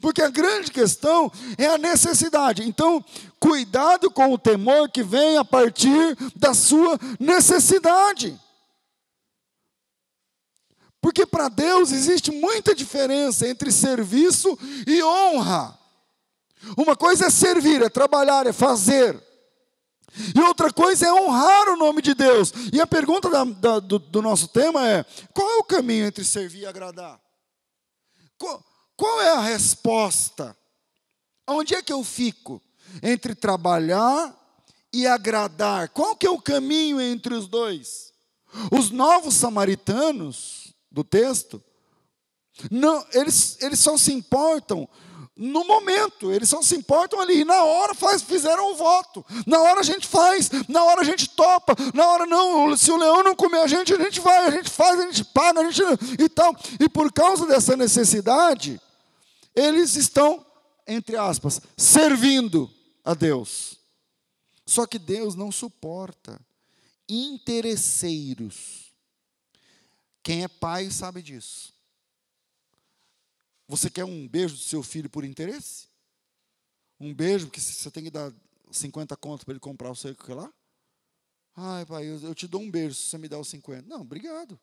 Porque 0.00 0.22
a 0.22 0.28
grande 0.28 0.70
questão 0.70 1.32
é 1.56 1.66
a 1.66 1.78
necessidade. 1.78 2.62
Então, 2.62 3.04
cuidado 3.40 4.10
com 4.10 4.32
o 4.32 4.38
temor 4.38 4.90
que 4.90 5.02
vem 5.02 5.38
a 5.38 5.44
partir 5.44 6.16
da 6.36 6.52
sua 6.52 6.98
necessidade. 7.18 8.38
Porque 11.00 11.24
para 11.24 11.48
Deus 11.48 11.92
existe 11.92 12.30
muita 12.30 12.74
diferença 12.74 13.48
entre 13.48 13.72
serviço 13.72 14.58
e 14.86 15.02
honra. 15.02 15.78
Uma 16.76 16.96
coisa 16.96 17.26
é 17.26 17.30
servir, 17.30 17.82
é 17.82 17.88
trabalhar, 17.88 18.46
é 18.46 18.52
fazer. 18.52 19.27
E 20.34 20.40
outra 20.40 20.72
coisa 20.72 21.06
é 21.06 21.12
honrar 21.12 21.68
o 21.68 21.76
nome 21.76 22.02
de 22.02 22.14
Deus. 22.14 22.52
E 22.72 22.80
a 22.80 22.86
pergunta 22.86 23.30
da, 23.30 23.44
da, 23.44 23.78
do, 23.78 23.98
do, 23.98 24.22
nosso 24.22 24.48
tema 24.48 24.86
é: 24.88 25.04
qual 25.32 25.48
é 25.48 25.56
o 25.56 25.64
caminho 25.64 26.06
entre 26.06 26.24
servir 26.24 26.60
e 26.60 26.66
agradar? 26.66 27.20
Qual, 28.36 28.64
qual 28.96 29.20
é 29.22 29.30
a 29.32 29.40
resposta? 29.40 30.56
Onde 31.46 31.74
é 31.74 31.82
que 31.82 31.92
eu 31.92 32.04
fico 32.04 32.60
entre 33.02 33.34
trabalhar 33.34 34.34
e 34.92 35.06
agradar? 35.06 35.88
Qual 35.90 36.16
que 36.16 36.26
é 36.26 36.30
o 36.30 36.40
caminho 36.40 37.00
entre 37.00 37.34
os 37.34 37.46
dois? 37.46 38.12
Os 38.72 38.90
novos 38.90 39.34
samaritanos 39.34 40.74
do 40.90 41.04
texto, 41.04 41.62
não, 42.70 43.06
eles, 43.12 43.56
eles 43.60 43.78
só 43.78 43.96
se 43.96 44.12
importam 44.12 44.88
no 45.40 45.64
momento, 45.64 46.32
eles 46.32 46.48
só 46.48 46.60
se 46.60 46.74
importam 46.74 47.20
ali, 47.20 47.44
na 47.44 47.62
hora 47.62 47.94
faz, 47.94 48.20
fizeram 48.22 48.72
o 48.72 48.74
voto, 48.74 49.24
na 49.46 49.60
hora 49.60 49.78
a 49.78 49.84
gente 49.84 50.04
faz, 50.04 50.50
na 50.68 50.82
hora 50.82 51.02
a 51.02 51.04
gente 51.04 51.28
topa, 51.30 51.76
na 51.94 52.04
hora 52.08 52.26
não, 52.26 52.76
se 52.76 52.90
o 52.90 52.96
leão 52.96 53.22
não 53.22 53.36
comer 53.36 53.60
a 53.60 53.68
gente, 53.68 53.94
a 53.94 53.98
gente 53.98 54.18
vai, 54.20 54.46
a 54.46 54.50
gente 54.50 54.68
faz, 54.68 54.98
a 54.98 55.06
gente 55.06 55.24
paga, 55.26 55.60
a 55.60 55.70
gente 55.70 55.80
e 56.18 56.28
tal. 56.28 56.56
E 56.80 56.88
por 56.88 57.12
causa 57.12 57.46
dessa 57.46 57.76
necessidade, 57.76 58.80
eles 59.54 59.94
estão, 59.94 60.44
entre 60.84 61.16
aspas, 61.16 61.60
servindo 61.76 62.68
a 63.04 63.14
Deus. 63.14 63.78
Só 64.66 64.86
que 64.86 64.98
Deus 64.98 65.36
não 65.36 65.52
suporta 65.52 66.40
interesseiros. 67.08 68.92
Quem 70.20 70.42
é 70.42 70.48
pai 70.48 70.90
sabe 70.90 71.22
disso. 71.22 71.77
Você 73.68 73.90
quer 73.90 74.04
um 74.04 74.26
beijo 74.26 74.54
do 74.54 74.60
seu 74.60 74.82
filho 74.82 75.10
por 75.10 75.24
interesse? 75.24 75.88
Um 76.98 77.14
beijo 77.14 77.50
que 77.50 77.60
você 77.60 77.90
tem 77.90 78.02
que 78.02 78.10
dar 78.10 78.32
50 78.72 79.14
contos 79.18 79.44
para 79.44 79.52
ele 79.52 79.60
comprar 79.60 79.90
o 79.90 79.94
sei 79.94 80.12
o 80.12 80.16
que 80.16 80.32
lá? 80.32 80.52
Ai, 81.54 81.84
pai, 81.84 82.06
eu, 82.06 82.34
te 82.34 82.46
dou 82.46 82.62
um 82.62 82.70
beijo 82.70 82.94
se 82.94 83.10
você 83.10 83.18
me 83.18 83.28
dá 83.28 83.38
os 83.38 83.48
50. 83.48 83.86
Não, 83.86 84.00
obrigado. 84.00 84.58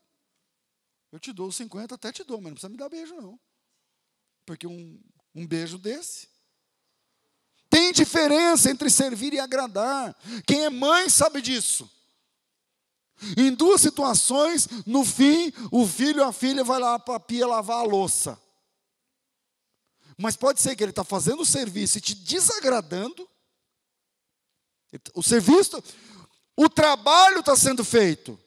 Eu 1.12 1.20
te 1.20 1.32
dou 1.32 1.48
os 1.48 1.56
50, 1.56 1.94
até 1.94 2.12
te 2.12 2.24
dou, 2.24 2.38
mas 2.38 2.46
não 2.46 2.54
precisa 2.54 2.70
me 2.70 2.78
dar 2.78 2.89
beijo, 2.89 3.13
não. 3.15 3.39
Porque 4.46 4.65
um, 4.65 5.00
um 5.34 5.46
beijo 5.46 5.78
desse. 5.78 6.28
Tem 7.70 7.91
diferença 7.91 8.72
entre 8.72 8.89
servir 8.89 9.34
e 9.34 9.39
agradar. 9.39 10.18
Quem 10.48 10.65
é 10.65 10.70
mãe 10.70 11.10
sabe 11.10 11.41
disso. 11.41 11.89
Em 13.38 13.54
duas 13.54 13.82
situações, 13.82 14.68
no 14.86 15.06
fim, 15.06 15.54
o 15.72 15.86
filho 15.86 16.22
ou 16.22 16.30
a 16.30 16.34
filha 16.34 16.63
vai 16.63 16.80
lá 16.80 16.98
para 16.98 17.15
a 17.15 17.20
pia 17.20 17.48
lavar 17.48 17.80
a 17.80 17.84
louça. 17.84 18.39
Mas 20.17 20.36
pode 20.36 20.62
ser 20.62 20.75
que 20.75 20.84
ele 20.84 20.91
está 20.91 21.04
fazendo 21.04 21.41
o 21.41 21.45
serviço 21.45 21.97
e 21.97 22.01
te 22.01 22.15
desagradando. 22.15 23.28
O 25.13 25.21
serviço, 25.21 25.84
o 26.56 26.69
trabalho 26.69 27.39
está 27.39 27.56
sendo 27.56 27.84
feito. 27.84 28.39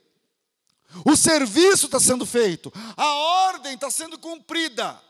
O 1.05 1.15
serviço 1.17 1.87
está 1.87 2.01
sendo 2.01 2.25
feito. 2.25 2.73
A 2.97 3.07
ordem 3.47 3.75
está 3.75 3.91
sendo 3.91 4.19
cumprida. 4.19 5.01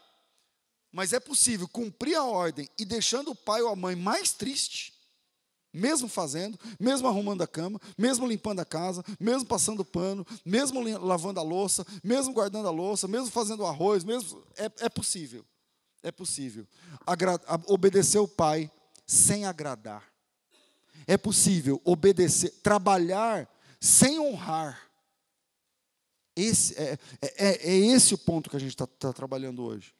Mas 0.90 1.12
é 1.12 1.21
possível 1.21 1.68
cumprir 1.68 2.16
a 2.16 2.25
ordem 2.25 2.68
e 2.79 2.85
deixando 2.85 3.31
o 3.31 3.35
pai 3.35 3.62
ou 3.62 3.68
a 3.68 3.77
mãe 3.77 3.94
mais 3.94 4.33
triste, 4.33 4.94
mesmo 5.73 6.09
fazendo, 6.09 6.59
mesmo 6.81 7.07
arrumando 7.07 7.42
a 7.42 7.47
cama, 7.47 7.79
mesmo 7.97 8.27
limpando 8.27 8.61
a 8.61 8.64
casa, 8.64 9.05
mesmo 9.21 9.47
passando 9.47 9.85
pano, 9.85 10.27
mesmo 10.44 10.81
lavando 10.99 11.38
a 11.38 11.42
louça, 11.42 11.87
mesmo 12.03 12.33
guardando 12.33 12.66
a 12.66 12.73
louça, 12.73 13.07
mesmo 13.07 13.31
fazendo 13.31 13.66
arroz, 13.66 14.03
mesmo 14.03 14.42
é, 14.57 14.87
é 14.87 14.88
possível. 14.88 15.44
É 16.03 16.11
possível. 16.11 16.67
Agra 17.07 17.41
obedecer 17.67 18.19
o 18.19 18.29
pai 18.29 18.71
sem 19.07 19.45
agradar. 19.45 20.05
É 21.07 21.17
possível 21.17 21.81
obedecer, 21.85 22.51
trabalhar 22.63 23.49
sem 23.81 24.19
honrar. 24.19 24.81
Esse, 26.37 26.75
é, 26.79 26.99
é, 27.21 27.47
é, 27.47 27.69
é 27.71 27.77
esse 27.77 28.15
o 28.15 28.19
ponto 28.19 28.51
que 28.51 28.57
a 28.57 28.61
gente 28.61 28.71
está 28.71 28.87
tá 28.87 29.13
trabalhando 29.13 29.63
hoje. 29.65 29.93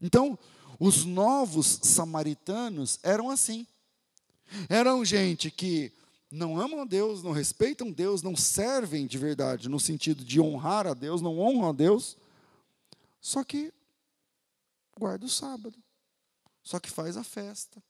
Então, 0.00 0.38
os 0.78 1.04
novos 1.04 1.80
samaritanos 1.82 2.98
eram 3.02 3.30
assim. 3.30 3.66
Eram 4.68 5.04
gente 5.04 5.50
que 5.50 5.92
não 6.30 6.58
amam 6.60 6.82
a 6.82 6.84
Deus, 6.84 7.22
não 7.22 7.32
respeitam 7.32 7.92
Deus, 7.92 8.22
não 8.22 8.34
servem 8.36 9.06
de 9.06 9.16
verdade, 9.18 9.68
no 9.68 9.78
sentido 9.78 10.24
de 10.24 10.40
honrar 10.40 10.86
a 10.86 10.94
Deus, 10.94 11.22
não 11.22 11.38
honram 11.38 11.68
a 11.68 11.72
Deus, 11.72 12.16
só 13.20 13.44
que 13.44 13.72
guarda 14.98 15.26
o 15.26 15.28
sábado, 15.28 15.82
só 16.62 16.80
que 16.80 16.90
faz 16.90 17.16
a 17.16 17.24
festa, 17.24 17.82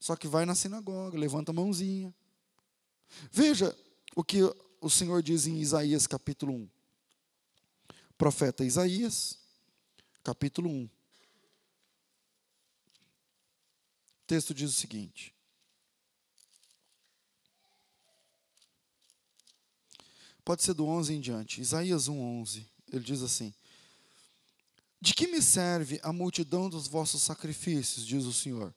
só 0.00 0.16
que 0.16 0.28
vai 0.28 0.46
na 0.46 0.54
sinagoga, 0.54 1.18
levanta 1.18 1.50
a 1.50 1.54
mãozinha. 1.54 2.14
Veja 3.30 3.76
o 4.14 4.22
que 4.22 4.38
o 4.80 4.90
Senhor 4.90 5.22
diz 5.22 5.46
em 5.46 5.58
Isaías 5.60 6.06
capítulo 6.06 6.54
1. 6.54 6.70
Profeta 8.16 8.64
Isaías, 8.64 9.38
capítulo 10.22 10.68
1. 10.70 10.84
O 10.84 10.90
texto 14.26 14.54
diz 14.54 14.70
o 14.70 14.74
seguinte: 14.74 15.34
Pode 20.48 20.62
ser 20.62 20.72
do 20.72 20.86
11 20.86 21.12
em 21.12 21.20
diante. 21.20 21.60
Isaías 21.60 22.08
1:11. 22.08 22.66
Ele 22.90 23.04
diz 23.04 23.20
assim: 23.20 23.52
de 25.00 25.14
que 25.14 25.28
me 25.28 25.40
serve 25.40 26.00
a 26.02 26.12
multidão 26.12 26.68
dos 26.68 26.88
vossos 26.88 27.22
sacrifícios, 27.22 28.06
diz 28.06 28.24
o 28.24 28.32
Senhor? 28.32 28.74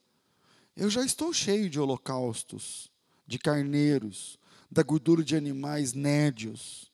Eu 0.76 0.88
já 0.88 1.04
estou 1.04 1.32
cheio 1.32 1.68
de 1.68 1.80
holocaustos, 1.80 2.90
de 3.26 3.38
carneiros, 3.38 4.38
da 4.70 4.82
gordura 4.82 5.22
de 5.22 5.36
animais 5.36 5.92
nédios. 5.92 6.90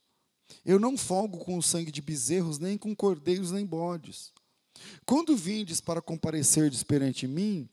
Eu 0.64 0.80
não 0.80 0.96
folgo 0.96 1.38
com 1.38 1.56
o 1.56 1.62
sangue 1.62 1.92
de 1.92 2.02
bezerros, 2.02 2.58
nem 2.58 2.76
com 2.76 2.94
cordeiros, 2.94 3.52
nem 3.52 3.64
bodes. 3.64 4.32
Quando 5.04 5.36
vindes 5.36 5.80
para 5.80 6.02
comparecerdes 6.02 6.82
perante 6.82 7.26
mim, 7.26 7.68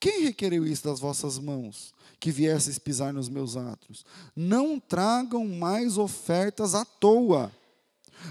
quem 0.00 0.22
requereu 0.22 0.66
isso 0.66 0.84
das 0.84 1.00
vossas 1.00 1.38
mãos, 1.38 1.94
que 2.18 2.30
viesseis 2.30 2.78
pisar 2.78 3.12
nos 3.12 3.28
meus 3.28 3.56
atos? 3.56 4.04
Não 4.34 4.80
tragam 4.80 5.46
mais 5.46 5.96
ofertas 5.96 6.74
à 6.74 6.84
toa 6.84 7.52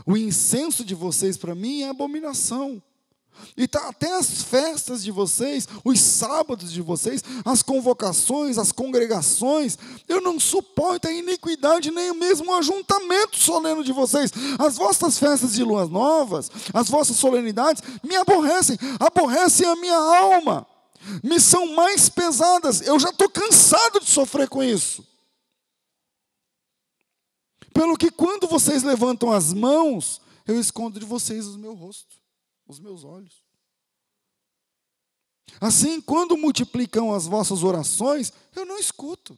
o 0.05 0.17
incenso 0.17 0.83
de 0.83 0.95
vocês 0.95 1.37
para 1.37 1.55
mim 1.55 1.81
é 1.81 1.89
abominação. 1.89 2.81
E 3.55 3.67
tá, 3.67 3.89
até 3.89 4.15
as 4.15 4.43
festas 4.43 5.03
de 5.03 5.11
vocês, 5.11 5.67
os 5.83 5.99
sábados 5.99 6.71
de 6.71 6.81
vocês, 6.81 7.23
as 7.45 7.61
convocações, 7.61 8.57
as 8.57 8.71
congregações, 8.71 9.77
eu 10.07 10.21
não 10.21 10.39
suporto 10.39 11.07
a 11.07 11.11
iniquidade, 11.11 11.91
nem 11.91 12.13
mesmo 12.13 12.51
o 12.51 12.55
ajuntamento 12.55 13.37
solene 13.37 13.83
de 13.83 13.91
vocês. 13.91 14.31
As 14.57 14.77
vossas 14.77 15.19
festas 15.19 15.53
de 15.53 15.63
luas 15.63 15.89
novas, 15.89 16.49
as 16.73 16.89
vossas 16.89 17.17
solenidades, 17.17 17.83
me 18.03 18.15
aborrecem, 18.15 18.77
aborrecem 18.99 19.67
a 19.67 19.75
minha 19.75 19.97
alma, 19.97 20.65
me 21.23 21.39
são 21.39 21.73
mais 21.75 22.09
pesadas. 22.09 22.81
Eu 22.81 22.99
já 22.99 23.09
estou 23.09 23.29
cansado 23.29 23.99
de 23.99 24.09
sofrer 24.09 24.47
com 24.47 24.63
isso. 24.63 25.12
Pelo 27.73 27.97
que 27.97 28.11
quando 28.11 28.47
vocês 28.47 28.83
levantam 28.83 29.31
as 29.31 29.53
mãos, 29.53 30.21
eu 30.45 30.59
escondo 30.59 30.99
de 30.99 31.05
vocês 31.05 31.47
o 31.47 31.57
meu 31.57 31.73
rosto, 31.73 32.15
os 32.67 32.79
meus 32.79 33.03
olhos. 33.03 33.43
Assim, 35.59 36.01
quando 36.01 36.37
multiplicam 36.37 37.13
as 37.13 37.25
vossas 37.25 37.63
orações, 37.63 38.31
eu 38.55 38.65
não 38.65 38.77
escuto. 38.77 39.37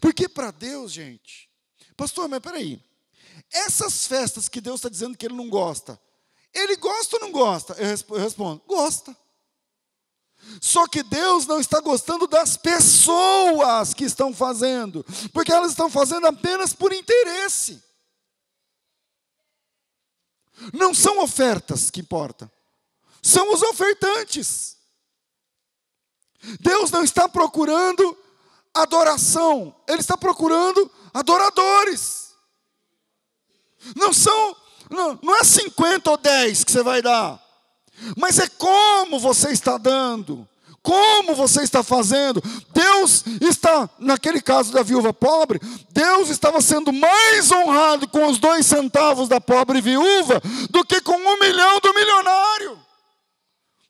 Porque 0.00 0.28
para 0.28 0.50
Deus, 0.50 0.92
gente, 0.92 1.50
pastor, 1.96 2.28
mas 2.28 2.40
peraí, 2.40 2.82
essas 3.52 4.06
festas 4.06 4.48
que 4.48 4.60
Deus 4.60 4.76
está 4.76 4.88
dizendo 4.88 5.16
que 5.16 5.26
Ele 5.26 5.34
não 5.34 5.48
gosta, 5.48 6.00
Ele 6.52 6.76
gosta 6.76 7.16
ou 7.16 7.22
não 7.22 7.32
gosta? 7.32 7.74
Eu 7.74 8.18
respondo, 8.18 8.62
gosta. 8.66 9.16
Só 10.60 10.86
que 10.86 11.02
Deus 11.02 11.46
não 11.46 11.60
está 11.60 11.80
gostando 11.80 12.26
das 12.26 12.56
pessoas 12.56 13.92
que 13.92 14.04
estão 14.04 14.34
fazendo, 14.34 15.04
porque 15.32 15.52
elas 15.52 15.72
estão 15.72 15.90
fazendo 15.90 16.26
apenas 16.26 16.72
por 16.72 16.92
interesse. 16.92 17.82
Não 20.72 20.94
são 20.94 21.18
ofertas 21.20 21.90
que 21.90 22.00
importam, 22.00 22.50
são 23.22 23.52
os 23.52 23.62
ofertantes. 23.62 24.76
Deus 26.60 26.90
não 26.90 27.02
está 27.02 27.28
procurando 27.28 28.16
adoração, 28.72 29.74
Ele 29.86 30.00
está 30.00 30.16
procurando 30.16 30.90
adoradores. 31.12 32.34
Não 33.94 34.12
são, 34.12 34.56
não, 34.90 35.18
não 35.22 35.36
é 35.36 35.44
50 35.44 36.10
ou 36.10 36.16
10 36.16 36.64
que 36.64 36.72
você 36.72 36.82
vai 36.82 37.02
dar, 37.02 37.40
mas 38.16 38.38
é 38.38 38.48
como 38.48 39.18
você 39.18 39.50
está 39.50 39.78
dando, 39.78 40.46
como 40.82 41.34
você 41.34 41.62
está 41.62 41.82
fazendo. 41.82 42.40
Deus 42.72 43.24
está, 43.40 43.90
naquele 43.98 44.40
caso 44.40 44.72
da 44.72 44.82
viúva 44.82 45.12
pobre, 45.12 45.60
Deus 45.90 46.28
estava 46.28 46.60
sendo 46.60 46.92
mais 46.92 47.50
honrado 47.50 48.06
com 48.08 48.26
os 48.28 48.38
dois 48.38 48.64
centavos 48.66 49.28
da 49.28 49.40
pobre 49.40 49.80
viúva 49.80 50.40
do 50.70 50.84
que 50.84 51.00
com 51.00 51.16
um 51.16 51.40
milhão 51.40 51.80
do 51.80 51.92
milionário. 51.92 52.78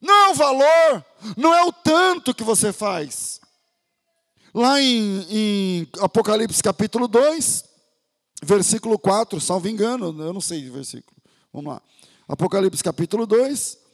Não 0.01 0.15
é 0.15 0.29
o 0.31 0.35
valor, 0.35 1.05
não 1.37 1.55
é 1.55 1.65
o 1.65 1.73
tanto 1.73 2.35
que 2.35 2.43
você 2.43 2.73
faz. 2.73 3.41
Lá 4.55 4.81
em, 4.81 5.27
em 5.29 5.89
Apocalipse 6.01 6.63
capítulo 6.63 7.07
2, 7.07 7.65
versículo 8.43 8.99
4, 8.99 9.39
salvo 9.39 9.69
engano, 9.69 10.07
eu 10.23 10.33
não 10.33 10.41
sei 10.41 10.69
o 10.71 10.73
versículo. 10.73 11.15
Vamos 11.53 11.75
lá. 11.75 11.83
Apocalipse 12.27 12.83
capítulo 12.83 13.27
2, 13.27 13.86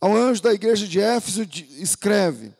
ao 0.00 0.14
anjo 0.14 0.42
da 0.42 0.52
igreja 0.52 0.86
de 0.86 1.00
Éfeso 1.00 1.42
escreve: 1.78 2.52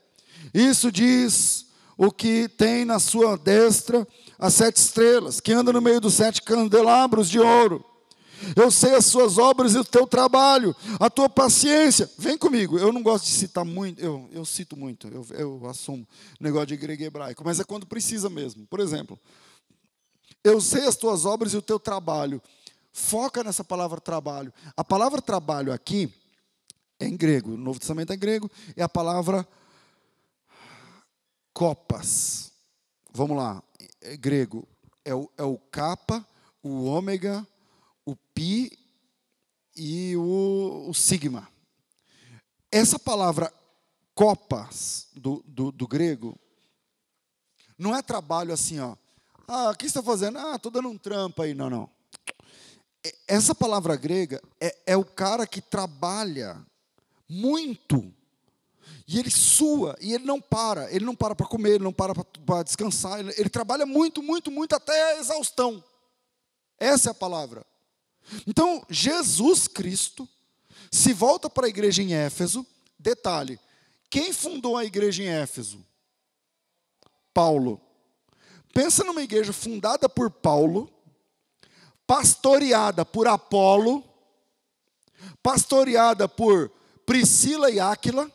Isso 0.52 0.90
diz 0.90 1.66
o 1.96 2.10
que 2.10 2.48
tem 2.48 2.84
na 2.84 2.98
sua 2.98 3.36
destra 3.36 4.06
as 4.38 4.54
sete 4.54 4.76
estrelas, 4.76 5.40
que 5.40 5.52
anda 5.52 5.72
no 5.72 5.80
meio 5.80 6.00
dos 6.00 6.14
sete 6.14 6.42
candelabros 6.42 7.28
de 7.28 7.38
ouro. 7.38 7.84
Eu 8.54 8.70
sei 8.70 8.94
as 8.94 9.06
suas 9.06 9.38
obras 9.38 9.74
e 9.74 9.78
o 9.78 9.84
teu 9.84 10.06
trabalho, 10.06 10.76
a 11.00 11.08
tua 11.08 11.28
paciência. 11.28 12.10
Vem 12.18 12.36
comigo. 12.36 12.78
Eu 12.78 12.92
não 12.92 13.02
gosto 13.02 13.24
de 13.24 13.30
citar 13.30 13.64
muito, 13.64 13.98
eu, 13.98 14.28
eu 14.30 14.44
cito 14.44 14.76
muito, 14.76 15.08
eu, 15.08 15.26
eu 15.30 15.66
assumo 15.66 16.06
negócio 16.38 16.66
de 16.66 16.76
grego 16.76 17.02
e 17.02 17.06
hebraico, 17.06 17.42
mas 17.44 17.58
é 17.60 17.64
quando 17.64 17.86
precisa 17.86 18.28
mesmo. 18.28 18.66
Por 18.66 18.78
exemplo, 18.80 19.18
eu 20.44 20.60
sei 20.60 20.86
as 20.86 20.96
tuas 20.96 21.24
obras 21.24 21.54
e 21.54 21.56
o 21.56 21.62
teu 21.62 21.78
trabalho. 21.78 22.42
Foca 22.92 23.42
nessa 23.42 23.64
palavra 23.64 24.00
trabalho. 24.00 24.52
A 24.76 24.84
palavra 24.84 25.20
trabalho 25.22 25.72
aqui 25.72 26.12
é 26.98 27.06
em 27.06 27.16
grego, 27.16 27.52
o 27.52 27.56
Novo 27.56 27.78
Testamento 27.78 28.12
é 28.12 28.16
grego, 28.16 28.50
é 28.74 28.82
a 28.82 28.88
palavra 28.88 29.46
copas. 31.52 32.52
Vamos 33.12 33.36
lá, 33.36 33.62
é 34.00 34.16
grego, 34.16 34.66
é 35.04 35.14
o, 35.14 35.30
é 35.36 35.42
o 35.42 35.56
capa, 35.56 36.26
o 36.62 36.84
ômega, 36.84 37.46
o 38.04 38.14
pi 38.14 38.78
e 39.74 40.16
o, 40.16 40.86
o 40.88 40.94
sigma. 40.94 41.48
Essa 42.70 42.98
palavra 42.98 43.52
copas 44.14 45.08
do, 45.14 45.42
do, 45.46 45.70
do, 45.70 45.86
grego 45.86 46.38
não 47.78 47.94
é 47.94 48.02
trabalho 48.02 48.52
assim, 48.52 48.80
ó. 48.80 48.96
Ah, 49.46 49.70
o 49.70 49.76
que 49.76 49.86
está 49.86 50.02
fazendo? 50.02 50.38
Ah, 50.38 50.56
estou 50.56 50.72
dando 50.72 50.88
um 50.88 50.98
trampo 50.98 51.42
aí. 51.42 51.54
Não, 51.54 51.70
não. 51.70 51.88
É, 53.04 53.14
essa 53.28 53.54
palavra 53.54 53.96
grega 53.96 54.42
é, 54.60 54.76
é 54.86 54.96
o 54.96 55.04
cara 55.04 55.46
que 55.46 55.60
trabalha 55.60 56.64
muito. 57.28 58.12
E 59.08 59.18
ele 59.18 59.30
sua, 59.30 59.96
e 60.00 60.12
ele 60.12 60.24
não 60.24 60.40
para, 60.40 60.92
ele 60.92 61.04
não 61.04 61.14
para 61.14 61.34
para 61.34 61.46
comer, 61.46 61.74
ele 61.74 61.84
não 61.84 61.92
para 61.92 62.14
para 62.14 62.62
descansar, 62.62 63.20
ele, 63.20 63.32
ele 63.36 63.48
trabalha 63.48 63.86
muito, 63.86 64.22
muito, 64.22 64.50
muito 64.50 64.74
até 64.74 65.12
a 65.12 65.20
exaustão. 65.20 65.82
Essa 66.78 67.10
é 67.10 67.12
a 67.12 67.14
palavra. 67.14 67.64
Então, 68.46 68.84
Jesus 68.90 69.68
Cristo 69.68 70.28
se 70.90 71.12
volta 71.12 71.48
para 71.48 71.66
a 71.66 71.68
igreja 71.68 72.02
em 72.02 72.14
Éfeso. 72.14 72.66
Detalhe: 72.98 73.58
quem 74.10 74.32
fundou 74.32 74.76
a 74.76 74.84
igreja 74.84 75.22
em 75.22 75.28
Éfeso? 75.28 75.84
Paulo. 77.32 77.80
Pensa 78.72 79.04
numa 79.04 79.22
igreja 79.22 79.52
fundada 79.52 80.08
por 80.08 80.30
Paulo, 80.30 80.90
pastoreada 82.06 83.04
por 83.04 83.26
Apolo, 83.26 84.04
pastoreada 85.42 86.28
por 86.28 86.70
Priscila 87.06 87.70
e 87.70 87.78
Áquila, 87.78 88.30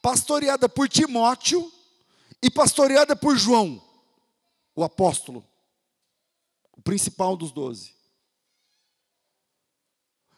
pastoreada 0.00 0.66
por 0.68 0.88
Timóteo 0.88 1.70
e 2.42 2.50
pastoreada 2.50 3.14
por 3.14 3.36
João, 3.36 3.82
o 4.74 4.82
apóstolo, 4.82 5.46
o 6.72 6.80
principal 6.80 7.36
dos 7.36 7.52
doze. 7.52 7.94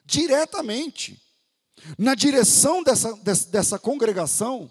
Diretamente, 0.05 1.23
na 1.97 2.15
direção 2.15 2.83
dessa, 2.83 3.15
dessa, 3.47 3.79
congregação, 3.79 4.71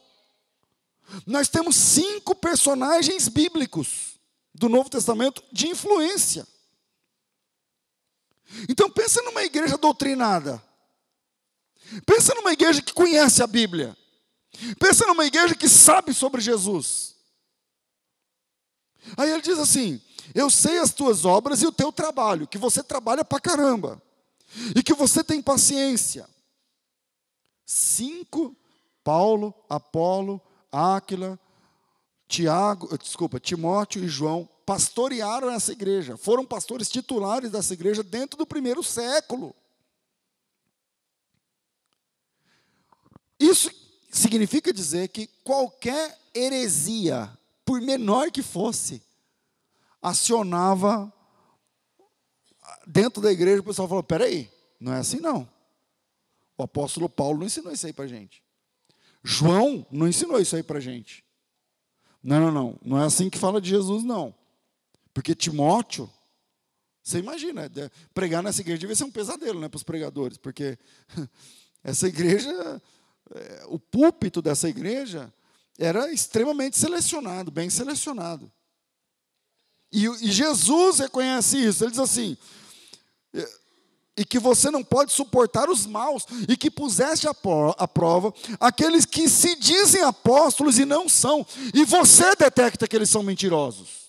nós 1.25 1.47
temos 1.47 1.75
cinco 1.75 2.35
personagens 2.35 3.29
bíblicos 3.29 4.19
do 4.53 4.67
Novo 4.67 4.89
Testamento 4.89 5.43
de 5.53 5.67
influência. 5.67 6.45
Então 8.67 8.89
pensa 8.89 9.21
numa 9.21 9.43
igreja 9.43 9.77
doutrinada. 9.77 10.61
Pensa 12.05 12.33
numa 12.35 12.51
igreja 12.51 12.81
que 12.81 12.93
conhece 12.93 13.41
a 13.41 13.47
Bíblia. 13.47 13.95
Pensa 14.79 15.05
numa 15.05 15.25
igreja 15.25 15.55
que 15.55 15.69
sabe 15.69 16.13
sobre 16.13 16.41
Jesus. 16.41 17.15
Aí 19.15 19.29
ele 19.29 19.41
diz 19.41 19.59
assim: 19.59 20.01
Eu 20.33 20.49
sei 20.49 20.79
as 20.79 20.91
tuas 20.91 21.25
obras 21.25 21.61
e 21.61 21.67
o 21.67 21.71
teu 21.71 21.91
trabalho, 21.91 22.47
que 22.47 22.57
você 22.57 22.83
trabalha 22.83 23.23
pra 23.23 23.39
caramba, 23.39 24.01
e 24.75 24.81
que 24.83 24.93
você 24.93 25.23
tem 25.23 25.41
paciência. 25.41 26.27
Cinco, 27.65 28.55
Paulo, 29.03 29.53
Apolo, 29.69 30.41
Áquila, 30.71 31.39
Tiago, 32.27 32.97
desculpa, 32.97 33.39
Timóteo 33.39 34.03
e 34.03 34.07
João 34.07 34.49
pastorearam 34.65 35.49
essa 35.49 35.71
igreja, 35.71 36.17
foram 36.17 36.45
pastores 36.45 36.89
titulares 36.89 37.51
dessa 37.51 37.73
igreja 37.73 38.03
dentro 38.03 38.37
do 38.37 38.45
primeiro 38.45 38.83
século. 38.83 39.55
Isso 43.39 43.69
significa 44.11 44.73
dizer 44.73 45.09
que 45.09 45.27
qualquer 45.43 46.17
heresia, 46.33 47.31
por 47.63 47.81
menor 47.81 48.31
que 48.31 48.41
fosse, 48.41 49.01
acionava 50.01 51.11
dentro 52.85 53.21
da 53.21 53.31
igreja, 53.31 53.61
o 53.61 53.65
pessoal 53.65 53.87
falou: 53.87 54.03
peraí, 54.03 54.49
não 54.79 54.93
é 54.93 54.99
assim 54.99 55.19
não. 55.19 55.47
O 56.57 56.63
apóstolo 56.63 57.07
Paulo 57.07 57.39
não 57.39 57.45
ensinou 57.45 57.71
isso 57.71 57.85
aí 57.85 57.93
para 57.93 58.07
gente. 58.07 58.43
João 59.23 59.85
não 59.91 60.07
ensinou 60.07 60.39
isso 60.39 60.55
aí 60.55 60.63
para 60.63 60.79
gente. 60.79 61.23
Não, 62.23 62.39
não, 62.39 62.51
não. 62.51 62.79
Não 62.83 63.01
é 63.01 63.05
assim 63.05 63.29
que 63.29 63.37
fala 63.37 63.61
de 63.61 63.69
Jesus, 63.69 64.03
não. 64.03 64.33
Porque 65.13 65.35
Timóteo, 65.35 66.09
você 67.03 67.19
imagina, 67.19 67.69
pregar 68.13 68.41
nessa 68.41 68.61
igreja 68.61 68.79
devia 68.79 68.95
ser 68.95 69.03
um 69.03 69.11
pesadelo 69.11 69.59
né, 69.59 69.69
para 69.69 69.77
os 69.77 69.83
pregadores, 69.83 70.37
porque 70.37 70.77
essa 71.83 72.07
igreja 72.07 72.81
é, 73.33 73.63
o 73.67 73.79
púlpito 73.79 74.41
dessa 74.41 74.69
igreja 74.69 75.31
era 75.77 76.11
extremamente 76.11 76.77
selecionado, 76.77 77.51
bem 77.51 77.69
selecionado. 77.69 78.51
E, 79.91 80.05
e 80.05 80.31
Jesus 80.31 80.99
reconhece 80.99 81.57
isso. 81.57 81.83
Ele 81.83 81.91
diz 81.91 81.99
assim: 81.99 82.37
e 84.17 84.25
que 84.25 84.39
você 84.39 84.71
não 84.71 84.83
pode 84.83 85.13
suportar 85.13 85.69
os 85.69 85.85
maus, 85.85 86.25
e 86.49 86.57
que 86.57 86.71
puseste 86.71 87.27
a 87.27 87.87
prova 87.87 88.33
aqueles 88.59 89.05
que 89.05 89.29
se 89.29 89.55
dizem 89.55 90.01
apóstolos 90.01 90.79
e 90.79 90.85
não 90.85 91.07
são, 91.07 91.45
e 91.71 91.85
você 91.85 92.35
detecta 92.35 92.87
que 92.87 92.95
eles 92.95 93.11
são 93.11 93.21
mentirosos. 93.21 94.07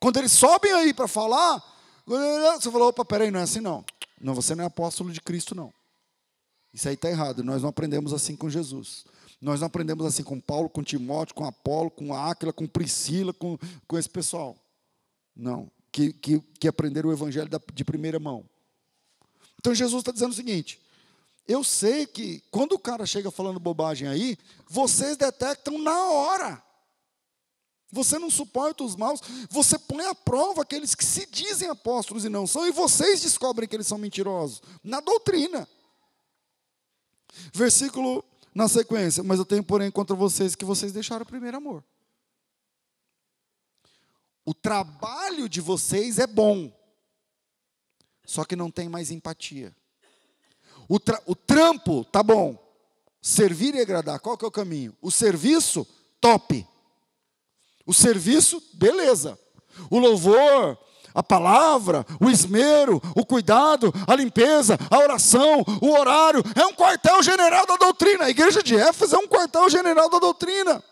Quando 0.00 0.16
eles 0.16 0.32
sobem 0.32 0.72
aí 0.72 0.94
para 0.94 1.06
falar, 1.06 1.62
você 2.06 2.70
falou: 2.70 2.88
opa, 2.88 3.04
peraí, 3.04 3.30
não 3.30 3.40
é 3.40 3.42
assim 3.42 3.60
não. 3.60 3.84
Não, 4.18 4.34
você 4.34 4.54
não 4.54 4.64
é 4.64 4.66
apóstolo 4.66 5.12
de 5.12 5.20
Cristo, 5.20 5.54
não. 5.54 5.72
Isso 6.76 6.88
aí 6.88 6.94
está 6.94 7.08
errado. 7.08 7.42
Nós 7.42 7.62
não 7.62 7.70
aprendemos 7.70 8.12
assim 8.12 8.36
com 8.36 8.50
Jesus. 8.50 9.06
Nós 9.40 9.60
não 9.60 9.66
aprendemos 9.66 10.04
assim 10.04 10.22
com 10.22 10.38
Paulo, 10.38 10.68
com 10.68 10.82
Timóteo, 10.82 11.34
com 11.34 11.46
Apolo, 11.46 11.90
com 11.90 12.12
Áquila, 12.14 12.52
com 12.52 12.66
Priscila, 12.66 13.32
com, 13.32 13.58
com 13.88 13.98
esse 13.98 14.10
pessoal. 14.10 14.54
Não. 15.34 15.70
Que, 15.90 16.12
que, 16.12 16.38
que 16.60 16.68
aprenderam 16.68 17.08
o 17.08 17.12
evangelho 17.14 17.48
de 17.72 17.82
primeira 17.82 18.20
mão. 18.20 18.44
Então 19.58 19.74
Jesus 19.74 20.02
está 20.02 20.12
dizendo 20.12 20.32
o 20.32 20.34
seguinte: 20.34 20.78
eu 21.48 21.64
sei 21.64 22.04
que 22.04 22.42
quando 22.50 22.72
o 22.72 22.78
cara 22.78 23.06
chega 23.06 23.30
falando 23.30 23.58
bobagem 23.58 24.06
aí, 24.06 24.36
vocês 24.68 25.16
detectam 25.16 25.78
na 25.78 26.04
hora. 26.10 26.62
Você 27.90 28.18
não 28.18 28.28
suporta 28.28 28.84
os 28.84 28.96
maus, 28.96 29.22
você 29.48 29.78
põe 29.78 30.04
à 30.04 30.14
prova 30.14 30.60
aqueles 30.60 30.94
que 30.94 31.06
se 31.06 31.26
dizem 31.30 31.70
apóstolos 31.70 32.26
e 32.26 32.28
não 32.28 32.46
são, 32.46 32.66
e 32.66 32.70
vocês 32.70 33.22
descobrem 33.22 33.66
que 33.66 33.74
eles 33.74 33.86
são 33.86 33.96
mentirosos, 33.96 34.60
na 34.84 35.00
doutrina. 35.00 35.66
Versículo 37.52 38.24
na 38.54 38.68
sequência, 38.68 39.22
mas 39.22 39.38
eu 39.38 39.44
tenho, 39.44 39.62
porém, 39.62 39.90
contra 39.90 40.16
vocês 40.16 40.54
que 40.54 40.64
vocês 40.64 40.90
deixaram 40.90 41.24
o 41.24 41.26
primeiro 41.26 41.58
amor. 41.58 41.84
O 44.46 44.54
trabalho 44.54 45.48
de 45.48 45.60
vocês 45.60 46.18
é 46.18 46.26
bom, 46.26 46.72
só 48.24 48.44
que 48.44 48.56
não 48.56 48.70
tem 48.70 48.88
mais 48.88 49.10
empatia. 49.10 49.76
O, 50.88 50.98
tra 50.98 51.20
o 51.26 51.34
trampo 51.34 52.04
tá 52.04 52.22
bom, 52.22 52.56
servir 53.20 53.74
e 53.74 53.80
agradar, 53.80 54.20
qual 54.20 54.38
que 54.38 54.44
é 54.44 54.48
o 54.48 54.52
caminho? 54.52 54.96
O 55.02 55.10
serviço, 55.10 55.86
top. 56.20 56.66
O 57.84 57.92
serviço, 57.92 58.62
beleza. 58.72 59.38
O 59.90 59.98
louvor, 59.98 60.78
a 61.16 61.22
palavra, 61.22 62.04
o 62.20 62.28
esmero, 62.28 63.00
o 63.16 63.24
cuidado, 63.24 63.90
a 64.06 64.14
limpeza, 64.14 64.76
a 64.90 64.98
oração, 64.98 65.64
o 65.80 65.98
horário, 65.98 66.42
é 66.54 66.66
um 66.66 66.74
quartel-general 66.74 67.66
da 67.66 67.76
doutrina. 67.78 68.26
A 68.26 68.30
igreja 68.30 68.62
de 68.62 68.76
Éfeso 68.76 69.16
é 69.16 69.18
um 69.18 69.26
quartel-general 69.26 70.10
da 70.10 70.18
doutrina. 70.18 70.84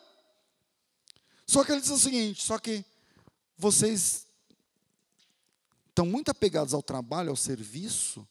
Só 1.47 1.62
que 1.62 1.72
ele 1.72 1.83
diz 1.83 1.91
o 1.91 1.99
seguinte: 1.99 2.43
só 2.43 2.59
que 2.59 2.83
vocês 3.59 4.27
estão 5.91 6.07
muito 6.07 6.31
apegados 6.31 6.72
ao 6.72 6.83
trabalho, 6.83 7.29
ao 7.29 7.37
serviço, 7.37 8.27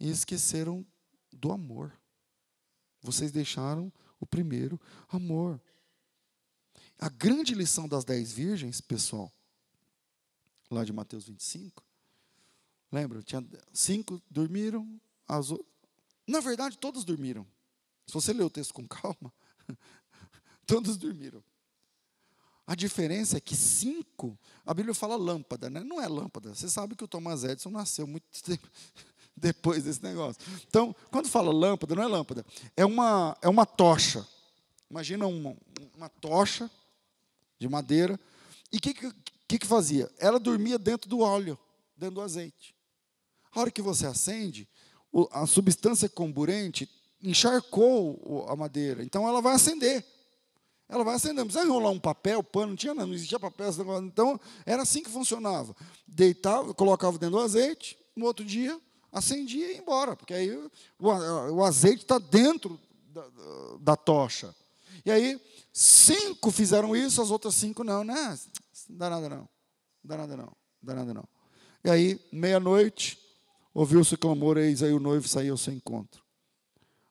e 0.00 0.10
esqueceram 0.10 0.86
do 1.30 1.52
amor. 1.52 1.92
Vocês 3.02 3.30
deixaram 3.30 3.92
o 4.18 4.24
primeiro 4.24 4.80
amor. 5.10 5.60
A 6.98 7.10
grande 7.10 7.54
lição 7.54 7.86
das 7.86 8.04
dez 8.04 8.32
virgens, 8.32 8.80
pessoal, 8.80 9.30
lá 10.74 10.84
de 10.84 10.92
Mateus 10.92 11.26
25. 11.26 11.82
Lembra? 12.90 13.22
Tinha 13.22 13.44
cinco 13.72 14.20
dormiram, 14.30 15.00
as 15.26 15.48
Na 16.26 16.40
verdade, 16.40 16.78
todos 16.78 17.04
dormiram. 17.04 17.46
Se 18.06 18.14
você 18.14 18.32
ler 18.32 18.44
o 18.44 18.50
texto 18.50 18.74
com 18.74 18.86
calma, 18.86 19.32
todos 20.66 20.96
dormiram. 20.96 21.42
A 22.66 22.74
diferença 22.74 23.36
é 23.36 23.40
que 23.40 23.56
cinco, 23.56 24.38
a 24.64 24.72
Bíblia 24.72 24.94
fala 24.94 25.16
lâmpada, 25.16 25.68
né? 25.68 25.82
Não 25.82 26.00
é 26.00 26.06
lâmpada. 26.06 26.54
Você 26.54 26.68
sabe 26.68 26.94
que 26.94 27.04
o 27.04 27.08
Thomas 27.08 27.44
Edison 27.44 27.70
nasceu 27.70 28.06
muito 28.06 28.24
tempo 28.42 28.68
depois 29.36 29.84
desse 29.84 30.02
negócio. 30.02 30.40
Então, 30.66 30.94
quando 31.10 31.28
fala 31.28 31.52
lâmpada, 31.52 31.94
não 31.94 32.02
é 32.02 32.06
lâmpada, 32.06 32.46
é 32.76 32.84
uma, 32.84 33.36
é 33.42 33.48
uma 33.48 33.66
tocha. 33.66 34.26
Imagina 34.90 35.26
uma, 35.26 35.56
uma 35.96 36.08
tocha 36.08 36.70
de 37.58 37.68
madeira. 37.68 38.18
E 38.72 38.76
o 38.76 38.80
que, 38.80 38.94
que, 39.52 39.58
que, 39.58 39.66
fazia? 39.66 40.10
Ela 40.18 40.40
dormia 40.40 40.78
dentro 40.78 41.10
do 41.10 41.20
óleo, 41.20 41.58
dentro 41.96 42.16
do 42.16 42.20
azeite. 42.22 42.74
A 43.52 43.60
hora 43.60 43.70
que 43.70 43.82
você 43.82 44.06
acende, 44.06 44.66
a 45.30 45.46
substância 45.46 46.08
comburente 46.08 46.88
encharcou 47.22 48.46
a 48.48 48.56
madeira. 48.56 49.04
Então 49.04 49.28
ela 49.28 49.42
vai 49.42 49.54
acender. 49.54 50.04
Ela 50.88 51.04
vai 51.04 51.16
acender. 51.16 51.36
Não 51.36 51.46
precisa 51.46 51.66
enrolar 51.66 51.92
um 51.92 52.00
papel, 52.00 52.42
pano, 52.42 52.68
não 52.68 52.76
tinha, 52.76 52.94
não 52.94 53.12
existia 53.12 53.38
papel. 53.38 53.68
Então 54.02 54.40
era 54.64 54.82
assim 54.82 55.02
que 55.02 55.10
funcionava. 55.10 55.76
Deitava, 56.06 56.72
colocava 56.72 57.18
dentro 57.18 57.36
do 57.36 57.44
azeite, 57.44 57.98
no 58.16 58.24
outro 58.24 58.44
dia 58.44 58.80
acendia 59.12 59.66
e 59.66 59.72
ia 59.72 59.78
embora, 59.78 60.16
porque 60.16 60.32
aí 60.32 60.50
o, 60.56 60.70
o 61.52 61.62
azeite 61.62 62.02
está 62.02 62.18
dentro 62.18 62.80
da, 63.08 63.28
da, 63.78 63.96
tocha. 63.96 64.54
E 65.04 65.10
aí, 65.10 65.38
cinco 65.70 66.50
fizeram 66.50 66.96
isso, 66.96 67.20
as 67.20 67.30
outras 67.30 67.54
cinco 67.54 67.84
não, 67.84 68.02
né? 68.02 68.38
Não 68.92 68.98
dá 68.98 69.10
nada 69.10 69.28
não. 69.28 69.38
Não 69.38 69.48
dá 70.04 70.16
nada 70.18 70.36
não. 70.36 70.44
Não 70.44 70.54
dá 70.82 70.94
nada 70.94 71.14
não. 71.14 71.28
E 71.82 71.90
aí, 71.90 72.20
meia-noite, 72.30 73.18
ouviu-se 73.72 74.14
o 74.14 74.18
clamor, 74.18 74.58
eis 74.58 74.82
aí 74.82 74.92
o 74.92 75.00
noivo 75.00 75.26
saiu 75.26 75.54
ao 75.54 75.58
seu 75.58 75.72
encontro. 75.72 76.22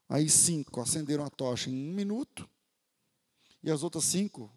Aí 0.07 0.29
cinco 0.29 0.79
acenderam 0.79 1.25
a 1.25 1.29
tocha 1.29 1.69
em 1.69 1.89
um 1.89 1.93
minuto, 1.93 2.47
e 3.63 3.71
as 3.71 3.83
outras 3.83 4.05
cinco 4.05 4.51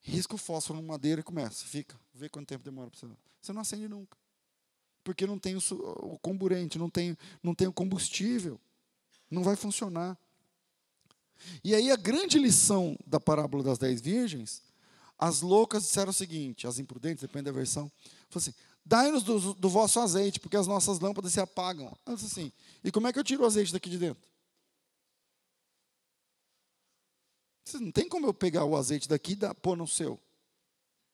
risca 0.00 0.34
o 0.34 0.38
fósforo 0.38 0.80
na 0.80 0.86
madeira 0.86 1.20
e 1.20 1.24
começa, 1.24 1.64
fica, 1.64 1.98
vê 2.14 2.28
quanto 2.28 2.48
tempo 2.48 2.64
demora 2.64 2.90
para 2.90 2.98
você. 2.98 3.06
Você 3.40 3.52
não 3.52 3.60
acende 3.60 3.88
nunca. 3.88 4.16
Porque 5.04 5.26
não 5.26 5.38
tem 5.38 5.56
o, 5.56 5.60
o 6.02 6.18
comburente, 6.18 6.78
não 6.78 6.90
tem, 6.90 7.16
não 7.42 7.54
tem 7.54 7.66
o 7.66 7.72
combustível. 7.72 8.60
Não 9.30 9.42
vai 9.42 9.56
funcionar. 9.56 10.18
E 11.64 11.74
aí 11.74 11.90
a 11.90 11.96
grande 11.96 12.38
lição 12.38 12.96
da 13.06 13.18
parábola 13.18 13.62
das 13.62 13.78
dez 13.78 14.00
virgens 14.00 14.62
as 15.20 15.42
loucas 15.42 15.82
disseram 15.82 16.08
o 16.08 16.14
seguinte, 16.14 16.66
as 16.66 16.78
imprudentes, 16.78 17.20
depende 17.20 17.44
da 17.44 17.52
versão, 17.52 17.92
assim, 18.34 18.54
dai-nos 18.82 19.22
do, 19.22 19.52
do, 19.52 19.68
vosso 19.68 20.00
azeite, 20.00 20.40
porque 20.40 20.56
as 20.56 20.66
nossas 20.66 20.98
lâmpadas 20.98 21.34
se 21.34 21.40
apagam. 21.40 21.94
Ela 22.06 22.16
disse 22.16 22.32
assim, 22.32 22.50
e 22.82 22.90
como 22.90 23.06
é 23.06 23.12
que 23.12 23.18
eu 23.18 23.24
tiro 23.24 23.42
o 23.42 23.46
azeite 23.46 23.70
daqui 23.70 23.90
de 23.90 23.98
dentro? 23.98 24.22
Não 27.74 27.92
tem 27.92 28.08
como 28.08 28.26
eu 28.26 28.32
pegar 28.32 28.64
o 28.64 28.74
azeite 28.74 29.06
daqui 29.06 29.32
e 29.32 29.54
pôr 29.56 29.76
no 29.76 29.86
seu. 29.86 30.18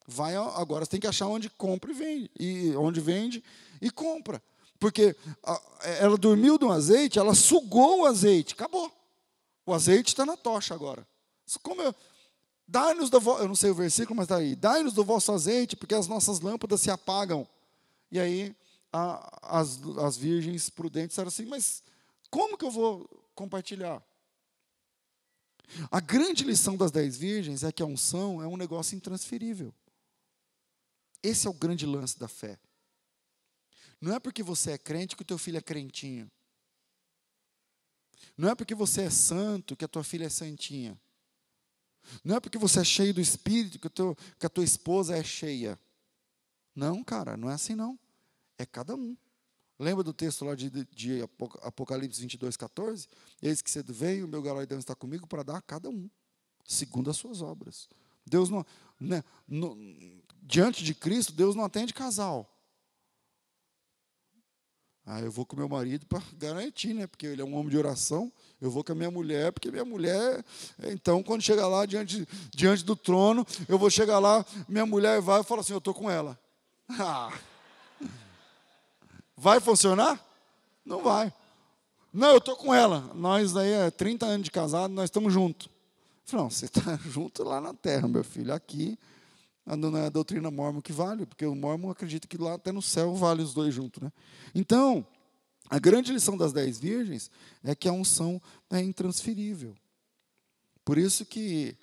Vai 0.06 0.36
agora, 0.36 0.84
você 0.84 0.92
tem 0.92 1.00
que 1.00 1.08
achar 1.08 1.26
onde 1.26 1.50
compra 1.50 1.90
e 1.90 1.94
vende, 1.94 2.30
e 2.38 2.76
onde 2.76 3.00
vende 3.00 3.42
e 3.82 3.90
compra. 3.90 4.40
Porque 4.78 5.16
ela 5.98 6.16
dormiu 6.16 6.56
do 6.56 6.70
azeite, 6.70 7.18
ela 7.18 7.34
sugou 7.34 8.02
o 8.02 8.06
azeite, 8.06 8.54
acabou. 8.54 8.90
O 9.66 9.74
azeite 9.74 10.10
está 10.10 10.24
na 10.24 10.36
tocha 10.36 10.72
agora. 10.72 11.06
Como 11.60 11.82
eu, 11.82 11.94
Dai-nos 12.68 13.10
do 13.10 13.18
eu 13.18 13.46
não 13.46 13.54
sei 13.54 13.70
o 13.70 13.74
versículo, 13.74 14.16
mas 14.16 14.24
está 14.24 14.36
aí. 14.36 14.56
Dai-nos 14.56 14.92
do 14.92 15.04
vosso 15.04 15.30
azeite, 15.32 15.76
porque 15.76 15.94
as 15.94 16.08
nossas 16.08 16.40
lâmpadas 16.40 16.80
se 16.80 16.90
apagam. 16.90 17.46
E 18.10 18.18
aí 18.18 18.56
a, 18.92 19.58
as, 19.60 19.80
as 19.98 20.16
virgens 20.16 20.68
prudentes 20.68 21.10
disseram 21.10 21.28
assim: 21.28 21.46
Mas 21.46 21.82
como 22.30 22.58
que 22.58 22.64
eu 22.64 22.70
vou 22.70 23.08
compartilhar? 23.34 24.02
A 25.90 26.00
grande 26.00 26.44
lição 26.44 26.76
das 26.76 26.90
dez 26.90 27.16
virgens 27.16 27.62
é 27.62 27.72
que 27.72 27.82
a 27.82 27.86
unção 27.86 28.42
é 28.42 28.46
um 28.46 28.56
negócio 28.56 28.96
intransferível. 28.96 29.72
Esse 31.22 31.46
é 31.46 31.50
o 31.50 31.54
grande 31.54 31.84
lance 31.86 32.18
da 32.18 32.28
fé. 32.28 32.58
Não 34.00 34.14
é 34.14 34.20
porque 34.20 34.42
você 34.42 34.72
é 34.72 34.78
crente 34.78 35.16
que 35.16 35.22
o 35.22 35.26
teu 35.26 35.38
filho 35.38 35.58
é 35.58 35.62
crentinho. 35.62 36.30
Não 38.36 38.50
é 38.50 38.54
porque 38.54 38.74
você 38.74 39.02
é 39.02 39.10
santo 39.10 39.76
que 39.76 39.84
a 39.84 39.88
tua 39.88 40.04
filha 40.04 40.26
é 40.26 40.28
santinha. 40.28 40.98
Não 42.24 42.36
é 42.36 42.40
porque 42.40 42.58
você 42.58 42.80
é 42.80 42.84
cheio 42.84 43.14
do 43.14 43.20
Espírito 43.20 43.78
que, 43.78 43.88
teu, 43.88 44.16
que 44.38 44.46
a 44.46 44.48
tua 44.48 44.64
esposa 44.64 45.16
é 45.16 45.22
cheia. 45.22 45.78
Não, 46.74 47.02
cara, 47.02 47.36
não 47.36 47.50
é 47.50 47.54
assim 47.54 47.74
não. 47.74 47.98
É 48.58 48.66
cada 48.66 48.94
um. 48.94 49.16
Lembra 49.78 50.02
do 50.02 50.12
texto 50.12 50.44
lá 50.44 50.54
de, 50.54 50.70
de 50.70 51.22
Apocalipse 51.62 52.20
22, 52.20 52.56
14? 52.56 53.06
Eis 53.42 53.60
que 53.60 53.70
cedo 53.70 53.92
veio, 53.92 54.24
o 54.24 54.28
meu 54.28 54.40
galardão 54.40 54.78
está 54.78 54.94
comigo 54.94 55.26
para 55.26 55.42
dar 55.42 55.56
a 55.58 55.62
cada 55.62 55.90
um, 55.90 56.08
segundo 56.64 57.10
as 57.10 57.16
suas 57.16 57.42
obras. 57.42 57.88
Deus 58.24 58.48
não, 58.48 58.64
né, 58.98 59.22
no, 59.46 59.76
diante 60.42 60.82
de 60.82 60.94
Cristo, 60.94 61.32
Deus 61.32 61.54
não 61.54 61.64
atende 61.64 61.92
casal. 61.92 62.55
Ah, 65.08 65.20
eu 65.20 65.30
vou 65.30 65.46
com 65.46 65.54
meu 65.54 65.68
marido 65.68 66.04
para 66.04 66.20
garantir, 66.36 66.92
né? 66.92 67.06
Porque 67.06 67.26
ele 67.26 67.40
é 67.40 67.44
um 67.44 67.54
homem 67.54 67.68
de 67.68 67.78
oração. 67.78 68.32
Eu 68.60 68.72
vou 68.72 68.82
com 68.82 68.90
a 68.90 68.94
minha 68.94 69.10
mulher, 69.10 69.52
porque 69.52 69.70
minha 69.70 69.84
mulher. 69.84 70.44
Então, 70.82 71.22
quando 71.22 71.42
chegar 71.42 71.68
lá 71.68 71.86
diante, 71.86 72.26
diante 72.50 72.84
do 72.84 72.96
trono, 72.96 73.46
eu 73.68 73.78
vou 73.78 73.88
chegar 73.88 74.18
lá, 74.18 74.44
minha 74.68 74.84
mulher 74.84 75.20
vai 75.20 75.42
e 75.42 75.44
fala 75.44 75.60
assim: 75.60 75.72
Eu 75.72 75.78
estou 75.78 75.94
com 75.94 76.10
ela. 76.10 76.36
Ah. 76.98 77.32
Vai 79.36 79.60
funcionar? 79.60 80.18
Não 80.84 81.02
vai. 81.02 81.32
Não, 82.12 82.30
eu 82.30 82.38
estou 82.38 82.56
com 82.56 82.72
ela. 82.72 83.10
Nós 83.14 83.54
aí 83.56 83.70
é 83.70 83.90
30 83.90 84.24
anos 84.24 84.44
de 84.44 84.50
casado, 84.50 84.92
nós 84.92 85.04
estamos 85.04 85.32
juntos. 85.32 85.68
Não, 86.32 86.48
você 86.48 86.64
está 86.64 86.96
junto 87.04 87.44
lá 87.44 87.60
na 87.60 87.74
terra, 87.74 88.08
meu 88.08 88.24
filho. 88.24 88.54
Aqui 88.54 88.98
é 89.66 90.06
a 90.06 90.08
doutrina 90.08 90.50
mormon 90.50 90.80
que 90.80 90.92
vale, 90.92 91.26
porque 91.26 91.44
o 91.44 91.54
mormon 91.54 91.90
acredita 91.90 92.28
que 92.28 92.38
lá 92.38 92.54
até 92.54 92.70
no 92.70 92.80
céu 92.80 93.14
vale 93.14 93.42
os 93.42 93.52
dois 93.52 93.74
juntos. 93.74 94.00
Né? 94.00 94.12
Então, 94.54 95.04
a 95.68 95.78
grande 95.78 96.12
lição 96.12 96.36
das 96.36 96.52
dez 96.52 96.78
virgens 96.78 97.30
é 97.64 97.74
que 97.74 97.88
a 97.88 97.92
unção 97.92 98.40
é 98.70 98.80
intransferível. 98.80 99.76
Por 100.84 100.96
isso 100.96 101.26
que 101.26 101.76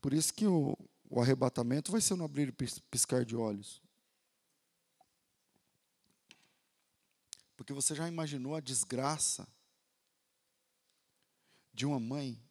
por 0.00 0.14
isso 0.14 0.32
que 0.32 0.46
o, 0.46 0.74
o 1.10 1.20
arrebatamento 1.20 1.92
vai 1.92 2.00
ser 2.00 2.14
no 2.16 2.24
abrir 2.24 2.48
e 2.48 2.80
piscar 2.90 3.22
de 3.22 3.36
olhos. 3.36 3.82
Porque 7.54 7.74
você 7.74 7.94
já 7.94 8.08
imaginou 8.08 8.54
a 8.54 8.60
desgraça 8.60 9.46
de 11.74 11.84
uma 11.84 12.00
mãe 12.00 12.42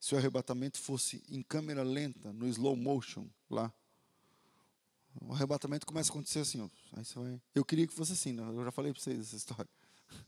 se 0.00 0.14
o 0.14 0.18
arrebatamento 0.18 0.80
fosse 0.80 1.22
em 1.28 1.42
câmera 1.42 1.82
lenta, 1.82 2.32
no 2.32 2.48
slow 2.48 2.74
motion 2.74 3.26
lá. 3.50 3.70
O 5.20 5.34
arrebatamento 5.34 5.84
começa 5.84 6.10
a 6.10 6.12
acontecer 6.12 6.38
assim. 6.38 6.62
Ó. 6.62 6.68
Aí 6.96 7.04
você 7.04 7.18
vai... 7.18 7.38
Eu 7.54 7.62
queria 7.66 7.86
que 7.86 7.92
fosse 7.92 8.14
assim, 8.14 8.32
né? 8.32 8.42
eu 8.42 8.64
já 8.64 8.70
falei 8.70 8.94
para 8.94 9.02
vocês 9.02 9.20
essa 9.20 9.36
história. 9.36 9.68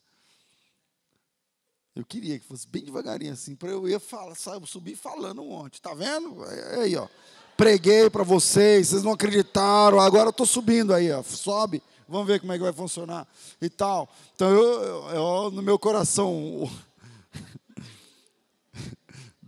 Eu 1.97 2.05
queria 2.05 2.39
que 2.39 2.45
fosse 2.47 2.67
bem 2.69 2.85
devagarinho 2.85 3.33
assim, 3.35 3.55
para 3.55 3.69
eu 3.69 3.87
ia 3.87 4.01
falar, 4.01 4.35
sabe, 4.35 4.67
subir 4.67 4.97
falando 4.97 5.43
um 5.43 5.49
monte. 5.49 5.81
Tá 5.81 5.93
vendo? 5.93 6.43
Aí, 6.81 6.97
ó. 6.97 7.07
Preguei 7.55 8.09
para 8.09 8.23
vocês, 8.23 8.89
vocês 8.89 9.03
não 9.03 9.13
acreditaram, 9.13 10.01
agora 10.01 10.29
eu 10.29 10.31
estou 10.31 10.47
subindo 10.47 10.95
aí, 10.95 11.13
ó. 11.13 11.23
Sobe, 11.23 11.83
vamos 12.09 12.27
ver 12.27 12.41
como 12.41 12.51
é 12.53 12.57
que 12.57 12.65
vai 12.65 12.73
funcionar 12.73 13.29
e 13.61 13.69
tal. 13.69 14.09
Então, 14.35 14.49
eu, 14.51 15.09
eu 15.11 15.51
no 15.51 15.61
meu 15.63 15.79
coração 15.79 16.67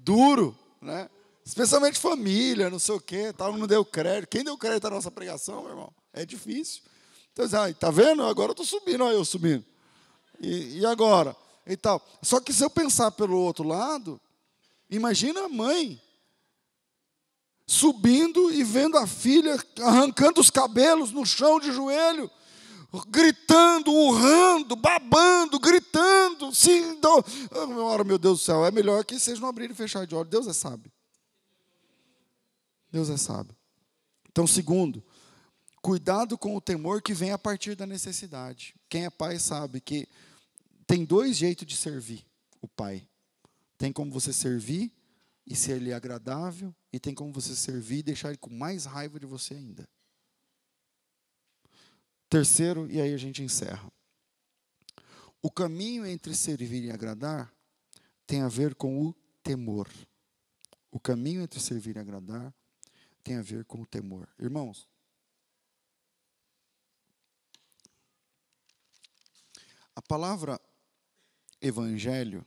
duro, 0.05 0.57
né? 0.81 1.09
Especialmente 1.45 1.99
família, 1.99 2.71
não 2.71 2.79
sei 2.79 2.95
o 2.95 3.01
quê, 3.01 3.33
tal, 3.33 3.57
não 3.57 3.67
deu 3.67 3.85
crédito. 3.85 4.31
Quem 4.31 4.45
deu 4.45 4.57
crédito 4.57 4.87
à 4.87 4.91
nossa 4.91 5.11
pregação, 5.11 5.63
meu 5.63 5.71
irmão? 5.71 5.93
É 6.13 6.25
difícil. 6.25 6.83
Então, 7.33 7.45
ah, 7.61 7.73
tá 7.75 7.91
vendo? 7.91 8.23
Agora 8.23 8.51
eu 8.51 8.53
estou 8.53 8.67
subindo, 8.67 9.05
olha 9.05 9.15
eu 9.15 9.25
subindo. 9.25 9.65
E, 10.41 10.79
e 10.79 10.87
agora? 10.87 11.37
E 11.67 11.77
tal. 11.77 12.01
Só 12.23 12.41
que 12.41 12.53
se 12.53 12.63
eu 12.65 12.71
pensar 12.71 13.11
pelo 13.11 13.39
outro 13.39 13.67
lado, 13.67 14.21
imagina 14.89 15.45
a 15.45 15.49
mãe 15.49 16.01
subindo 17.67 18.53
e 18.53 18.63
vendo 18.63 18.97
a 18.97 19.07
filha 19.07 19.59
arrancando 19.81 20.41
os 20.41 20.51
cabelos 20.51 21.13
no 21.13 21.25
chão 21.25 21.59
de 21.59 21.73
joelho, 21.73 22.31
gritando, 23.09 23.93
urrando, 23.93 24.77
babando, 24.77 25.59
gritando, 25.59 26.55
sim, 26.55 27.01
oh, 27.03 28.05
meu 28.05 28.19
Deus 28.19 28.41
do 28.41 28.45
céu, 28.45 28.65
é 28.65 28.71
melhor 28.71 29.05
que 29.05 29.19
vocês 29.19 29.41
não 29.41 29.49
abrirem 29.49 29.73
e 29.73 29.77
fecharem 29.77 30.09
de 30.09 30.15
olho. 30.15 30.29
Deus 30.29 30.47
é 30.47 30.53
sábio. 30.53 30.93
Deus 32.91 33.11
é 33.11 33.17
sábio. 33.17 33.57
Então, 34.31 34.47
segundo, 34.47 35.03
cuidado 35.83 36.39
com 36.39 36.57
o 36.57 36.61
temor 36.61 37.03
que 37.03 37.13
vem 37.13 37.33
a 37.33 37.39
partir 37.39 37.75
da 37.75 37.87
necessidade. 37.87 38.75
Quem 38.89 39.05
é 39.05 39.11
pai 39.11 39.39
sabe 39.39 39.81
que 39.81 40.09
tem 40.87 41.05
dois 41.05 41.37
jeitos 41.37 41.67
de 41.67 41.77
servir 41.77 42.25
o 42.61 42.69
pai. 42.69 43.07
Tem 43.77 43.93
como 43.93 44.11
você 44.11 44.33
servir 44.33 44.93
e 45.47 45.55
ser 45.55 45.77
ele 45.77 45.93
agradável, 45.93 46.75
e 46.93 46.99
tem 46.99 47.15
como 47.15 47.33
você 47.33 47.55
servir 47.55 47.99
e 47.99 48.03
deixar 48.03 48.29
ele 48.29 48.39
com 48.39 48.51
mais 48.51 48.87
raiva 48.87 49.21
de 49.21 49.27
você 49.27 49.55
ainda. 49.55 49.87
Terceiro, 52.35 52.91
e 52.91 53.01
aí 53.01 53.15
a 53.15 53.17
gente 53.17 53.45
encerra. 53.45 53.89
O 55.41 55.49
caminho 55.49 56.05
entre 56.05 56.35
servir 56.35 56.83
e 56.83 56.91
agradar 56.91 57.55
tem 58.27 58.43
a 58.43 58.49
ver 58.49 58.75
com 58.75 59.07
o 59.07 59.15
temor. 59.41 59.89
O 60.91 60.99
caminho 60.99 61.43
entre 61.43 61.61
servir 61.61 61.95
e 61.95 62.01
agradar 62.01 62.53
tem 63.23 63.37
a 63.37 63.43
ver 63.43 63.65
com 63.67 63.83
o 63.83 63.87
temor. 63.87 64.29
Irmãos, 64.37 64.89
a 69.95 70.03
palavra 70.03 70.61
evangelho 71.61 72.45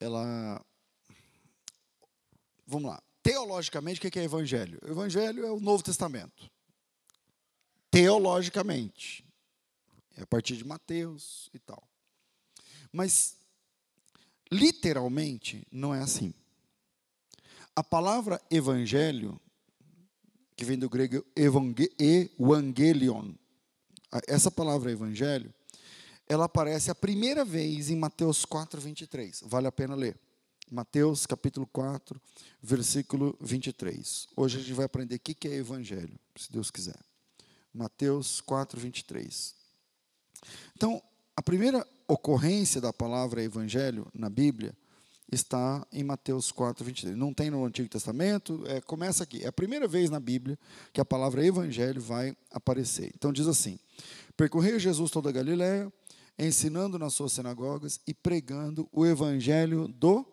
ela. 0.00 0.60
Vamos 2.66 2.90
lá. 2.90 3.00
Teologicamente, 3.22 4.04
o 4.04 4.10
que 4.10 4.18
é 4.18 4.24
evangelho? 4.24 4.80
Evangelho 4.82 5.46
é 5.46 5.52
o 5.52 5.60
Novo 5.60 5.84
Testamento. 5.84 6.55
Teologicamente. 7.96 9.24
É 10.18 10.22
a 10.22 10.26
partir 10.26 10.54
de 10.54 10.66
Mateus 10.66 11.48
e 11.54 11.58
tal. 11.58 11.82
Mas, 12.92 13.38
literalmente, 14.52 15.66
não 15.72 15.94
é 15.94 16.02
assim. 16.02 16.34
A 17.74 17.82
palavra 17.82 18.38
evangelho, 18.50 19.40
que 20.54 20.62
vem 20.62 20.78
do 20.78 20.90
grego 20.90 21.24
evangelion, 22.38 23.32
essa 24.28 24.50
palavra 24.50 24.92
evangelho, 24.92 25.54
ela 26.28 26.44
aparece 26.44 26.90
a 26.90 26.94
primeira 26.94 27.46
vez 27.46 27.88
em 27.88 27.96
Mateus 27.96 28.44
4, 28.44 28.78
23. 28.78 29.42
Vale 29.46 29.68
a 29.68 29.72
pena 29.72 29.94
ler. 29.94 30.20
Mateus 30.70 31.24
capítulo 31.24 31.66
4, 31.68 32.20
versículo 32.60 33.34
23. 33.40 34.28
Hoje 34.36 34.58
a 34.58 34.60
gente 34.60 34.74
vai 34.74 34.84
aprender 34.84 35.14
o 35.14 35.20
que 35.20 35.48
é 35.48 35.54
evangelho, 35.54 36.20
se 36.36 36.52
Deus 36.52 36.70
quiser. 36.70 36.98
Mateus 37.76 38.40
4, 38.40 38.80
23. 38.80 39.54
Então, 40.74 41.02
a 41.36 41.42
primeira 41.42 41.86
ocorrência 42.08 42.80
da 42.80 42.92
palavra 42.92 43.42
evangelho 43.42 44.06
na 44.14 44.30
Bíblia 44.30 44.74
está 45.30 45.86
em 45.92 46.02
Mateus 46.02 46.50
4, 46.50 46.84
23. 46.84 47.16
Não 47.16 47.34
tem 47.34 47.50
no 47.50 47.64
Antigo 47.64 47.88
Testamento, 47.88 48.62
é, 48.66 48.80
começa 48.80 49.24
aqui. 49.24 49.44
É 49.44 49.48
a 49.48 49.52
primeira 49.52 49.86
vez 49.86 50.08
na 50.08 50.18
Bíblia 50.18 50.58
que 50.92 51.00
a 51.00 51.04
palavra 51.04 51.44
evangelho 51.44 52.00
vai 52.00 52.34
aparecer. 52.50 53.12
Então 53.14 53.32
diz 53.32 53.46
assim: 53.46 53.78
Percorreu 54.36 54.78
Jesus 54.78 55.10
toda 55.10 55.28
a 55.28 55.32
Galiléia, 55.32 55.92
ensinando 56.38 56.98
nas 56.98 57.12
suas 57.12 57.32
sinagogas 57.32 58.00
e 58.06 58.14
pregando 58.14 58.88
o 58.90 59.04
evangelho 59.04 59.88
do. 59.88 60.24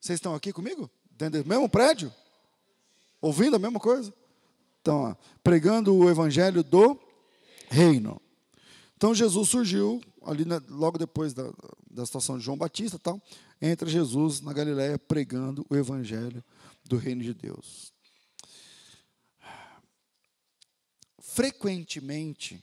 Vocês 0.00 0.18
estão 0.18 0.34
aqui 0.34 0.52
comigo? 0.52 0.88
Dentro 1.10 1.42
do 1.42 1.48
mesmo 1.48 1.68
prédio? 1.68 2.12
Ouvindo 3.20 3.56
a 3.56 3.58
mesma 3.58 3.80
coisa? 3.80 4.12
Então, 4.84 5.04
ó, 5.04 5.14
pregando 5.42 5.96
o 5.96 6.10
evangelho 6.10 6.62
do 6.62 7.00
reino. 7.70 8.20
Então 8.98 9.14
Jesus 9.14 9.48
surgiu 9.48 9.98
ali 10.22 10.44
logo 10.68 10.98
depois 10.98 11.32
da, 11.32 11.50
da 11.90 12.04
situação 12.04 12.36
de 12.36 12.44
João 12.44 12.58
Batista, 12.58 12.98
tal, 12.98 13.18
entra 13.62 13.88
Jesus 13.88 14.42
na 14.42 14.52
Galiléia 14.52 14.98
pregando 14.98 15.64
o 15.70 15.74
evangelho 15.74 16.44
do 16.84 16.98
reino 16.98 17.22
de 17.22 17.32
Deus. 17.32 17.94
Frequentemente 21.18 22.62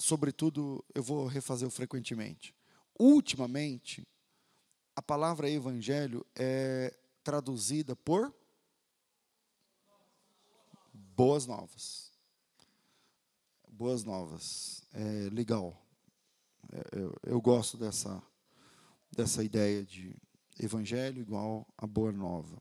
sobretudo, 0.00 0.84
eu 0.92 1.02
vou 1.02 1.26
refazer 1.28 1.66
o 1.66 1.70
frequentemente. 1.70 2.52
Ultimamente, 2.98 4.04
a 4.96 5.02
palavra 5.02 5.48
evangelho 5.48 6.26
é 6.34 6.92
traduzida 7.22 7.94
por 7.94 8.34
boas 11.16 11.46
novas. 11.46 12.12
Boas 13.68 14.04
novas. 14.04 14.82
É 14.92 15.30
legal. 15.32 15.80
É, 16.72 17.00
eu, 17.00 17.14
eu 17.24 17.40
gosto 17.40 17.76
dessa, 17.76 18.22
dessa 19.10 19.42
ideia 19.42 19.84
de 19.84 20.14
evangelho 20.60 21.20
igual 21.20 21.66
a 21.76 21.86
boa 21.86 22.12
nova. 22.12 22.60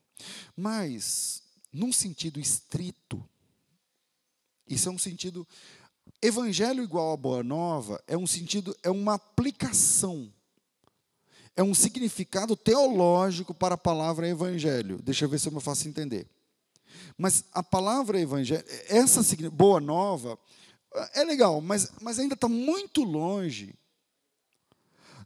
Mas, 0.56 1.43
num 1.72 1.91
sentido 1.91 2.39
estrito, 2.39 3.24
isso 4.68 4.89
é 4.89 4.91
um 4.91 4.97
sentido 4.97 5.47
Evangelho 6.22 6.84
igual 6.84 7.14
a 7.14 7.18
boa 7.18 7.43
nova 7.43 8.01
é 8.08 8.18
um 8.18 8.28
sentido, 8.28 8.76
é 8.84 8.89
uma 8.89 9.16
aplicação. 9.16 10.32
É 11.56 11.64
um 11.64 11.74
significado 11.74 12.56
teológico 12.56 13.53
para 13.53 13.76
a 13.76 13.78
palavra 13.78 14.28
evangelho. 14.28 15.01
Deixa 15.01 15.26
eu 15.26 15.30
ver 15.30 15.39
se 15.39 15.47
eu 15.47 15.53
me 15.53 15.62
faço 15.62 15.88
entender. 15.88 16.28
Mas 17.18 17.45
a 17.53 17.64
palavra 17.64 18.20
evangelho, 18.20 18.64
essa 18.88 19.22
boa 19.51 19.80
nova, 19.80 20.38
é 21.14 21.24
legal, 21.24 21.62
mas, 21.62 21.91
mas 22.01 22.20
ainda 22.20 22.36
está 22.36 22.47
muito 22.47 23.03
longe 23.03 23.76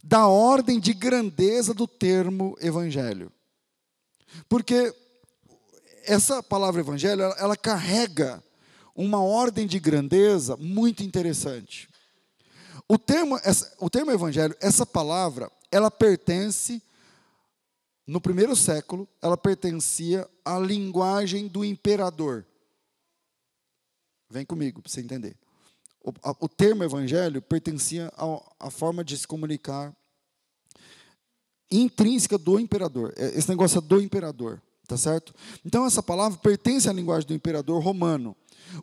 da 0.02 0.26
ordem 0.26 0.80
de 0.80 0.92
grandeza 0.94 1.74
do 1.74 1.86
termo 1.86 2.56
evangelho. 2.60 3.30
Porque 4.48 4.94
essa 6.04 6.42
palavra 6.42 6.80
evangelho, 6.80 7.22
ela, 7.22 7.36
ela 7.38 7.56
carrega 7.56 8.42
uma 8.94 9.22
ordem 9.22 9.66
de 9.66 9.78
grandeza 9.78 10.56
muito 10.56 11.02
interessante. 11.02 11.88
O 12.88 12.98
termo, 12.98 13.38
essa, 13.44 13.72
o 13.78 13.88
termo 13.88 14.10
evangelho, 14.10 14.56
essa 14.60 14.84
palavra, 14.84 15.50
ela 15.70 15.90
pertence, 15.90 16.82
no 18.10 18.20
primeiro 18.20 18.56
século, 18.56 19.08
ela 19.22 19.36
pertencia 19.36 20.28
à 20.44 20.58
linguagem 20.58 21.46
do 21.46 21.64
imperador. 21.64 22.44
Vem 24.28 24.44
comigo 24.44 24.82
para 24.82 24.90
você 24.90 25.00
entender. 25.00 25.36
O, 26.02 26.12
a, 26.20 26.30
o 26.40 26.48
termo 26.48 26.82
evangelho 26.82 27.40
pertencia 27.40 28.12
à 28.58 28.68
forma 28.68 29.04
de 29.04 29.16
se 29.16 29.28
comunicar 29.28 29.94
intrínseca 31.70 32.36
do 32.36 32.58
imperador. 32.58 33.14
É, 33.16 33.26
esse 33.38 33.48
negócio 33.48 33.78
é 33.78 33.80
do 33.80 34.00
imperador, 34.00 34.60
tá 34.88 34.96
certo? 34.96 35.32
Então 35.64 35.86
essa 35.86 36.02
palavra 36.02 36.36
pertence 36.36 36.88
à 36.88 36.92
linguagem 36.92 37.28
do 37.28 37.34
imperador 37.34 37.80
romano. 37.80 38.36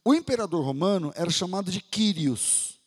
O 0.05 0.13
imperador 0.13 0.63
romano 0.63 1.11
era 1.17 1.30
chamado 1.30 1.69
de 1.69 1.82
Quírios. 1.82 2.80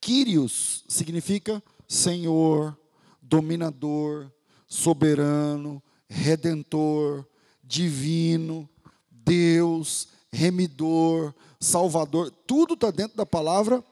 Quírios 0.00 0.84
significa 0.88 1.62
senhor, 1.86 2.76
dominador, 3.22 4.28
soberano, 4.66 5.82
redentor, 6.08 7.26
divino, 7.62 8.68
Deus, 9.10 10.08
remidor, 10.32 11.34
salvador. 11.60 12.30
Tudo 12.46 12.74
está 12.74 12.90
dentro 12.90 13.16
da 13.16 13.26
palavra 13.26 13.82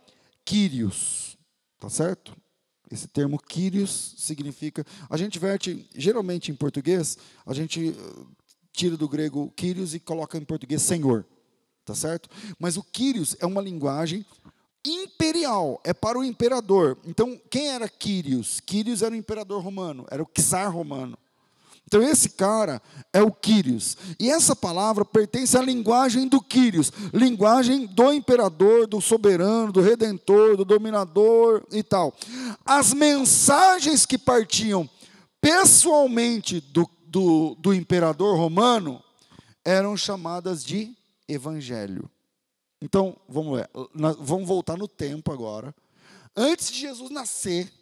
Quírios. 0.45 1.37
Tá 1.79 1.89
certo? 1.89 2.37
Esse 2.91 3.09
termo 3.09 3.39
Quírios 3.39 4.15
significa. 4.19 4.85
A 5.09 5.17
gente 5.17 5.39
verte, 5.39 5.89
geralmente 5.95 6.51
em 6.51 6.55
português, 6.55 7.19
a 7.45 7.53
gente 7.53 7.91
eh, 7.91 8.25
tira 8.73 8.97
do 8.97 9.09
grego 9.09 9.51
Quírios 9.57 9.95
e 9.95 10.01
coloca 10.01 10.39
em 10.39 10.45
português 10.45 10.83
Senhor 10.83 11.27
tá 11.85 11.95
certo? 11.95 12.29
Mas 12.59 12.77
o 12.77 12.83
Quírios 12.83 13.37
é 13.39 13.47
uma 13.47 13.61
linguagem 13.61 14.25
imperial, 14.85 15.81
é 15.85 15.93
para 15.93 16.19
o 16.19 16.25
imperador. 16.25 16.99
Então, 17.05 17.41
quem 17.51 17.69
era 17.69 17.89
Quírios? 17.89 18.61
Quírios 18.61 19.03
era 19.03 19.15
o 19.15 19.19
imperador 19.19 19.63
romano, 19.63 20.07
era 20.11 20.23
o 20.23 20.27
czar 20.27 20.71
romano. 20.71 21.19
Então 21.87 22.03
esse 22.03 22.31
cara 22.31 22.83
é 23.13 23.23
o 23.23 23.31
Quírios. 23.31 23.97
E 24.19 24.31
essa 24.31 24.57
palavra 24.57 25.05
pertence 25.05 25.57
à 25.57 25.63
linguagem 25.63 26.27
do 26.27 26.41
Quírios, 26.41 26.91
linguagem 27.13 27.87
do 27.87 28.13
imperador, 28.13 28.87
do 28.87 29.01
soberano, 29.01 29.71
do 29.71 29.81
redentor, 29.81 30.57
do 30.57 30.65
dominador 30.65 31.65
e 31.71 31.83
tal. 31.83 32.15
As 32.65 32.93
mensagens 32.93 34.07
que 34.07 34.19
partiam 34.19 34.89
pessoalmente 35.41 36.61
do, 36.61 36.89
do, 37.07 37.55
do 37.61 37.75
imperador 37.75 38.37
romano 38.37 39.03
eram 39.65 39.97
chamadas 39.97 40.65
de 40.65 40.97
evangelho. 41.29 42.11
Então, 42.81 43.17
vamos 43.29 43.59
ver, 43.59 43.71
vamos 44.19 44.47
voltar 44.47 44.77
no 44.77 44.87
tempo 44.87 45.33
agora. 45.33 45.75
Antes 46.37 46.71
de 46.71 46.81
Jesus 46.81 47.11
nascer, 47.11 47.73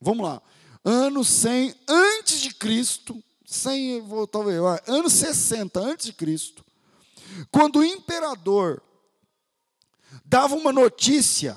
vamos 0.00 0.26
lá, 0.26 0.42
ano 0.84 1.24
100 1.24 1.74
antes 1.88 2.40
de 2.40 2.54
Cristo, 2.54 3.22
100, 3.44 4.04
talvez, 4.30 4.60
ano 4.86 5.08
60 5.08 5.80
antes 5.80 6.06
de 6.06 6.12
Cristo, 6.12 6.64
quando 7.50 7.80
o 7.80 7.84
imperador 7.84 8.82
dava 10.24 10.54
uma 10.54 10.72
notícia, 10.72 11.56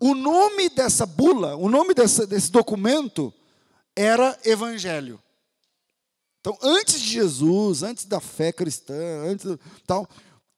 o 0.00 0.14
nome 0.14 0.68
dessa 0.68 1.04
bula, 1.04 1.56
o 1.56 1.68
nome 1.68 1.92
desse, 1.92 2.26
desse 2.26 2.50
documento 2.50 3.32
era 3.94 4.38
Evangelho. 4.44 5.20
Então, 6.40 6.56
antes 6.62 7.00
de 7.00 7.08
Jesus, 7.08 7.82
antes 7.82 8.04
da 8.04 8.20
fé 8.20 8.52
cristã, 8.52 8.94
antes 9.26 9.44
tal, 9.86 10.08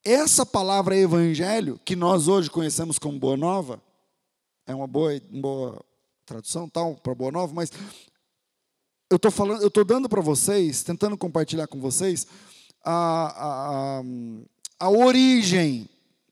essa 0.05 0.47
palavra 0.47 0.97
Evangelho 0.97 1.81
que 1.85 1.95
nós 1.95 2.29
hoje 2.29 2.51
conhecemos 2.51 2.99
como 2.99 3.19
Boa 3.19 3.37
Nova 3.37 3.83
é 4.67 4.75
uma 4.75 4.87
boa, 4.87 5.21
uma 5.31 5.43
boa 5.43 5.85
tradução 6.25 6.69
tal 6.69 6.95
para 6.95 7.15
Boa 7.15 7.33
Nova, 7.33 7.53
mas 7.53 7.73
eu 9.11 9.17
estou 9.17 9.31
falando, 9.31 9.63
eu 9.63 9.69
estou 9.69 9.85
dando 9.85 10.09
para 10.09 10.21
vocês, 10.21 10.83
tentando 10.85 11.17
compartilhar 11.19 11.67
com 11.67 11.81
vocês 11.81 12.27
a, 12.85 13.99
a, 13.99 14.03
a 14.79 14.91
origem 14.91 15.89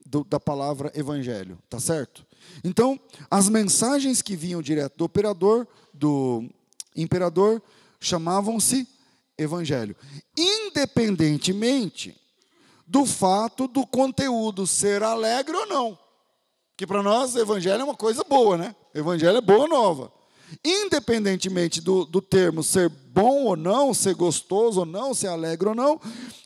do, 0.06 0.22
da 0.24 0.38
palavra 0.38 0.92
Evangelho, 0.94 1.58
tá 1.68 1.80
certo? 1.80 2.24
Então, 2.62 2.98
as 3.30 3.48
mensagens 3.48 4.22
que 4.22 4.36
vinham 4.36 4.62
direto 4.62 4.96
do 4.96 5.04
operador, 5.04 5.66
do 5.92 6.48
imperador, 6.96 7.60
chamavam-se 8.00 8.88
Evangelho, 9.36 9.96
independentemente 10.36 12.16
do 12.89 13.05
fato 13.05 13.68
do 13.68 13.86
conteúdo 13.86 14.66
ser 14.66 15.03
alegre 15.03 15.55
ou 15.55 15.66
não. 15.66 15.99
Que 16.74 16.86
para 16.86 17.03
nós, 17.03 17.36
Evangelho 17.36 17.82
é 17.82 17.84
uma 17.84 17.95
coisa 17.95 18.24
boa, 18.24 18.57
né? 18.57 18.74
Evangelho 18.95 19.36
é 19.36 19.43
boa 19.43 19.68
nova. 19.68 20.11
Independentemente 20.64 21.82
do, 21.82 22.07
do 22.07 22.22
termo 22.22 22.62
ser 22.62 22.89
bom 22.89 23.45
ou 23.45 23.57
não, 23.57 23.93
ser 23.93 24.14
gostoso 24.14 24.80
ou 24.80 24.86
não, 24.86 25.12
ser 25.12 25.26
alegre 25.26 25.68
ou 25.68 25.74
não, 25.74 26.01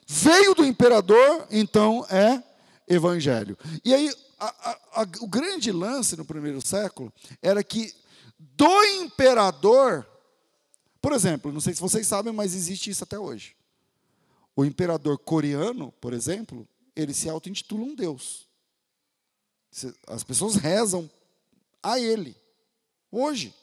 veio 0.08 0.52
do 0.54 0.64
imperador, 0.64 1.46
então 1.48 2.04
é 2.10 2.42
Evangelho. 2.88 3.56
E 3.84 3.94
aí, 3.94 4.12
a, 4.40 4.46
a, 4.46 5.02
a, 5.02 5.06
o 5.20 5.28
grande 5.28 5.70
lance 5.70 6.16
no 6.16 6.24
primeiro 6.24 6.66
século 6.66 7.12
era 7.40 7.62
que 7.62 7.94
do 8.36 8.84
imperador, 9.00 10.04
por 11.00 11.12
exemplo, 11.12 11.52
não 11.52 11.60
sei 11.60 11.72
se 11.72 11.80
vocês 11.80 12.04
sabem, 12.04 12.32
mas 12.32 12.52
existe 12.52 12.90
isso 12.90 13.04
até 13.04 13.16
hoje. 13.16 13.54
O 14.54 14.64
imperador 14.64 15.18
coreano, 15.18 15.92
por 15.92 16.12
exemplo, 16.12 16.68
ele 16.94 17.14
se 17.14 17.28
auto-intitula 17.28 17.84
um 17.84 17.94
deus. 17.94 18.46
As 20.06 20.22
pessoas 20.22 20.56
rezam 20.56 21.10
a 21.82 21.98
ele. 21.98 22.36
Hoje, 23.10 23.54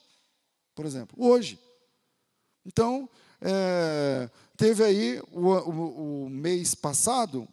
por 0.73 0.85
exemplo, 0.85 1.15
hoje. 1.23 1.59
Então, 2.65 3.07
é, 3.41 4.29
teve 4.57 4.83
aí 4.83 5.21
o, 5.31 5.47
o, 5.47 6.25
o, 6.25 6.29
mês 6.29 6.73
passado, 6.75 7.47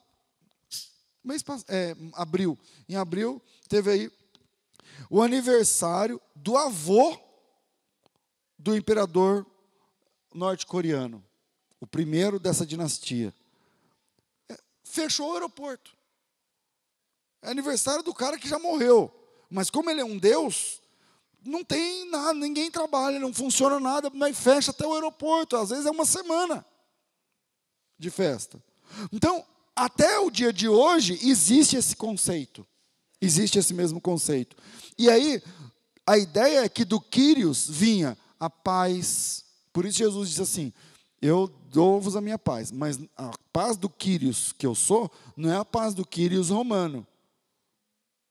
mês 1.23 1.45
é, 1.69 1.95
abril, 2.15 2.59
em 2.89 2.97
abril 2.97 3.41
teve 3.69 3.91
aí 3.91 4.13
o 5.11 5.23
aniversário 5.23 6.21
do 6.35 6.57
avô 6.57 7.19
do 8.59 8.77
imperador 8.77 9.47
norte-coreano 10.35 11.25
o 11.81 11.87
primeiro 11.87 12.39
dessa 12.39 12.67
dinastia, 12.67 13.35
é, 14.49 14.59
fechou 14.85 15.31
o 15.31 15.35
aeroporto. 15.35 15.97
É 17.43 17.51
aniversário 17.51 18.03
do 18.03 18.15
cara 18.15 18.39
que 18.39 18.49
já 18.49 18.59
morreu. 18.59 19.13
Mas 19.51 19.71
como 19.71 19.91
ele 19.91 20.01
é 20.01 20.05
um 20.05 20.19
deus, 20.19 20.81
não 21.45 21.63
tem 21.63 22.11
nada, 22.11 22.35
ninguém 22.35 22.71
trabalha, 22.71 23.21
não 23.21 23.33
funciona 23.33 23.79
nada, 23.79 24.11
mas 24.13 24.39
fecha 24.39 24.71
até 24.71 24.87
o 24.87 24.95
aeroporto. 24.95 25.57
Às 25.57 25.71
vezes 25.71 25.87
é 25.87 25.91
uma 25.91 26.05
semana 26.05 26.65
de 27.99 28.11
festa. 28.11 28.63
Então, 29.13 29.45
até 29.75 30.19
o 30.19 30.31
dia 30.31 30.53
de 30.53 30.69
hoje, 30.69 31.19
existe 31.23 31.77
esse 31.77 31.95
conceito. 31.95 32.67
Existe 33.21 33.59
esse 33.59 33.73
mesmo 33.73 34.01
conceito. 34.01 34.57
E 34.99 35.09
aí, 35.09 35.43
a 36.07 36.19
ideia 36.19 36.65
é 36.65 36.69
que 36.69 36.85
do 36.85 37.01
Quírios 37.01 37.69
vinha 37.69 38.17
a 38.39 38.49
paz. 38.49 39.45
Por 39.73 39.85
isso 39.85 39.99
Jesus 39.99 40.31
diz 40.31 40.41
assim: 40.41 40.73
Eu 41.21 41.49
dou-vos 41.77 42.17
a 42.17 42.23
minha 42.23 42.39
paz. 42.39 42.73
Mas 42.73 42.99
a 43.19 43.31
paz 43.53 43.77
do 43.77 43.91
Quírios 43.91 44.51
que 44.51 44.67
eu 44.67 44.75
sou, 44.75 45.13
não 45.37 45.53
é 45.53 45.59
a 45.59 45.65
paz 45.65 45.93
do 45.93 46.07
Quírios 46.07 46.49
romano. 46.49 47.07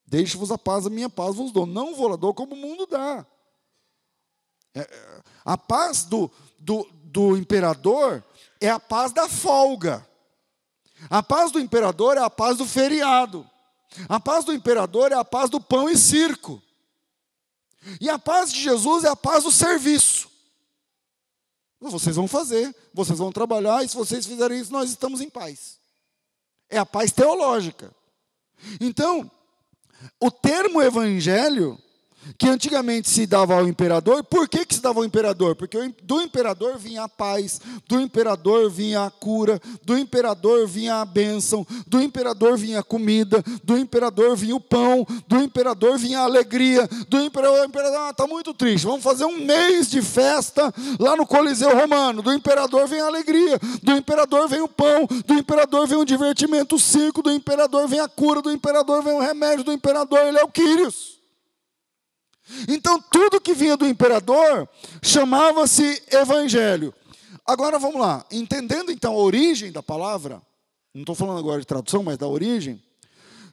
Deixe-vos 0.07 0.51
a 0.51 0.57
paz, 0.57 0.87
a 0.87 0.89
minha 0.89 1.11
paz 1.11 1.35
vos 1.35 1.51
dou. 1.51 1.67
Não 1.67 1.93
vou 1.93 2.07
lá 2.07 2.15
dou 2.15 2.33
como 2.33 2.55
o 2.55 2.57
mundo 2.57 2.87
dá. 2.87 3.23
É, 4.73 4.79
é, 4.79 5.21
a 5.45 5.55
paz 5.55 6.05
do, 6.05 6.31
do, 6.57 6.89
do 7.03 7.37
imperador 7.37 8.23
é 8.59 8.67
a 8.67 8.79
paz 8.79 9.11
da 9.11 9.29
folga. 9.29 10.03
A 11.07 11.21
paz 11.21 11.51
do 11.51 11.59
imperador 11.59 12.17
é 12.17 12.21
a 12.21 12.31
paz 12.31 12.57
do 12.57 12.65
feriado. 12.65 13.47
A 14.09 14.19
paz 14.19 14.43
do 14.43 14.53
imperador 14.53 15.11
é 15.11 15.15
a 15.15 15.23
paz 15.23 15.51
do 15.51 15.61
pão 15.61 15.87
e 15.87 15.95
circo. 15.95 16.59
E 18.01 18.09
a 18.09 18.17
paz 18.17 18.51
de 18.51 18.59
Jesus 18.59 19.03
é 19.03 19.09
a 19.09 19.15
paz 19.15 19.43
do 19.43 19.51
serviço. 19.51 20.34
Vocês 21.79 22.15
vão 22.15 22.27
fazer, 22.27 22.73
vocês 22.93 23.19
vão 23.19 23.31
trabalhar, 23.31 23.83
e 23.83 23.89
se 23.89 23.95
vocês 23.95 24.25
fizerem 24.25 24.59
isso, 24.59 24.71
nós 24.71 24.89
estamos 24.89 25.21
em 25.21 25.29
paz. 25.29 25.77
É 26.69 26.77
a 26.77 26.85
paz 26.85 27.11
teológica. 27.11 27.93
Então, 28.79 29.29
o 30.19 30.31
termo 30.31 30.81
evangelho 30.81 31.77
que 32.37 32.47
antigamente 32.47 33.09
se 33.09 33.25
dava 33.25 33.55
ao 33.55 33.67
imperador. 33.67 34.23
Por 34.23 34.47
que, 34.47 34.65
que 34.65 34.75
se 34.75 34.81
dava 34.81 34.99
ao 34.99 35.05
imperador? 35.05 35.55
Porque 35.55 35.77
do 36.03 36.21
imperador 36.21 36.77
vinha 36.77 37.03
a 37.03 37.09
paz, 37.09 37.61
do 37.87 37.99
imperador 37.99 38.69
vinha 38.69 39.05
a 39.05 39.11
cura, 39.11 39.59
do 39.83 39.97
imperador 39.97 40.67
vinha 40.67 41.01
a 41.01 41.05
bênção, 41.05 41.65
do 41.87 42.01
imperador 42.01 42.57
vinha 42.57 42.79
a 42.79 42.83
comida, 42.83 43.43
do 43.63 43.77
imperador 43.77 44.35
vinha 44.35 44.55
o 44.55 44.59
pão, 44.59 45.05
do 45.27 45.41
imperador 45.41 45.97
vinha 45.97 46.19
a 46.19 46.23
alegria, 46.23 46.87
do 47.07 47.19
imperador, 47.19 47.61
o 47.61 47.65
imperador 47.65 47.99
ah, 47.99 48.09
está 48.09 48.27
muito 48.27 48.53
triste, 48.53 48.85
vamos 48.85 49.03
fazer 49.03 49.25
um 49.25 49.39
mês 49.39 49.89
de 49.89 50.01
festa 50.01 50.73
lá 50.99 51.15
no 51.15 51.25
Coliseu 51.25 51.75
Romano. 51.75 52.21
Do 52.21 52.33
imperador 52.33 52.87
vem 52.87 52.99
a 52.99 53.07
alegria, 53.07 53.59
do 53.81 53.91
imperador 53.91 54.47
vem 54.47 54.61
o 54.61 54.67
pão, 54.67 55.07
do 55.25 55.33
imperador 55.33 55.87
vem 55.87 55.97
o 55.97 56.05
divertimento, 56.05 56.75
o 56.75 56.79
circo, 56.79 57.21
do 57.21 57.31
imperador 57.31 57.87
vem 57.87 57.99
a 57.99 58.07
cura, 58.07 58.41
do 58.41 58.51
imperador 58.51 59.03
vem 59.03 59.13
o 59.13 59.19
remédio, 59.19 59.63
do 59.63 59.73
imperador 59.73 60.19
ele 60.19 60.37
é 60.37 60.43
o 60.43 60.49
Quírios. 60.49 61.14
Então, 62.67 63.01
tudo 63.01 63.41
que 63.41 63.53
vinha 63.53 63.75
do 63.75 63.87
imperador 63.87 64.69
chamava-se 65.01 66.03
evangelho. 66.11 66.93
Agora 67.45 67.79
vamos 67.79 67.99
lá, 67.99 68.25
entendendo 68.31 68.91
então 68.91 69.13
a 69.13 69.17
origem 69.17 69.71
da 69.71 69.83
palavra, 69.83 70.41
não 70.93 71.01
estou 71.01 71.15
falando 71.15 71.39
agora 71.39 71.59
de 71.59 71.67
tradução, 71.67 72.03
mas 72.03 72.17
da 72.17 72.27
origem. 72.27 72.81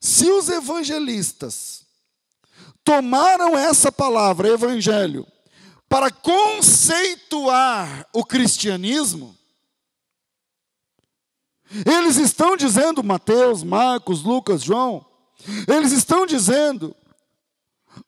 Se 0.01 0.31
os 0.31 0.49
evangelistas 0.49 1.85
tomaram 2.83 3.57
essa 3.57 3.93
palavra, 3.93 4.49
evangelho, 4.49 5.27
para 5.89 6.11
conceituar 6.11 8.09
o 8.13 8.25
cristianismo, 8.25 9.37
eles 11.87 12.17
estão 12.17 12.57
dizendo, 12.57 13.03
Mateus, 13.03 13.63
Marcos, 13.63 14.23
Lucas, 14.23 14.63
João, 14.63 15.05
eles 15.67 15.93
estão 15.93 16.27
dizendo 16.27 16.95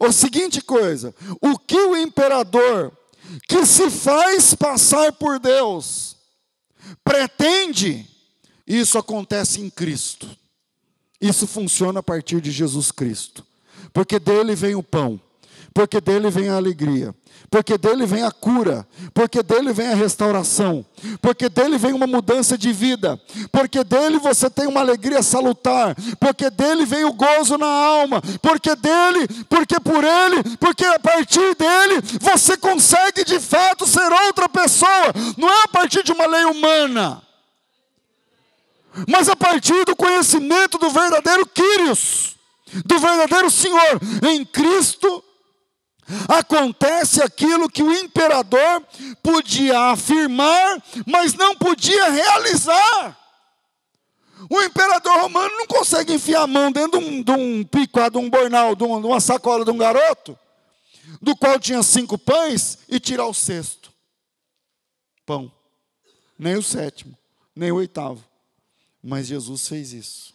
a 0.01 0.12
seguinte 0.12 0.61
coisa: 0.61 1.14
o 1.41 1.59
que 1.59 1.76
o 1.78 1.97
imperador, 1.97 2.93
que 3.49 3.64
se 3.64 3.91
faz 3.91 4.55
passar 4.55 5.12
por 5.12 5.39
Deus, 5.39 6.16
pretende, 7.03 8.09
isso 8.66 8.99
acontece 8.99 9.61
em 9.61 9.70
Cristo. 9.70 10.28
Isso 11.20 11.47
funciona 11.47 12.01
a 12.01 12.03
partir 12.03 12.41
de 12.41 12.51
Jesus 12.51 12.91
Cristo. 12.91 13.47
Porque 13.93 14.18
dele 14.18 14.55
vem 14.55 14.74
o 14.74 14.82
pão, 14.82 15.20
porque 15.74 16.00
dele 16.00 16.30
vem 16.30 16.48
a 16.48 16.54
alegria, 16.54 17.12
porque 17.50 17.76
dele 17.76 18.06
vem 18.06 18.22
a 18.22 18.30
cura, 18.30 18.86
porque 19.12 19.42
dele 19.42 19.72
vem 19.72 19.88
a 19.88 19.94
restauração, 19.94 20.86
porque 21.20 21.48
dele 21.48 21.76
vem 21.76 21.92
uma 21.92 22.06
mudança 22.06 22.56
de 22.56 22.72
vida, 22.72 23.20
porque 23.50 23.82
dele 23.82 24.18
você 24.18 24.48
tem 24.48 24.68
uma 24.68 24.80
alegria 24.80 25.20
salutar, 25.20 25.96
porque 26.20 26.48
dele 26.48 26.86
vem 26.86 27.04
o 27.04 27.12
gozo 27.12 27.58
na 27.58 27.66
alma, 27.66 28.22
porque 28.40 28.76
dele, 28.76 29.26
porque 29.48 29.80
por 29.80 30.04
ele, 30.04 30.56
porque 30.60 30.84
a 30.84 31.00
partir 31.00 31.56
dele 31.56 32.00
você 32.20 32.56
consegue 32.56 33.24
de 33.24 33.40
fato 33.40 33.84
ser 33.84 34.12
outra 34.26 34.48
pessoa, 34.48 35.12
não 35.36 35.50
é 35.50 35.64
a 35.64 35.68
partir 35.68 36.04
de 36.04 36.12
uma 36.12 36.26
lei 36.26 36.44
humana 36.44 37.20
mas 39.08 39.28
a 39.28 39.34
partir 39.34 39.84
do 39.84 39.96
conhecimento 39.96 40.78
do 40.78 40.88
verdadeiro 40.88 41.44
Quírios, 41.46 42.36
do 42.84 42.98
verdadeiro 42.98 43.50
Senhor, 43.50 44.00
em 44.30 44.44
Cristo, 44.44 45.23
acontece 46.28 47.22
aquilo 47.22 47.68
que 47.68 47.82
o 47.82 47.92
imperador 47.92 48.82
podia 49.22 49.90
afirmar, 49.90 50.82
mas 51.07 51.34
não 51.34 51.57
podia 51.57 52.11
realizar. 52.11 53.18
O 54.50 54.61
imperador 54.62 55.20
romano 55.20 55.50
não 55.57 55.66
consegue 55.66 56.12
enfiar 56.12 56.42
a 56.42 56.46
mão 56.46 56.70
dentro 56.70 57.00
de 57.00 57.07
um, 57.07 57.22
de 57.22 57.30
um 57.32 57.64
de 57.64 58.18
um 58.18 58.28
bornal, 58.28 58.74
de, 58.74 58.84
uma 58.84 59.20
sacola 59.20 59.64
de 59.64 59.70
um 59.70 59.78
garoto, 59.78 60.38
do 61.22 61.34
qual 61.36 61.59
tinha 61.59 61.82
cinco 61.82 62.18
pães, 62.18 62.78
e 62.88 63.00
tirar 63.00 63.26
o 63.26 63.34
sexto 63.34 63.94
pão, 65.24 65.50
nem 66.38 66.57
o 66.57 66.62
sétimo, 66.62 67.16
nem 67.55 67.72
o 67.72 67.76
oitavo. 67.76 68.24
Mas 69.02 69.26
Jesus 69.26 69.68
fez 69.68 69.92
isso. 69.92 70.34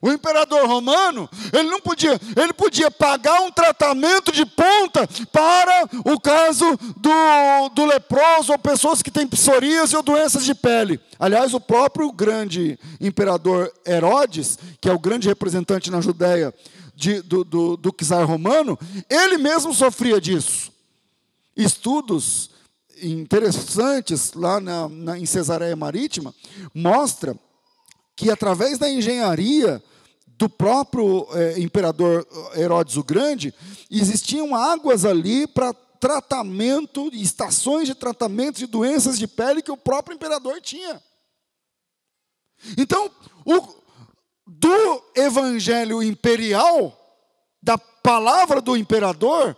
O 0.00 0.10
imperador 0.10 0.66
romano, 0.66 1.28
ele 1.52 1.70
não 1.70 1.80
podia, 1.80 2.20
ele 2.36 2.52
podia 2.52 2.90
pagar 2.90 3.40
um 3.40 3.50
tratamento 3.50 4.30
de 4.30 4.44
ponta 4.44 5.08
para 5.32 5.88
o 6.04 6.20
caso 6.20 6.64
do, 6.96 7.68
do 7.74 7.84
leproso 7.84 8.52
ou 8.52 8.58
pessoas 8.58 9.02
que 9.02 9.10
têm 9.10 9.26
psoríase 9.26 9.96
ou 9.96 10.02
doenças 10.02 10.44
de 10.44 10.54
pele. 10.54 11.00
Aliás, 11.18 11.54
o 11.54 11.60
próprio 11.60 12.12
grande 12.12 12.78
imperador 13.00 13.72
Herodes, 13.86 14.58
que 14.80 14.88
é 14.88 14.92
o 14.92 14.98
grande 14.98 15.28
representante 15.28 15.90
na 15.90 16.00
Judéia 16.00 16.52
de, 16.94 17.20
do, 17.22 17.44
do, 17.44 17.76
do 17.76 17.92
czar 17.92 18.24
romano, 18.26 18.78
ele 19.08 19.38
mesmo 19.38 19.72
sofria 19.74 20.20
disso. 20.20 20.72
Estudos 21.56 22.50
interessantes 23.02 24.32
lá 24.34 24.60
na, 24.60 24.88
na, 24.88 25.18
em 25.18 25.26
Cesareia 25.26 25.76
Marítima 25.76 26.34
mostra 26.74 27.36
que 28.16 28.30
através 28.30 28.78
da 28.78 28.90
engenharia 28.90 29.82
do 30.26 30.48
próprio 30.48 31.28
é, 31.32 31.60
imperador 31.60 32.26
Herodes 32.56 32.96
o 32.96 33.04
Grande 33.04 33.54
existiam 33.90 34.54
águas 34.54 35.04
ali 35.04 35.46
para 35.46 35.72
tratamento, 35.72 37.08
estações 37.12 37.86
de 37.86 37.94
tratamento 37.94 38.58
de 38.58 38.66
doenças 38.66 39.18
de 39.18 39.26
pele 39.26 39.62
que 39.62 39.70
o 39.70 39.76
próprio 39.76 40.14
imperador 40.14 40.60
tinha. 40.60 41.02
Então, 42.76 43.10
o, 43.44 43.74
do 44.46 45.04
evangelho 45.14 46.02
imperial, 46.02 46.96
da 47.62 47.76
palavra 47.78 48.60
do 48.60 48.76
imperador, 48.76 49.56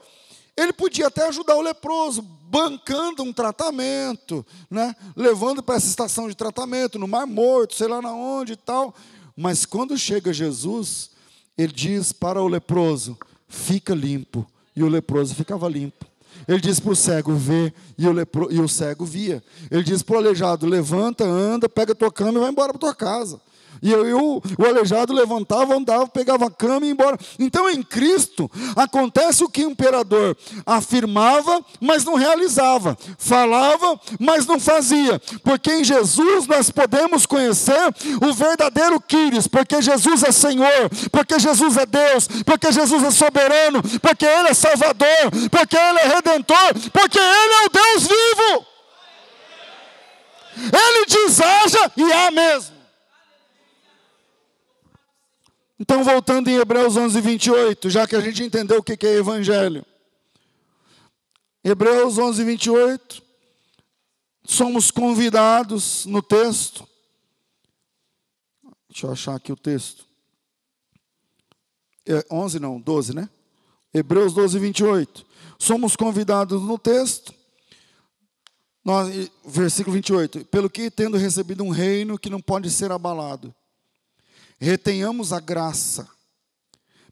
ele 0.57 0.73
podia 0.73 1.09
até 1.09 1.27
ajudar 1.29 1.57
o 1.57 1.63
leproso, 1.63 2.23
bancando 2.51 3.23
um 3.23 3.33
tratamento, 3.33 4.45
né? 4.71 4.95
levando 5.15 5.63
para 5.63 5.77
essa 5.77 5.87
estação 5.87 6.29
de 6.29 6.35
tratamento, 6.35 6.99
no 6.99 7.07
Mar 7.07 7.27
Morto, 7.27 7.75
sei 7.75 7.87
lá 7.87 8.01
na 8.01 8.13
onde 8.13 8.55
e 8.55 8.57
tal. 8.57 8.95
Mas 9.37 9.67
quando 9.67 9.97
chega 9.97 10.33
Jesus, 10.33 11.11
ele 11.57 11.73
diz 11.73 12.13
para 12.13 12.43
o 12.43 12.49
leproso: 12.49 13.19
fica 13.49 13.95
limpo. 13.95 14.47
E 14.75 14.83
o 14.83 14.89
leproso 14.89 15.35
ficava 15.35 15.69
limpo. 15.69 16.07
Ele 16.47 16.61
diz 16.61 16.81
para 16.81 16.93
o 16.93 16.97
cego: 16.97 17.35
vê, 17.35 17.73
e 17.97 18.07
o, 18.07 18.13
e 18.51 18.61
o 18.61 18.69
cego 18.69 19.05
via. 19.05 19.43
Ele 19.71 19.83
diz 19.83 20.03
para 20.03 20.17
o 20.17 20.19
aleijado: 20.19 20.67
levanta, 20.67 21.25
anda, 21.25 21.69
pega 21.69 21.95
tua 21.95 22.11
cama 22.11 22.39
e 22.39 22.41
vai 22.41 22.51
embora 22.51 22.73
para 22.73 22.81
tua 22.81 22.95
casa. 22.95 23.41
E 23.83 23.93
eu, 23.93 24.07
eu, 24.07 24.43
o 24.59 24.65
aleijado 24.65 25.13
levantava, 25.13 25.77
andava, 25.77 26.07
pegava 26.07 26.47
a 26.47 26.51
cama 26.51 26.85
e 26.85 26.89
ia 26.89 26.93
embora. 26.93 27.19
Então 27.39 27.69
em 27.69 27.83
Cristo 27.83 28.51
acontece 28.77 29.45
o 29.45 29.49
que 29.49 29.65
o 29.65 29.71
imperador 29.71 30.37
afirmava, 30.67 31.65
mas 31.81 32.05
não 32.05 32.15
realizava, 32.15 32.97
falava, 33.17 33.99
mas 34.19 34.47
não 34.47 34.59
fazia. 34.59 35.21
Porque 35.43 35.73
em 35.73 35.85
Jesus 35.85 36.47
nós 36.47 36.71
podemos 36.71 37.27
conhecer 37.27 37.95
o 38.23 38.33
verdadeiro 38.33 39.01
Quírios, 39.01 39.47
porque 39.47 39.81
Jesus 39.81 40.23
é 40.23 40.33
Senhor, 40.33 40.91
porque 41.11 41.39
Jesus 41.39 41.77
é 41.77 41.87
Deus, 41.87 42.29
porque 42.45 42.73
Jesus 42.73 43.03
é 43.03 43.11
soberano, 43.11 43.83
porque 44.01 44.27
Ele 44.27 44.49
é 44.49 44.55
Salvador, 44.55 45.31
porque 45.51 45.77
Ele 45.77 45.99
é 46.01 46.09
Redentor, 46.09 46.75
porque 46.93 47.19
Ele 47.19 47.55
é 47.55 47.67
o 47.67 47.71
Deus 47.71 48.03
vivo. 48.03 48.67
Ele 50.59 51.07
diz 51.07 51.39
e 51.97 52.13
há 52.13 52.31
mesmo. 52.31 52.78
Então, 55.81 56.03
voltando 56.03 56.49
em 56.49 56.57
Hebreus 56.57 56.97
11, 56.97 57.21
28, 57.21 57.89
já 57.89 58.07
que 58.07 58.17
a 58.17 58.21
gente 58.21 58.43
entendeu 58.43 58.79
o 58.79 58.83
que 58.83 59.07
é 59.07 59.15
evangelho. 59.15 59.87
Hebreus 61.63 62.19
11, 62.19 62.43
28, 62.43 63.23
somos 64.45 64.91
convidados 64.91 66.05
no 66.07 66.21
texto. 66.21 66.89
Deixa 68.89 69.07
eu 69.07 69.13
achar 69.13 69.37
aqui 69.37 69.53
o 69.53 69.57
texto. 69.57 70.05
É 72.07 72.25
11 72.31 72.59
não, 72.59 72.81
12, 72.81 73.15
né? 73.15 73.29
Hebreus 73.95 74.33
12, 74.33 74.59
28. 74.59 75.27
Somos 75.59 75.95
convidados 75.95 76.61
no 76.63 76.79
texto, 76.79 77.35
nós, 78.85 79.31
versículo 79.45 79.95
28. 79.95 80.45
Pelo 80.47 80.71
que, 80.71 80.91
tendo 80.91 81.17
recebido 81.17 81.63
um 81.63 81.71
reino 81.71 82.19
que 82.19 82.31
não 82.31 82.41
pode 82.41 82.71
ser 82.71 82.91
abalado, 82.91 83.55
retenhamos 84.59 85.33
a 85.33 85.41
graça 85.41 86.09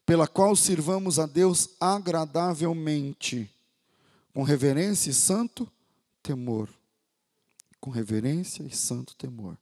pela 0.04 0.28
qual 0.28 0.54
sirvamos 0.54 1.18
a 1.18 1.26
Deus 1.26 1.70
agradavelmente, 1.80 3.50
com 4.32 4.42
reverência 4.42 5.10
e 5.10 5.14
santo 5.14 5.70
temor. 6.22 6.68
Com 7.80 7.90
reverência 7.90 8.62
e 8.62 8.70
santo 8.70 9.16
temor. 9.16 9.58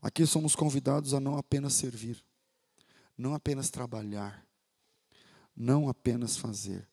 Aqui 0.00 0.26
somos 0.26 0.54
convidados 0.54 1.14
a 1.14 1.20
não 1.20 1.36
apenas 1.36 1.74
servir, 1.74 2.22
não 3.16 3.34
apenas 3.34 3.68
trabalhar, 3.68 4.46
não 5.56 5.88
apenas 5.88 6.36
fazer, 6.36 6.88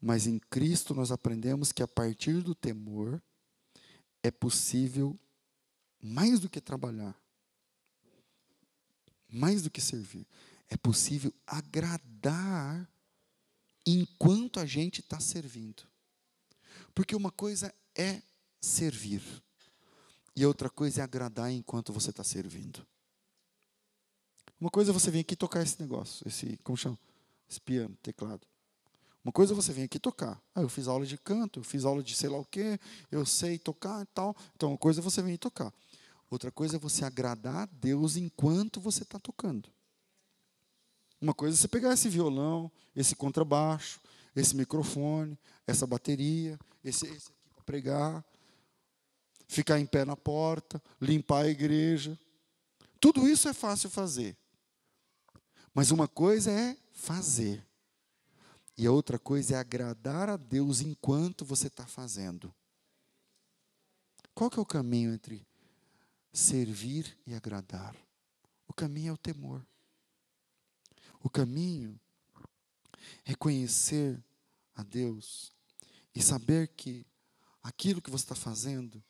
mas 0.00 0.26
em 0.26 0.38
Cristo 0.38 0.94
nós 0.94 1.12
aprendemos 1.12 1.72
que 1.72 1.82
a 1.82 1.88
partir 1.88 2.42
do 2.42 2.54
temor 2.54 3.20
é 4.22 4.30
possível 4.30 5.18
mais 6.00 6.40
do 6.40 6.48
que 6.48 6.60
trabalhar, 6.60 7.14
mais 9.28 9.62
do 9.62 9.70
que 9.70 9.80
servir, 9.80 10.26
é 10.68 10.76
possível 10.76 11.32
agradar 11.46 12.88
enquanto 13.86 14.60
a 14.60 14.66
gente 14.66 15.00
está 15.00 15.20
servindo. 15.20 15.82
Porque 16.94 17.14
uma 17.14 17.30
coisa 17.30 17.74
é 17.94 18.22
servir, 18.60 19.22
e 20.38 20.46
outra 20.46 20.70
coisa 20.70 21.00
é 21.00 21.04
agradar 21.04 21.50
enquanto 21.50 21.92
você 21.92 22.10
está 22.10 22.22
servindo. 22.22 22.86
Uma 24.60 24.70
coisa 24.70 24.90
é 24.90 24.94
você 24.94 25.10
vir 25.10 25.20
aqui 25.20 25.34
tocar 25.34 25.62
esse 25.62 25.80
negócio, 25.80 26.26
esse, 26.26 26.56
como 26.58 26.76
chama? 26.76 26.98
Esse 27.50 27.60
piano, 27.60 27.96
teclado. 28.02 28.46
Uma 29.24 29.32
coisa 29.32 29.52
é 29.52 29.56
você 29.56 29.72
vir 29.72 29.82
aqui 29.82 29.98
tocar. 29.98 30.40
Ah, 30.54 30.62
eu 30.62 30.68
fiz 30.68 30.86
aula 30.86 31.04
de 31.04 31.18
canto, 31.18 31.60
eu 31.60 31.64
fiz 31.64 31.84
aula 31.84 32.02
de 32.02 32.14
sei 32.14 32.28
lá 32.28 32.38
o 32.38 32.44
quê, 32.44 32.78
eu 33.10 33.26
sei 33.26 33.58
tocar 33.58 34.02
e 34.02 34.06
tal. 34.06 34.36
Então, 34.54 34.70
uma 34.70 34.78
coisa 34.78 35.00
é 35.00 35.02
você 35.02 35.20
vir 35.22 35.38
tocar. 35.38 35.72
Outra 36.30 36.52
coisa 36.52 36.76
é 36.76 36.78
você 36.78 37.04
agradar 37.04 37.56
a 37.56 37.66
Deus 37.66 38.16
enquanto 38.16 38.80
você 38.80 39.02
está 39.02 39.18
tocando. 39.18 39.70
Uma 41.20 41.32
coisa 41.34 41.56
é 41.56 41.58
você 41.58 41.68
pegar 41.68 41.94
esse 41.94 42.08
violão, 42.08 42.70
esse 42.94 43.16
contrabaixo, 43.16 44.00
esse 44.36 44.54
microfone, 44.54 45.38
essa 45.66 45.86
bateria, 45.86 46.58
esse, 46.84 47.06
esse 47.06 47.30
aqui 47.30 47.50
para 47.54 47.64
pregar, 47.64 48.24
ficar 49.48 49.80
em 49.80 49.86
pé 49.86 50.04
na 50.04 50.16
porta, 50.16 50.82
limpar 51.00 51.44
a 51.44 51.48
igreja. 51.48 52.18
Tudo 53.00 53.26
isso 53.26 53.48
é 53.48 53.54
fácil 53.54 53.88
fazer. 53.88 54.36
Mas 55.74 55.90
uma 55.90 56.06
coisa 56.06 56.50
é 56.50 56.76
fazer. 56.92 57.66
E 58.76 58.86
a 58.86 58.92
outra 58.92 59.18
coisa 59.18 59.54
é 59.54 59.58
agradar 59.58 60.28
a 60.28 60.36
Deus 60.36 60.80
enquanto 60.80 61.44
você 61.44 61.68
está 61.68 61.86
fazendo. 61.86 62.54
Qual 64.34 64.50
que 64.50 64.58
é 64.58 64.62
o 64.62 64.66
caminho 64.66 65.12
entre 65.12 65.47
servir 66.32 67.16
e 67.26 67.34
agradar. 67.34 67.94
O 68.66 68.72
caminho 68.72 69.10
é 69.10 69.12
o 69.12 69.18
temor. 69.18 69.66
O 71.20 71.28
caminho 71.28 71.98
é 73.24 73.34
conhecer 73.34 74.22
a 74.74 74.82
Deus 74.82 75.52
e 76.14 76.22
saber 76.22 76.68
que 76.68 77.06
aquilo 77.62 78.02
que 78.02 78.10
você 78.10 78.24
está 78.24 78.34
fazendo 78.34 79.02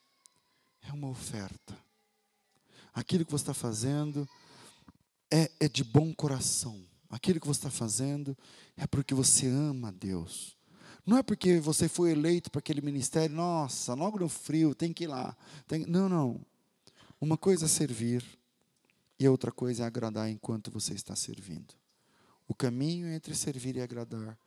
é 0.82 0.92
uma 0.92 1.08
oferta. 1.08 1.76
Aquilo 2.92 3.24
que 3.24 3.30
você 3.30 3.42
está 3.42 3.54
fazendo 3.54 4.28
é, 5.30 5.50
é 5.60 5.68
de 5.68 5.84
bom 5.84 6.12
coração, 6.14 6.82
aquilo 7.08 7.40
que 7.40 7.46
você 7.46 7.58
está 7.58 7.70
fazendo, 7.70 8.36
é 8.76 8.86
porque 8.86 9.14
você 9.14 9.46
ama 9.46 9.88
a 9.88 9.92
Deus. 9.92 10.56
Não 11.04 11.16
é 11.16 11.22
porque 11.22 11.58
você 11.58 11.88
foi 11.88 12.10
eleito 12.10 12.50
para 12.50 12.58
aquele 12.58 12.80
ministério, 12.80 13.34
nossa, 13.34 13.94
logo 13.94 14.18
no 14.18 14.28
frio, 14.28 14.74
tem 14.74 14.92
que 14.92 15.04
ir 15.04 15.06
lá. 15.06 15.36
Tem... 15.66 15.86
Não, 15.86 16.08
não. 16.08 16.44
Uma 17.20 17.36
coisa 17.36 17.64
é 17.64 17.68
servir, 17.68 18.24
e 19.18 19.28
outra 19.28 19.50
coisa 19.50 19.82
é 19.82 19.86
agradar 19.86 20.30
enquanto 20.30 20.70
você 20.70 20.94
está 20.94 21.16
servindo. 21.16 21.74
O 22.46 22.54
caminho 22.54 23.08
entre 23.08 23.34
servir 23.34 23.76
e 23.76 23.80
agradar 23.80 24.38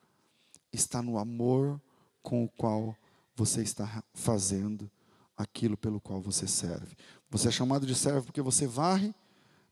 está 0.71 1.01
no 1.01 1.17
amor 1.17 1.79
com 2.23 2.43
o 2.43 2.49
qual 2.49 2.95
você 3.35 3.61
está 3.61 4.03
fazendo 4.13 4.89
aquilo 5.37 5.75
pelo 5.75 5.99
qual 5.99 6.21
você 6.21 6.47
serve. 6.47 6.95
Você 7.29 7.49
é 7.49 7.51
chamado 7.51 7.85
de 7.85 7.93
servo 7.93 8.27
porque 8.27 8.41
você 8.41 8.65
varre, 8.65 9.13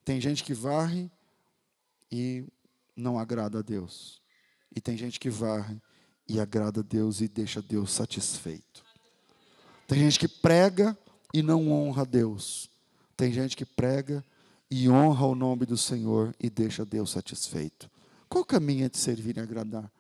tem 0.04 0.20
gente 0.20 0.44
que 0.44 0.54
varre 0.54 1.10
e 2.12 2.46
não 2.96 3.18
agrada 3.18 3.60
a 3.60 3.62
Deus. 3.62 4.22
E 4.76 4.82
tem 4.82 4.98
gente 4.98 5.20
que 5.20 5.30
varre 5.30 5.82
e 6.28 6.40
agrada 6.40 6.82
a 6.82 6.84
Deus 6.84 7.22
e 7.22 7.28
deixa 7.28 7.62
Deus 7.62 7.92
satisfeito. 7.92 8.84
Tem 9.88 10.00
gente 10.00 10.20
que 10.20 10.28
prega 10.28 10.98
e 11.34 11.42
não 11.42 11.72
honra 11.72 12.04
a 12.04 12.06
Deus. 12.06 12.69
Tem 13.20 13.34
gente 13.34 13.58
que 13.58 13.66
prega 13.66 14.24
e 14.72 14.90
honra 14.90 15.26
o 15.26 15.36
nome 15.36 15.66
do 15.66 15.76
Senhor 15.76 16.34
e 16.40 16.50
deixa 16.50 16.86
Deus 16.86 17.10
satisfeito. 17.10 17.92
Qual 18.30 18.44
o 18.44 18.48
caminho 18.48 18.90
de 18.90 18.98
servir 18.98 19.36
e 19.36 19.42
agradar? 19.42 19.92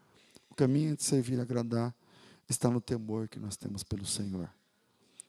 O 0.49 0.55
caminho 0.55 0.95
de 0.95 1.03
servir 1.03 1.37
e 1.37 1.41
agradar 1.41 1.93
está 2.47 2.69
no 2.69 2.79
temor 2.79 3.27
que 3.27 3.37
nós 3.37 3.57
temos 3.57 3.83
pelo 3.83 4.05
Senhor, 4.05 4.49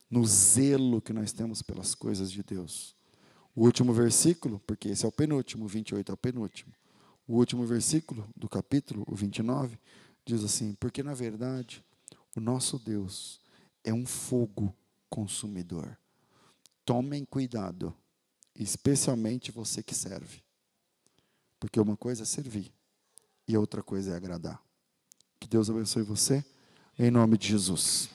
no 0.09 0.25
zelo 0.25 1.03
que 1.03 1.13
nós 1.13 1.33
temos 1.33 1.63
pelas 1.63 1.93
coisas 1.93 2.31
de 2.31 2.45
Deus. 2.45 2.95
O 3.57 3.65
último 3.65 3.93
versículo, 3.93 4.63
porque 4.69 4.91
esse 4.91 5.05
é 5.05 5.09
o 5.09 5.13
penúltimo, 5.13 5.65
o 5.65 5.69
28 5.69 6.13
é 6.13 6.15
o 6.15 6.17
penúltimo. 6.17 6.73
O 7.27 7.39
último 7.39 7.67
versículo 7.67 8.25
do 8.37 8.49
capítulo, 8.49 9.03
o 9.09 9.17
29, 9.17 9.77
diz 10.25 10.45
assim: 10.45 10.75
Porque 10.79 11.03
na 11.03 11.13
verdade, 11.13 11.85
o 12.37 12.41
nosso 12.41 12.79
Deus 12.79 13.41
é 13.83 13.93
um 13.93 14.07
fogo 14.07 14.73
consumidor. 15.09 15.99
Tomem 16.91 17.25
cuidado, 17.25 17.95
especialmente 18.53 19.53
você 19.53 19.81
que 19.81 19.95
serve. 19.95 20.43
Porque 21.61 21.79
uma 21.79 21.97
coisa 21.97 22.25
é 22.25 22.27
servir 22.27 22.75
e 23.47 23.57
outra 23.57 23.81
coisa 23.81 24.11
é 24.11 24.17
agradar. 24.17 24.61
Que 25.39 25.47
Deus 25.47 25.71
abençoe 25.71 26.03
você, 26.03 26.45
em 26.99 27.09
nome 27.09 27.39
de 27.39 27.47
Jesus. 27.47 28.11